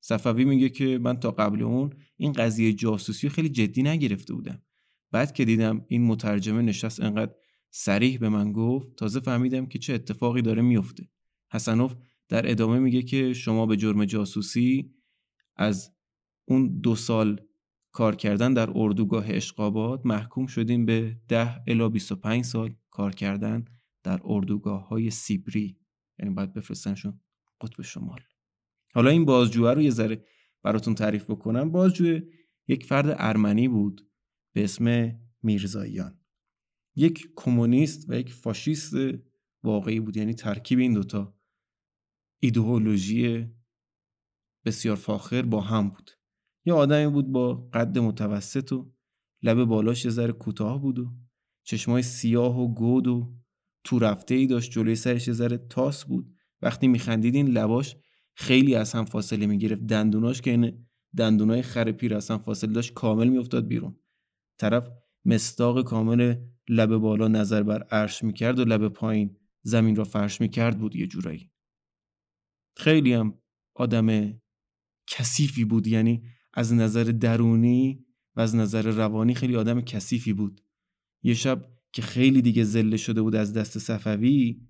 [0.00, 4.62] صفوی میگه که من تا قبل اون این قضیه جاسوسی خیلی جدی نگرفته بودم.
[5.10, 7.34] بعد که دیدم این مترجمه نشست انقدر
[7.70, 11.08] سریح به من گفت تازه فهمیدم که چه اتفاقی داره میفته.
[11.52, 11.94] حسنوف
[12.28, 14.94] در ادامه میگه که شما به جرم جاسوسی
[15.56, 15.92] از
[16.44, 17.40] اون دو سال
[17.92, 23.64] کار کردن در اردوگاه اشقابات محکوم شدیم به 10 الا 25 سال کار کردن
[24.02, 25.78] در اردوگاه های سیبری.
[26.18, 27.20] یعنی باید بفرستنشون
[27.60, 28.20] قطب شمال.
[28.94, 30.24] حالا این بازجوه رو یه ذره
[30.62, 31.72] براتون تعریف بکنم.
[31.72, 32.20] بازجوه
[32.68, 34.10] یک فرد ارمنی بود
[34.52, 35.12] به اسم
[35.42, 36.18] میرزاییان
[36.96, 38.94] یک کمونیست و یک فاشیست
[39.62, 40.16] واقعی بود.
[40.16, 41.34] یعنی ترکیب این دوتا
[42.40, 43.46] ایدئولوژی
[44.64, 46.10] بسیار فاخر با هم بود.
[46.64, 48.92] یه آدمی بود با قد متوسط و
[49.42, 51.12] لب بالاش یه ذره کوتاه بود و
[51.64, 53.34] چشمای سیاه و گود و
[53.84, 56.34] تو رفته ای داشت جلوی سرش یه ذره تاس بود.
[56.62, 57.96] وقتی میخندید این لباش
[58.34, 59.82] خیلی از هم فاصله می‌گرفت.
[59.82, 60.86] دندوناش که این
[61.16, 63.96] دندونای خر پیر از فاصله داشت کامل میافتاد بیرون.
[64.58, 64.88] طرف
[65.24, 66.36] مستاق کامل
[66.68, 71.06] لب بالا نظر بر عرش می‌کرد و لب پایین زمین را فرش می‌کرد بود یه
[71.06, 71.50] جورایی.
[72.76, 73.38] خیلی هم
[73.74, 74.40] آدم
[75.06, 75.86] کثیفی بود.
[75.86, 76.22] یعنی
[76.54, 78.06] از نظر درونی
[78.36, 80.60] و از نظر روانی خیلی آدم کثیفی بود.
[81.22, 84.60] یه شب که خیلی دیگه زله شده بود از دست صفوی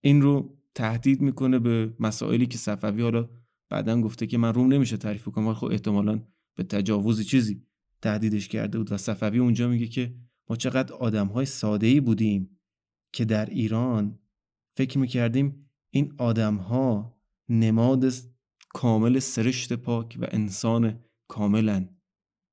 [0.00, 3.28] این رو تهدید می‌کنه به مسائلی که صفوی حالا
[3.68, 6.22] بعدا گفته که من روم نمیشه تعریف کنم ولی خب احتمالا
[6.56, 7.66] به تجاوز چیزی
[8.02, 8.92] تهدیدش کرده بود.
[8.92, 10.14] و صفوی اونجا میگه که
[10.48, 12.58] ما چقدر آدم های ساده ای بودیم
[13.12, 14.18] که در ایران
[14.76, 18.12] فکر می‌کردیم این آدم ها نماد
[18.74, 21.88] کامل سرشت پاک و انسان کاملا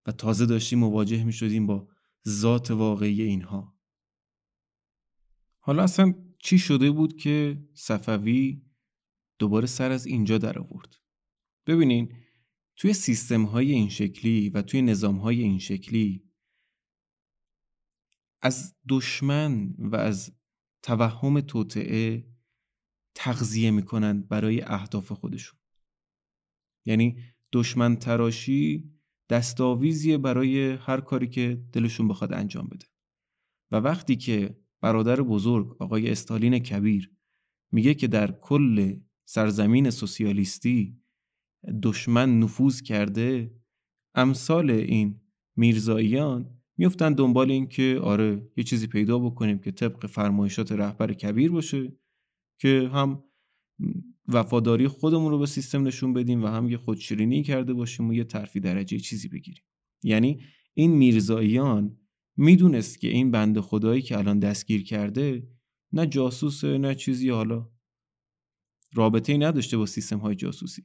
[0.05, 1.87] و تازه داشتیم مواجه می شدیم با
[2.27, 3.79] ذات واقعی اینها.
[5.59, 8.61] حالا اصلا چی شده بود که صفوی
[9.39, 10.95] دوباره سر از اینجا در آورد؟
[11.65, 12.15] ببینین
[12.75, 16.29] توی سیستم های این شکلی و توی نظام های این شکلی
[18.41, 20.35] از دشمن و از
[20.83, 22.27] توهم توطعه
[23.15, 25.58] تغذیه می‌کنن برای اهداف خودشون.
[26.85, 27.17] یعنی
[27.53, 28.91] دشمن تراشی
[29.29, 32.85] دستاویزیه برای هر کاری که دلشون بخواد انجام بده.
[33.71, 37.11] و وقتی که برادر بزرگ آقای استالین کبیر
[37.71, 41.01] میگه که در کل سرزمین سوسیالیستی
[41.83, 43.55] دشمن نفوذ کرده
[44.15, 45.21] امثال این
[45.55, 51.51] میرزاییان میفتن دنبال این که آره یه چیزی پیدا بکنیم که طبق فرمایشات رهبر کبیر
[51.51, 51.97] باشه
[52.59, 53.23] که هم
[54.33, 58.23] وفاداری خودمون رو به سیستم نشون بدیم و هم یه خودشیرینی کرده باشیم و یه
[58.23, 59.63] ترفی درجه چیزی بگیریم.
[60.03, 60.41] یعنی
[60.73, 61.97] این میرزاییان
[62.37, 65.47] می‌دونست که این بند خدایی که الان دستگیر کرده
[65.93, 67.69] نه جاسوسه نه چیزی حالا
[68.93, 70.83] رابطه نداشته با سیستم های جاسوسی.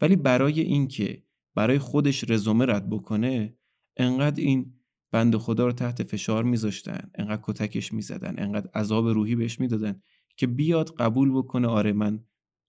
[0.00, 1.22] ولی برای اینکه
[1.54, 3.56] برای خودش رزومه رد بکنه
[3.96, 4.74] انقدر این
[5.10, 10.00] بند خدا رو تحت فشار میذاشتن انقدر کتکش می‌زدن انقدر عذاب روحی بهش می‌دادن
[10.36, 12.24] که بیاد قبول بکنه آره من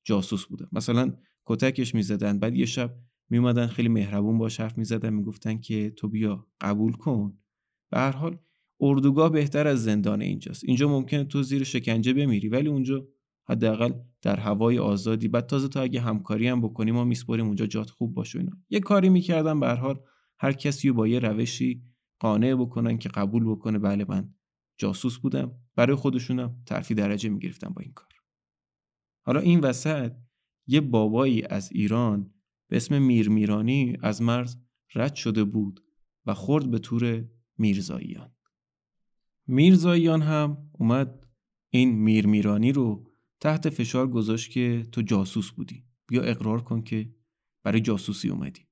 [0.08, 1.14] جاسوس بودم مثلا
[1.46, 2.96] کتکش می‌زدن بعد یه شب
[3.30, 7.38] میومدن خیلی مهربون باش حرف می‌زدن می‌گفتن که تو بیا قبول کن.
[7.92, 8.38] به هر حال
[8.82, 10.64] اردوگاه بهتر از زندان اینجاست.
[10.64, 13.08] اینجا ممکنه تو زیر شکنجه بمیری ولی اونجا
[13.50, 15.28] حداقل در هوای آزادی.
[15.28, 18.52] بعد تازه تو اگه همکاری هم بکنی ما میسپریم اونجا جات خوب باشه اینا.
[18.70, 20.00] یه کاری می‌کردن به هر حال
[20.40, 21.84] هر کسی با یه روشی
[22.20, 23.80] قانع بکنن که قبول بکنه.
[23.80, 24.34] بله من
[24.78, 25.52] جاسوس بودم.
[25.76, 28.17] برای خودشونم ترفی درجه می‌گرفتم با این کار.
[29.28, 30.12] حالا این وسط
[30.68, 32.34] یه بابایی از ایران
[32.70, 34.58] به اسم میر میرانی از مرز
[34.96, 35.84] رد شده بود
[36.26, 37.26] و خورد به تور
[37.58, 38.32] میرزاییان.
[39.48, 41.28] میرزاییان هم اومد
[41.70, 45.86] این میر میرانی رو تحت فشار گذاشت که تو جاسوس بودی.
[46.08, 47.16] بیا اقرار کن که
[47.64, 48.68] برای جاسوسی اومدی.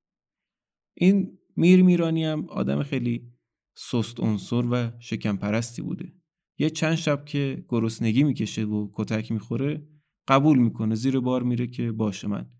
[0.94, 3.32] این میر میرانی هم آدم خیلی
[3.74, 6.12] سست عنصر و شکم پرستی بوده.
[6.58, 9.95] یه چند شب که گرسنگی می‌کشه و کتک می‌خوره
[10.28, 12.50] قبول می‌کنه زیر بار میره که باشه من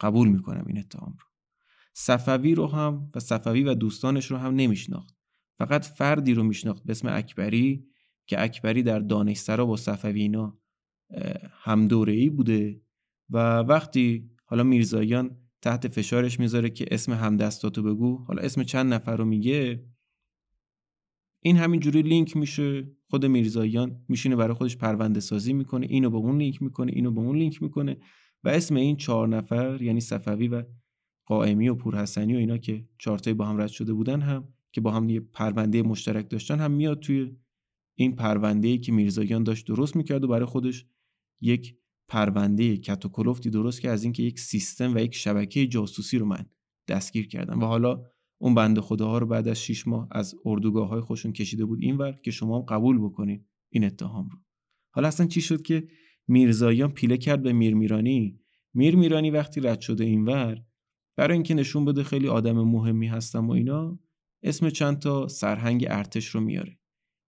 [0.00, 1.26] قبول می‌کنم این اتهام رو.
[1.94, 5.16] صفوی رو هم و صفوی و دوستانش رو هم نمیشناخت.
[5.58, 7.86] فقط فردی رو میشناخت به اسم اکبری
[8.26, 10.58] که اکبری در دانشسرا با صفوی اینا
[11.50, 12.82] هم ای بوده
[13.30, 19.16] و وقتی حالا میرزایان تحت فشارش می‌ذاره که اسم همدستاتو بگو حالا اسم چند نفر
[19.16, 19.84] رو میگه
[21.40, 26.38] این همینجوری لینک میشه خود میرزاییان میشینه برای خودش پرونده سازی می‌کنه اینو به اون
[26.38, 27.96] لینک می‌کنه اینو به اون لینک می‌کنه
[28.44, 30.62] و اسم این چهار نفر یعنی صفوی و
[31.26, 34.90] قائمی و پورحسنی و اینا که چهارتایی با هم رد شده بودن هم که با
[34.90, 37.36] هم یه پرونده مشترک داشتن هم میاد توی
[37.94, 40.86] این پرونده ای که میرزاییان داشت درست می‌کرد و برای خودش
[41.40, 41.76] یک
[42.08, 46.46] پرونده کتوکلفتی درست که از اینکه یک سیستم و یک شبکه جاسوسی رو من
[46.88, 47.60] دستگیر کردم.
[47.60, 48.04] و حالا
[48.42, 52.12] اون بند خداها رو بعد از 6 ماه از اردوگاه های خوشون کشیده بود اینور
[52.12, 54.38] که شما هم قبول بکنین این اتهام رو.
[54.90, 55.88] حالا اصلا چی شد که
[56.28, 58.40] میرزاییان پیله کرد به میر میرانی
[58.74, 60.62] میر میرانی وقتی رد شده اینور
[61.16, 63.98] برای اینکه نشون بده خیلی آدم مهمی هستم و اینا
[64.42, 66.78] اسم چند تا سرهنگ ارتش رو میاره.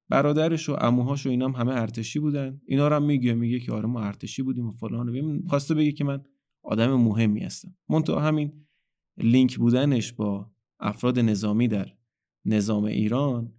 [0.09, 2.61] برادرش و عموهاش و اینا هم همه ارتشی بودن.
[2.67, 6.05] اینا رو هم میگه میگه که آره ما ارتشی بودیم و فلان خواسته بگه که
[6.05, 6.23] من
[6.63, 7.77] آدم مهمی هستم.
[7.89, 8.67] منتها همین
[9.19, 10.54] لینک بودنش با
[10.85, 11.93] افراد نظامی در
[12.45, 13.53] نظام ایران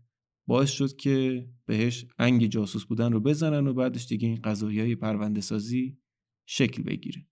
[0.48, 4.96] باعث شد که بهش انگ جاسوس بودن رو بزنن و بعدش دیگه این قضایی های
[4.96, 5.98] پرونده سازی
[6.46, 7.28] شکل بگیره.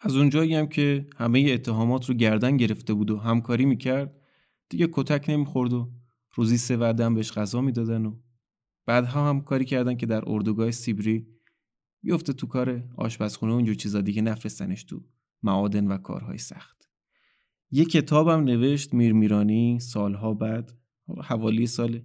[0.00, 4.20] از اونجایی هم که همه اتهامات رو گردن گرفته بود و همکاری می‌کرد
[4.68, 5.92] دیگه کتک نمی‌خورد و
[6.34, 8.20] روزی سه وعدم بهش غذا می‌دادن و
[8.86, 11.26] بعدها هم کاری کردن که در اردوگاه سیبری
[12.02, 15.04] بیفته تو کار آشپزخونه اونجور چیزا دیگه نفرستنش تو
[15.42, 16.81] معادن و کارهای سخت.
[17.74, 20.72] یه کتابم نوشت میرمیرانی سالها بعد
[21.24, 22.02] حوالی سال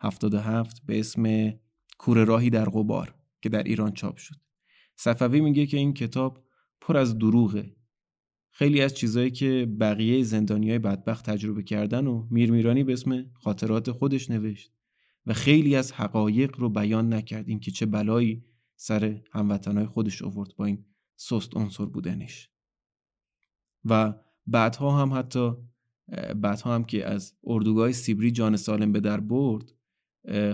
[0.00, 1.52] 77 به اسم
[1.98, 4.34] کوره راهی در غبار که در ایران چاپ شد.
[4.96, 6.44] صفوی میگه که این کتاب
[6.80, 7.76] پر از دروغه.
[8.50, 13.90] خیلی از چیزهایی که بقیه زندانی های بدبخت تجربه کردن و میرمیرانی به اسم خاطرات
[13.90, 14.72] خودش نوشت
[15.26, 17.48] و خیلی از حقایق رو بیان نکرد.
[17.48, 18.44] اینکه چه بلایی
[18.76, 20.84] سر هموطنهای خودش آورد با این
[21.16, 22.50] سست عنصر بودنش.
[23.84, 24.14] و
[24.50, 25.52] بعدها هم حتی
[26.36, 29.72] بعدها هم که از اردوگاه سیبری جان سالم به در برد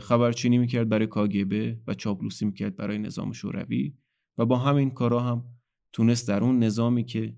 [0.00, 3.94] خبرچینی می‌کرد برای کاگبه و چاپلوسی می‌کرد برای نظام شوروی
[4.38, 5.44] و با همین کارا هم
[5.92, 7.36] تونست در اون نظامی که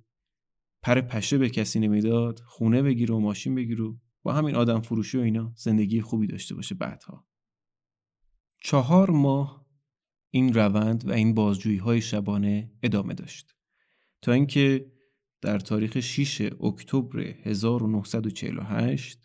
[0.82, 5.18] پر پشه به کسی نمی‌داد خونه بگیر و ماشین بگیر و با همین آدم فروشی
[5.18, 7.26] و اینا زندگی خوبی داشته باشه بعدها.
[8.62, 9.66] چهار ماه
[10.30, 13.54] این روند و این بازجویی های شبانه ادامه داشت.
[14.22, 14.92] تا اینکه
[15.42, 19.20] در تاریخ 6 اکتبر 1948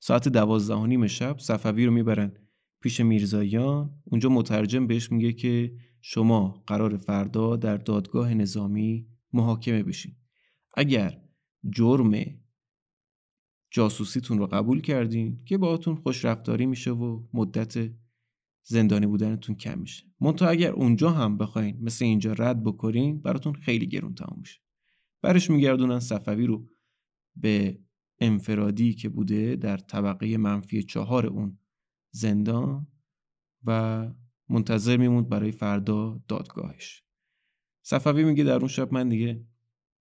[0.00, 2.32] ساعت دوازده نیم شب صفوی رو می‌برن
[2.82, 4.02] پیش میرزایان.
[4.04, 10.16] اونجا مترجم بهش میگه که شما قرار فردا در دادگاه نظامی محاکمه بشین.
[10.74, 11.22] اگر
[11.70, 12.12] جرم
[13.70, 17.90] جاسوسیتون رو قبول کردین که باهاتون خوش رفتاری میشه و مدت
[18.64, 20.04] زندانی بودنتون کم میشه.
[20.20, 24.60] منتها اگر اونجا هم بخواین مثل اینجا رد بکنین براتون خیلی گرون تمام میشه.
[25.22, 26.68] برش میگردونن صفوی رو
[27.36, 27.78] به
[28.18, 31.58] انفرادی که بوده در طبقه منفی چهار اون
[32.10, 32.86] زندان
[33.64, 34.10] و
[34.48, 37.02] منتظر میموند برای فردا دادگاهش.
[37.82, 39.46] صفوی میگه در اون شب من دیگه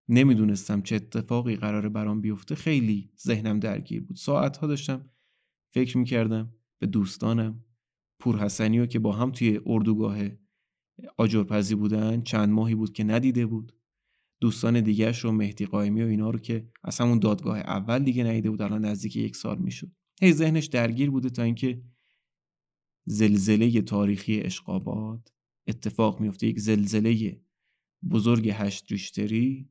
[0.09, 2.55] نمی‌دونستم چه اتفاقی قراره برام بیفته.
[2.55, 4.17] خیلی ذهنم درگیر بود.
[4.17, 5.11] ساعتها داشتم
[5.75, 7.65] فکر می‌کردم به دوستانم
[8.19, 10.19] پورحسنی که با هم توی اردوگاه
[11.17, 13.80] آجرپزی بودن چند ماهی بود که ندیده بود.
[14.41, 18.51] دوستان دیگرش رو مهدی قایمی و اینا رو که از همون دادگاه اول دیگه ندیده
[18.51, 19.91] بود الان نزدیک یک سال می‌شد.
[20.23, 21.83] هی ذهنش درگیر بوده تا اینکه
[23.05, 25.33] زلزله تاریخی اشقابات
[25.67, 27.41] اتفاق میفته یک زلزله
[28.11, 29.71] بزرگ هشت ریشتری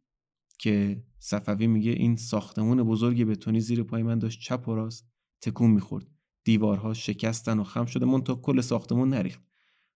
[0.60, 5.10] که صفوی میگه این ساختمون بزرگ بتونی زیر پای من داشت چپ و راست
[5.42, 6.08] تکون می‌خورد.
[6.44, 9.42] دیوارها شکستن و خم شده من تا کل ساختمون نریخت.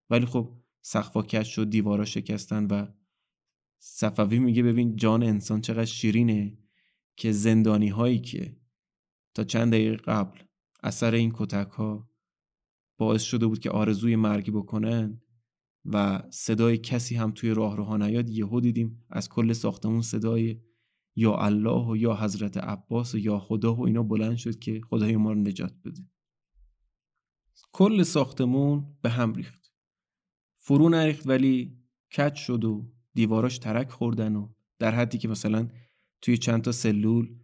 [0.09, 2.87] ولی خب سقفا کج شد دیوارها شکستن و
[3.85, 6.57] صفوی میگه ببین جان انسان چقدر شیرینه
[7.15, 8.57] که زندانی هایی که
[9.33, 10.39] تا چند دقیقه قبل
[10.83, 12.09] اثر این کتک ها
[12.97, 15.21] باعث شده بود که آرزوی مرگی بکنن
[15.85, 20.61] و صدای کسی هم توی راه روها نیاد یهو دیدیم از کل ساختمون صدای
[21.15, 25.17] یا الله و یا حضرت عباس و یا خدا و اینا بلند شد که خدای
[25.17, 26.01] ما رو نجات بده.
[27.71, 29.73] کل ساختمون به هم ریخت.
[30.59, 31.77] فرو نریخت ولی
[32.17, 34.49] کج شد و دیواراش ترک خوردن و
[34.79, 35.67] در حدی که مثلا
[36.21, 37.35] توی چند تا سلول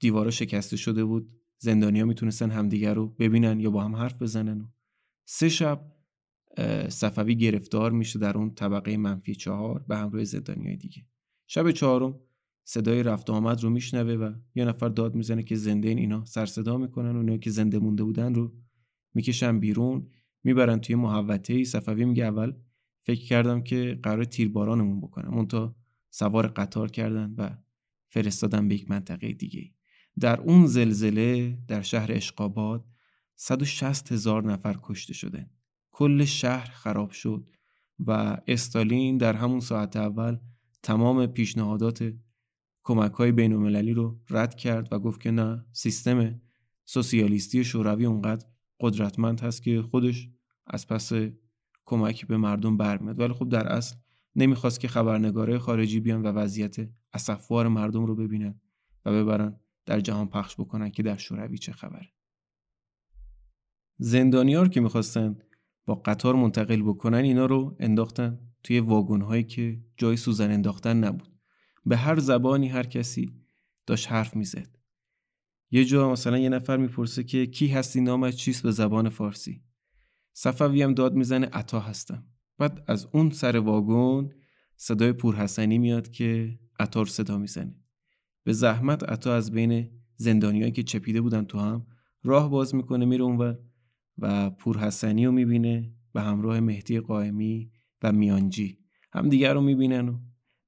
[0.00, 4.66] دیوارا شکسته شده بود زندانیا می‌تونستن همدیگر رو ببینن یا با هم حرف بزنن و
[5.24, 5.92] سه شب
[6.88, 11.06] صفوی گرفتار میشه در اون طبقه منفی چهار به همراه زندانی دیگه.
[11.46, 12.20] شب چهارم
[12.64, 16.46] صدای رفت آمد رو میشنوه و یه نفر داد می‌زنه که زنده این اینا سر
[16.46, 18.52] صدا می‌کنن اینا که زنده مونده بودن رو
[19.14, 20.08] می‌کشن بیرون
[20.44, 22.52] می‌برن توی محوطه ای صفوی میگه اول
[23.02, 25.34] فکر کردم که قرار تیربارانمون بکنم.
[25.34, 25.76] اون تا
[26.10, 27.50] سوار قطار کردن و
[28.08, 29.72] فرستادن به یک منطقه دیگه
[30.20, 32.84] در اون زلزله در شهر اشقاباد
[33.34, 35.50] 160 هزار نفر کشته شده
[35.90, 37.50] کل شهر خراب شد
[37.98, 40.36] و استالین در همون ساعت اول
[40.82, 42.12] تمام پیشنهادات
[42.82, 46.40] کمک های بین المللی رو رد کرد و گفت که نه سیستم
[46.84, 48.46] سوسیالیستی شوروی اونقدر
[48.80, 50.28] قدرتمند هست که خودش
[50.66, 51.12] از پس
[51.92, 53.20] کمک به مردم برمیاد.
[53.20, 53.96] ولی خب در اصل
[54.36, 56.76] نمی‌خواست که خبرنگاره خارجی بیان و وضعیت
[57.12, 58.60] اسفوار مردم رو ببینن
[59.04, 62.12] و ببرن در جهان پخش بکنن که در شوروی چه خبره.
[63.98, 65.38] زندانیار که می‌خواستن
[65.86, 71.32] با قطار منتقل بکنن اینا رو انداختن توی واگن هایی که جای سوزن انداختن نبود.
[71.86, 73.34] به هر زبانی هر کسی
[73.86, 74.78] داشت حرف می‌زد.
[75.70, 79.62] یه جا مثلا یه نفر می‌پرسه که کی هستی نامش چیست؟ به زبان فارسی.
[80.42, 82.24] صفوی هم داد می‌زنه عطا هستم.
[82.58, 84.30] بعد از اون سر واگن
[84.76, 87.76] صدای پورحسنی میاد که عطا رو صدا می‌زنه.
[88.44, 91.86] به زحمت عطا از بین زندانیایی که چپیده بودن تو هم
[92.22, 93.58] راه باز می‌کنه میره اونور
[94.18, 97.70] و پورحسنی رو می‌بینه به همراه مهدی قائمی
[98.02, 98.78] و میانجی.
[99.12, 100.18] هم دیگر رو می‌بینن و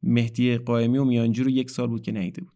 [0.02, 2.54] مهدی قائمی و میانجی رو یک سال بود که نیده بود.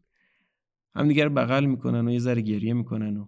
[0.94, 3.26] هم دیگر بغل می‌کنن و یه ذره گریه می‌کنن و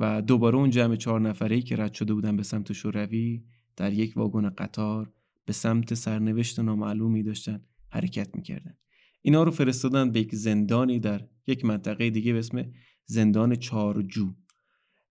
[0.00, 3.44] و دوباره اون جمع چهار نفره که رد شده بودن به سمت شوروی
[3.76, 5.12] در یک واگن قطار
[5.44, 8.74] به سمت سرنوشت نامعلومی داشتن حرکت می‌کردن.
[9.22, 12.72] اینا رو فرستادن به یک زندانی در یک منطقه دیگه به اسم
[13.04, 14.34] زندان چارجو.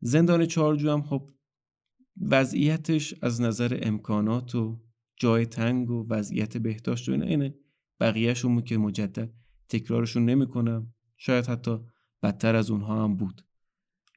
[0.02, 1.30] زندان چارجو هم خب
[2.22, 4.82] وضعیتش از نظر امکانات و
[5.18, 7.56] جای تنگ و وضعیت بهداشت و اینا اینه.
[8.00, 9.34] بقیهشون که مجدد
[9.70, 10.94] تکرارشون نمی‌کنم.
[11.18, 11.80] شاید حتی
[12.24, 13.46] بدتر از اونها هم بود.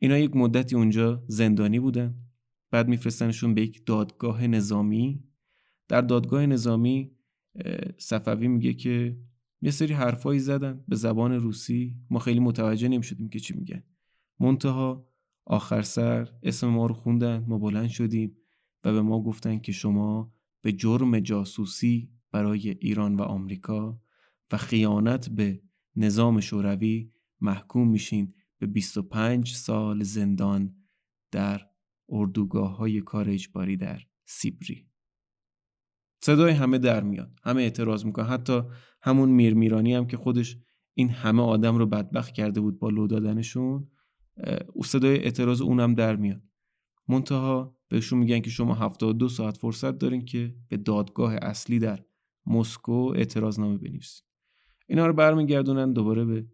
[0.02, 2.14] اینا یک مدتی اونجا زندانی بودن.
[2.70, 5.24] بعد میفرستنشون به یک دادگاه نظامی.
[5.88, 7.10] در دادگاه نظامی
[7.98, 9.18] صفوی میگه که
[9.60, 11.96] یه سری حرفایی زدن به زبان روسی.
[12.10, 13.82] ما خیلی متوجه نمی‌شدیم که چی میگن.
[14.40, 15.08] منتها
[15.44, 18.36] آخر سر اسم ما رو خوندن ما بلند شدیم
[18.84, 24.00] و به ما گفتن که شما به جرم جاسوسی برای ایران و آمریکا
[24.52, 25.62] و خیانت به
[25.96, 27.10] نظام شوروی
[27.40, 28.34] محکوم میشین.
[28.62, 30.74] به 25 سال زندان
[31.30, 31.66] در
[32.09, 34.86] اردوگاه های کار اجباری در سیبری.
[36.20, 38.26] صدای همه در میاد همه اعتراض می‌کنن.
[38.26, 38.62] حتی
[39.02, 40.59] همون میرمیرانی هم که خودش
[40.94, 43.89] این همه آدم رو بدبخت کرده بود با لو دادنشون
[44.72, 46.43] او صدای اعتراض اونم در میاد.
[47.09, 52.05] منتها بهشون میگن که شما 72 ساعت فرصت دارین که به دادگاه اصلی در
[52.47, 54.24] مسکو اعتراض نامه بنویسید
[54.86, 56.47] اینا رو برمیگردونن دوباره به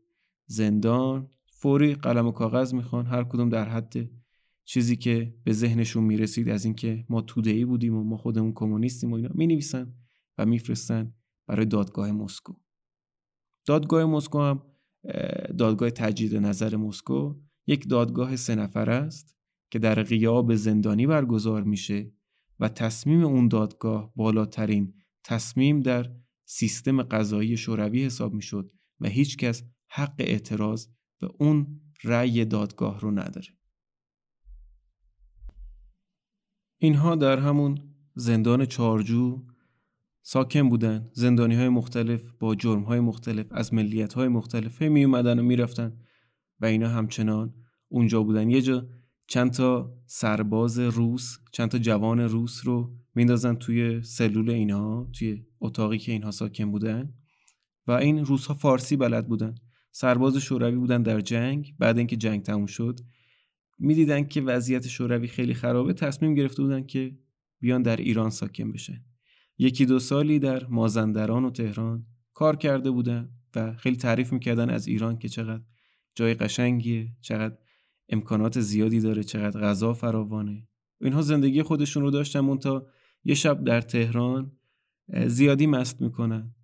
[0.47, 1.31] زندان.
[1.61, 3.07] فوری قلم و کاغذ می‌خوان.
[3.07, 4.11] هر کدوم در حد
[4.65, 9.13] چیزی که به ذهنشون می‌رسید از اینکه ما توده ای بودیم و ما خودمون کمونیستیم
[9.13, 9.95] و اینا می‌نویسن
[10.39, 11.15] و میفرستن
[11.47, 12.55] برای دادگاه مسکو.
[13.67, 14.63] دادگاه مسکو هم
[15.59, 17.35] دادگاه تجدید نظر مسکو
[17.67, 19.37] یک دادگاه سه نفر است
[19.71, 22.13] که در غیاب زندانی برگزار میشه
[22.61, 24.95] و تصمیم اون دادگاه بالاترین
[25.25, 26.13] تصمیم در
[26.45, 30.87] سیستم قضایی شوروی حساب می‌شد و هیچکس حق اعتراض
[31.21, 33.49] به اون رأی دادگاه رو نداره
[36.79, 37.79] اینها در همون
[38.15, 39.47] زندان چارجو
[40.23, 41.11] ساکن بودن.
[41.13, 46.01] زندانی های مختلف با جرم های مختلف از ملیت های مختلف می اومدن و می‌رفتن
[46.61, 47.55] و اینا همچنان
[47.89, 48.51] اونجا بودن.
[48.51, 48.89] یه جا
[49.27, 55.99] چند تا سرباز روس چند تا جوان روس رو میندازن توی سلول اینها توی اتاقی
[55.99, 57.15] که اینها ساکن بودن.
[57.87, 59.55] و این روس ها فارسی بلد بودن.
[59.91, 63.01] سرباز شوروی بودن در جنگ بعد اینکه جنگ تموم شد
[63.79, 67.19] می‌دیدن که وضعیت شوروی خیلی خرابه تصمیم گرفته بودن که
[67.61, 69.05] بیان در ایران ساکن بشن.
[69.59, 74.87] یکی دو سالی در مازندران و تهران کار کرده بودن و خیلی تعریف می‌کردن از
[74.87, 75.63] ایران که چقدر
[76.15, 77.59] جای قشنگیه چقدر
[78.09, 80.69] امکانات زیادی داره چقدر غذا فراوانه.
[81.01, 82.87] اینها زندگی خودشون رو داشتن مونتا
[83.25, 84.53] یه شب در تهران
[85.27, 86.55] زیادی مست می‌کنن.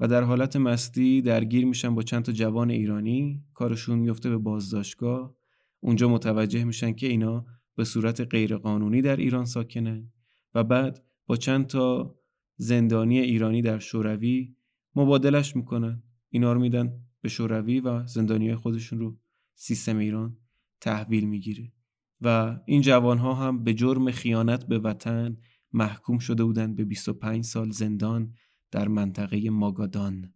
[0.00, 3.44] و در حالت مستی درگیر میشن با چند تا جوان ایرانی.
[3.54, 5.36] کارشون میفته به بازداشتگاه.
[5.80, 7.46] اونجا متوجه میشن که اینا
[7.76, 10.12] به صورت غیرقانونی در ایران ساکنن
[10.54, 12.14] و بعد با چند تا
[12.56, 14.54] زندانی ایرانی در شوروی
[14.94, 16.02] مبادلش می‌کنن.
[16.28, 19.16] اینا رو میدن به شوروی و زندانی خودشون رو
[19.54, 20.36] سیستم ایران
[20.80, 21.72] تحویل می‌گیره.
[22.20, 25.36] و این جوان ها هم به جرم خیانت به وطن
[25.72, 28.34] محکوم شده بودند به 25 سال زندان
[28.74, 30.34] در منطقه ماگادان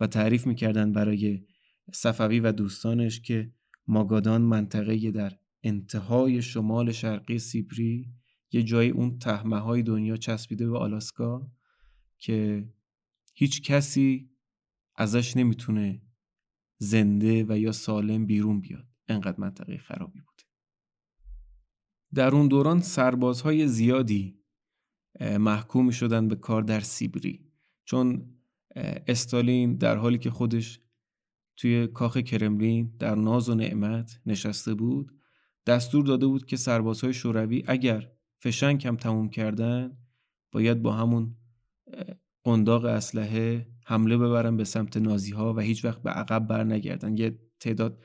[0.00, 1.46] و تعریف می‌کردن برای
[1.92, 3.52] صفوی و دوستانش که
[3.86, 5.32] ماگادان منطقه در
[5.62, 8.12] انتهای شمال شرقی سیبری
[8.52, 11.52] یه جایی اون تهمه های دنیا چسبیده به آلاسکا
[12.18, 12.68] که
[13.34, 14.30] هیچ کسی
[14.96, 16.02] ازش نمی‌تونه
[16.78, 18.86] زنده و یا سالم بیرون بیاد.
[19.08, 20.44] انقدر منطقه خرابی بوده.
[22.14, 24.39] در اون دوران سربازهای زیادی
[25.20, 27.46] محکوم شدن به کار در سیبری.
[27.84, 28.34] چون
[29.06, 30.80] استالین در حالی که خودش
[31.56, 35.12] توی کاخ کرملین در ناز و نعمت نشسته بود
[35.66, 38.10] دستور داده بود که سربازهای شوروی اگر
[38.42, 39.96] فشنگ هم تموم کردن
[40.52, 41.36] باید با همون
[42.44, 47.16] قنداق اسلحه حمله ببرن به سمت نازی ها و هیچ وقت به عقب بر نگردن.
[47.16, 48.02] یه تعداد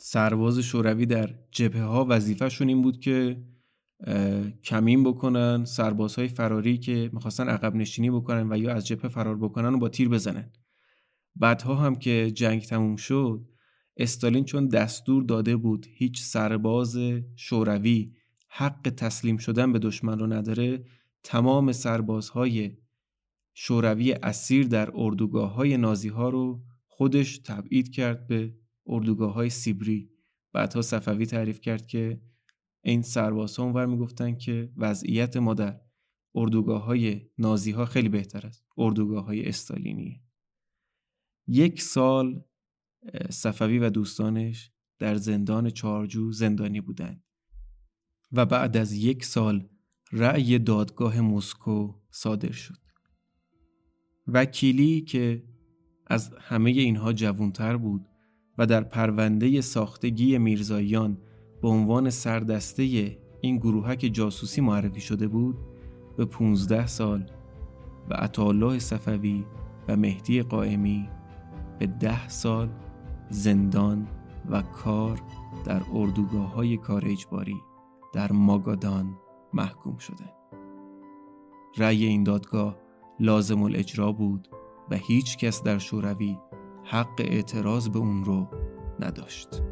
[0.00, 3.44] سرباز شوروی در جبهه ها وظیفهشون این بود که
[4.64, 9.74] کمین بکنن سربازهای فراری که می‌خواستن عقب نشینی بکنن و یا از جبهه فرار بکنن
[9.74, 10.52] و با تیر بزنن.
[11.36, 13.48] بعدها هم که جنگ تموم شد
[13.96, 16.96] استالین چون دستور داده بود هیچ سرباز
[17.36, 18.12] شوروی
[18.48, 20.84] حق تسلیم شدن به دشمن رو نداره
[21.22, 22.76] تمام سربازهای
[23.54, 28.54] شوروی اسیر در اردوگاه های نازی ها رو خودش تبعید کرد به
[28.86, 30.10] اردوگاه های سیبری.
[30.52, 32.20] بعدها صفوی تعریف کرد که
[32.84, 35.80] این سربازها اونور می‌گفتن که وضعیت ما در
[36.34, 38.66] اردوگاه های نازی ها خیلی بهتر است.
[38.78, 40.22] اردوگاه های استالینی
[41.46, 42.44] یک سال
[43.30, 47.24] صفوی و دوستانش در زندان چارجو زندانی بودند
[48.32, 49.68] و بعد از یک سال
[50.12, 52.78] رأی دادگاه مسکو صادر شد.
[54.26, 55.44] وکیلی که
[56.06, 58.08] از همه اینها جوانتر بود
[58.58, 61.18] و در پرونده ساختگی میرزاییان
[61.64, 65.56] به عنوان سردسته این گروهک جاسوسی معرفی شده بود
[66.16, 67.30] به 15 سال
[68.10, 69.44] و عطالله صفوی
[69.88, 71.08] و مهدی قائمی
[71.78, 72.68] به ده سال
[73.30, 74.08] زندان
[74.50, 75.20] و کار
[75.64, 77.56] در اردوگاه های کار اجباری
[78.12, 79.16] در ماگادان
[79.52, 80.32] محکوم شده.
[81.78, 82.76] رأی این دادگاه
[83.20, 84.48] لازم الاجرا بود
[84.90, 86.38] و هیچ کس در شوروی
[86.84, 88.48] حق اعتراض به اون رو
[89.00, 89.62] نداشت.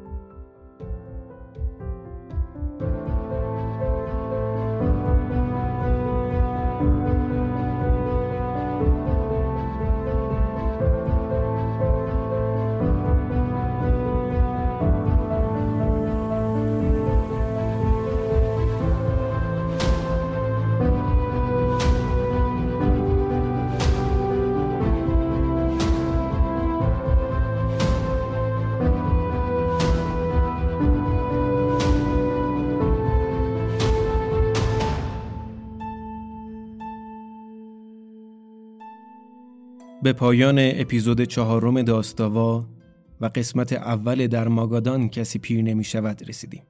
[40.03, 42.69] به پایان اپیزود چهارم داستاوا
[43.21, 46.63] و قسمت اول در ماگادان کسی پیر نمی شود رسیدیم.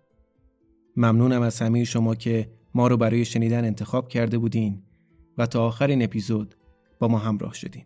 [0.96, 4.82] ممنونم از همه شما که ما رو برای شنیدن انتخاب کرده بودین
[5.38, 6.54] و تا آخرین اپیزود
[6.98, 7.84] با ما همراه شدین.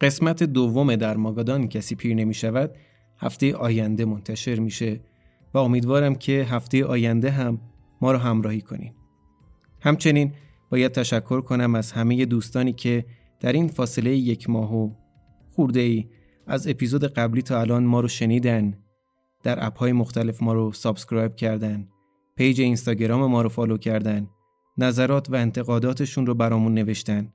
[0.00, 2.70] قسمت دوم در ماگادان کسی پیر نمی شود
[3.18, 5.00] هفته آینده منتشر میشه
[5.54, 7.60] و امیدوارم که هفته آینده هم
[8.00, 8.92] ما رو همراهی کنین.
[9.80, 10.32] همچنین
[10.70, 13.04] باید تشکر کنم از همه دوستانی که
[13.42, 14.90] در این فاصله یک ماه و
[15.50, 16.08] خورده ای
[16.46, 18.78] از اپیزود قبلی تا الان ما رو شنیدن.
[19.42, 21.88] در app های مختلف ما رو subscribe کردن.
[22.36, 24.28] page اینستاگرام ما رو follow کردن.
[24.78, 27.32] نظرات و انتقاداتشون رو برامون نوشتن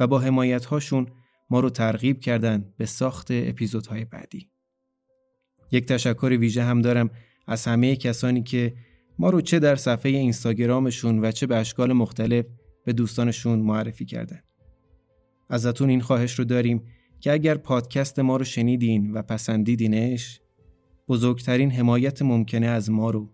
[0.00, 1.06] و با حمایت هاشون
[1.50, 4.50] ما رو ترغیب کردن به ساخت اپیزودهای بعدی.
[5.72, 7.10] یک تشکر ویژه هم دارم
[7.46, 8.74] از همه کسانی که
[9.18, 12.44] ما رو چه در صفحه اینستاگرامشون و چه به اشکال مختلف
[12.84, 14.40] به دوستانشون معرفی کردن.
[15.50, 16.82] ازتون این خواهش رو داریم
[17.20, 20.40] که اگر پادکست ما رو شنیدین و پسندیدینش
[21.08, 23.28] بزرگترین حمایت ممکنه از ما رو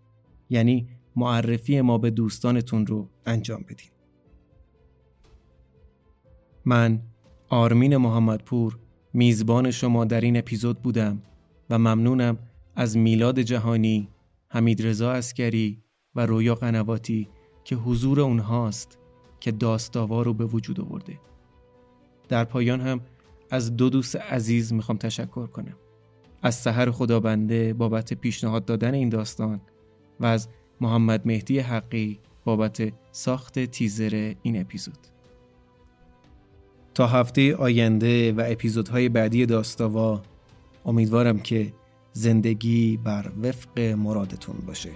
[0.50, 3.90] یعنی معرفی ما به دوستانتون رو انجام بدین
[6.64, 7.02] من
[7.48, 8.78] آرمین محمدپور
[9.12, 11.22] میزبان شما در این اپیزود بودم
[11.70, 12.38] و ممنونم
[12.76, 14.08] از میلاد جهانی،
[14.48, 15.82] حمید رضا اسکری
[16.14, 17.28] و رویا قنواتی
[17.64, 18.98] که حضور اونهاست
[19.40, 21.20] که داستاوا رو به وجود آورده.
[22.28, 23.00] در پایان هم
[23.50, 25.76] از دو دوست عزیز می‌خوام تشکر کنم.
[26.42, 29.60] از سحر خدابنده بابت پیشنهاد دادن این داستان
[30.20, 30.48] و از
[30.80, 34.98] محمد مهدی حقی بابت ساخت تیزر این اپیزود.
[36.94, 40.22] تا هفته آینده و اپیزودهای بعدی داستاوا
[40.84, 41.72] امیدوارم که
[42.12, 44.90] زندگی بر وفق مرادتون باشه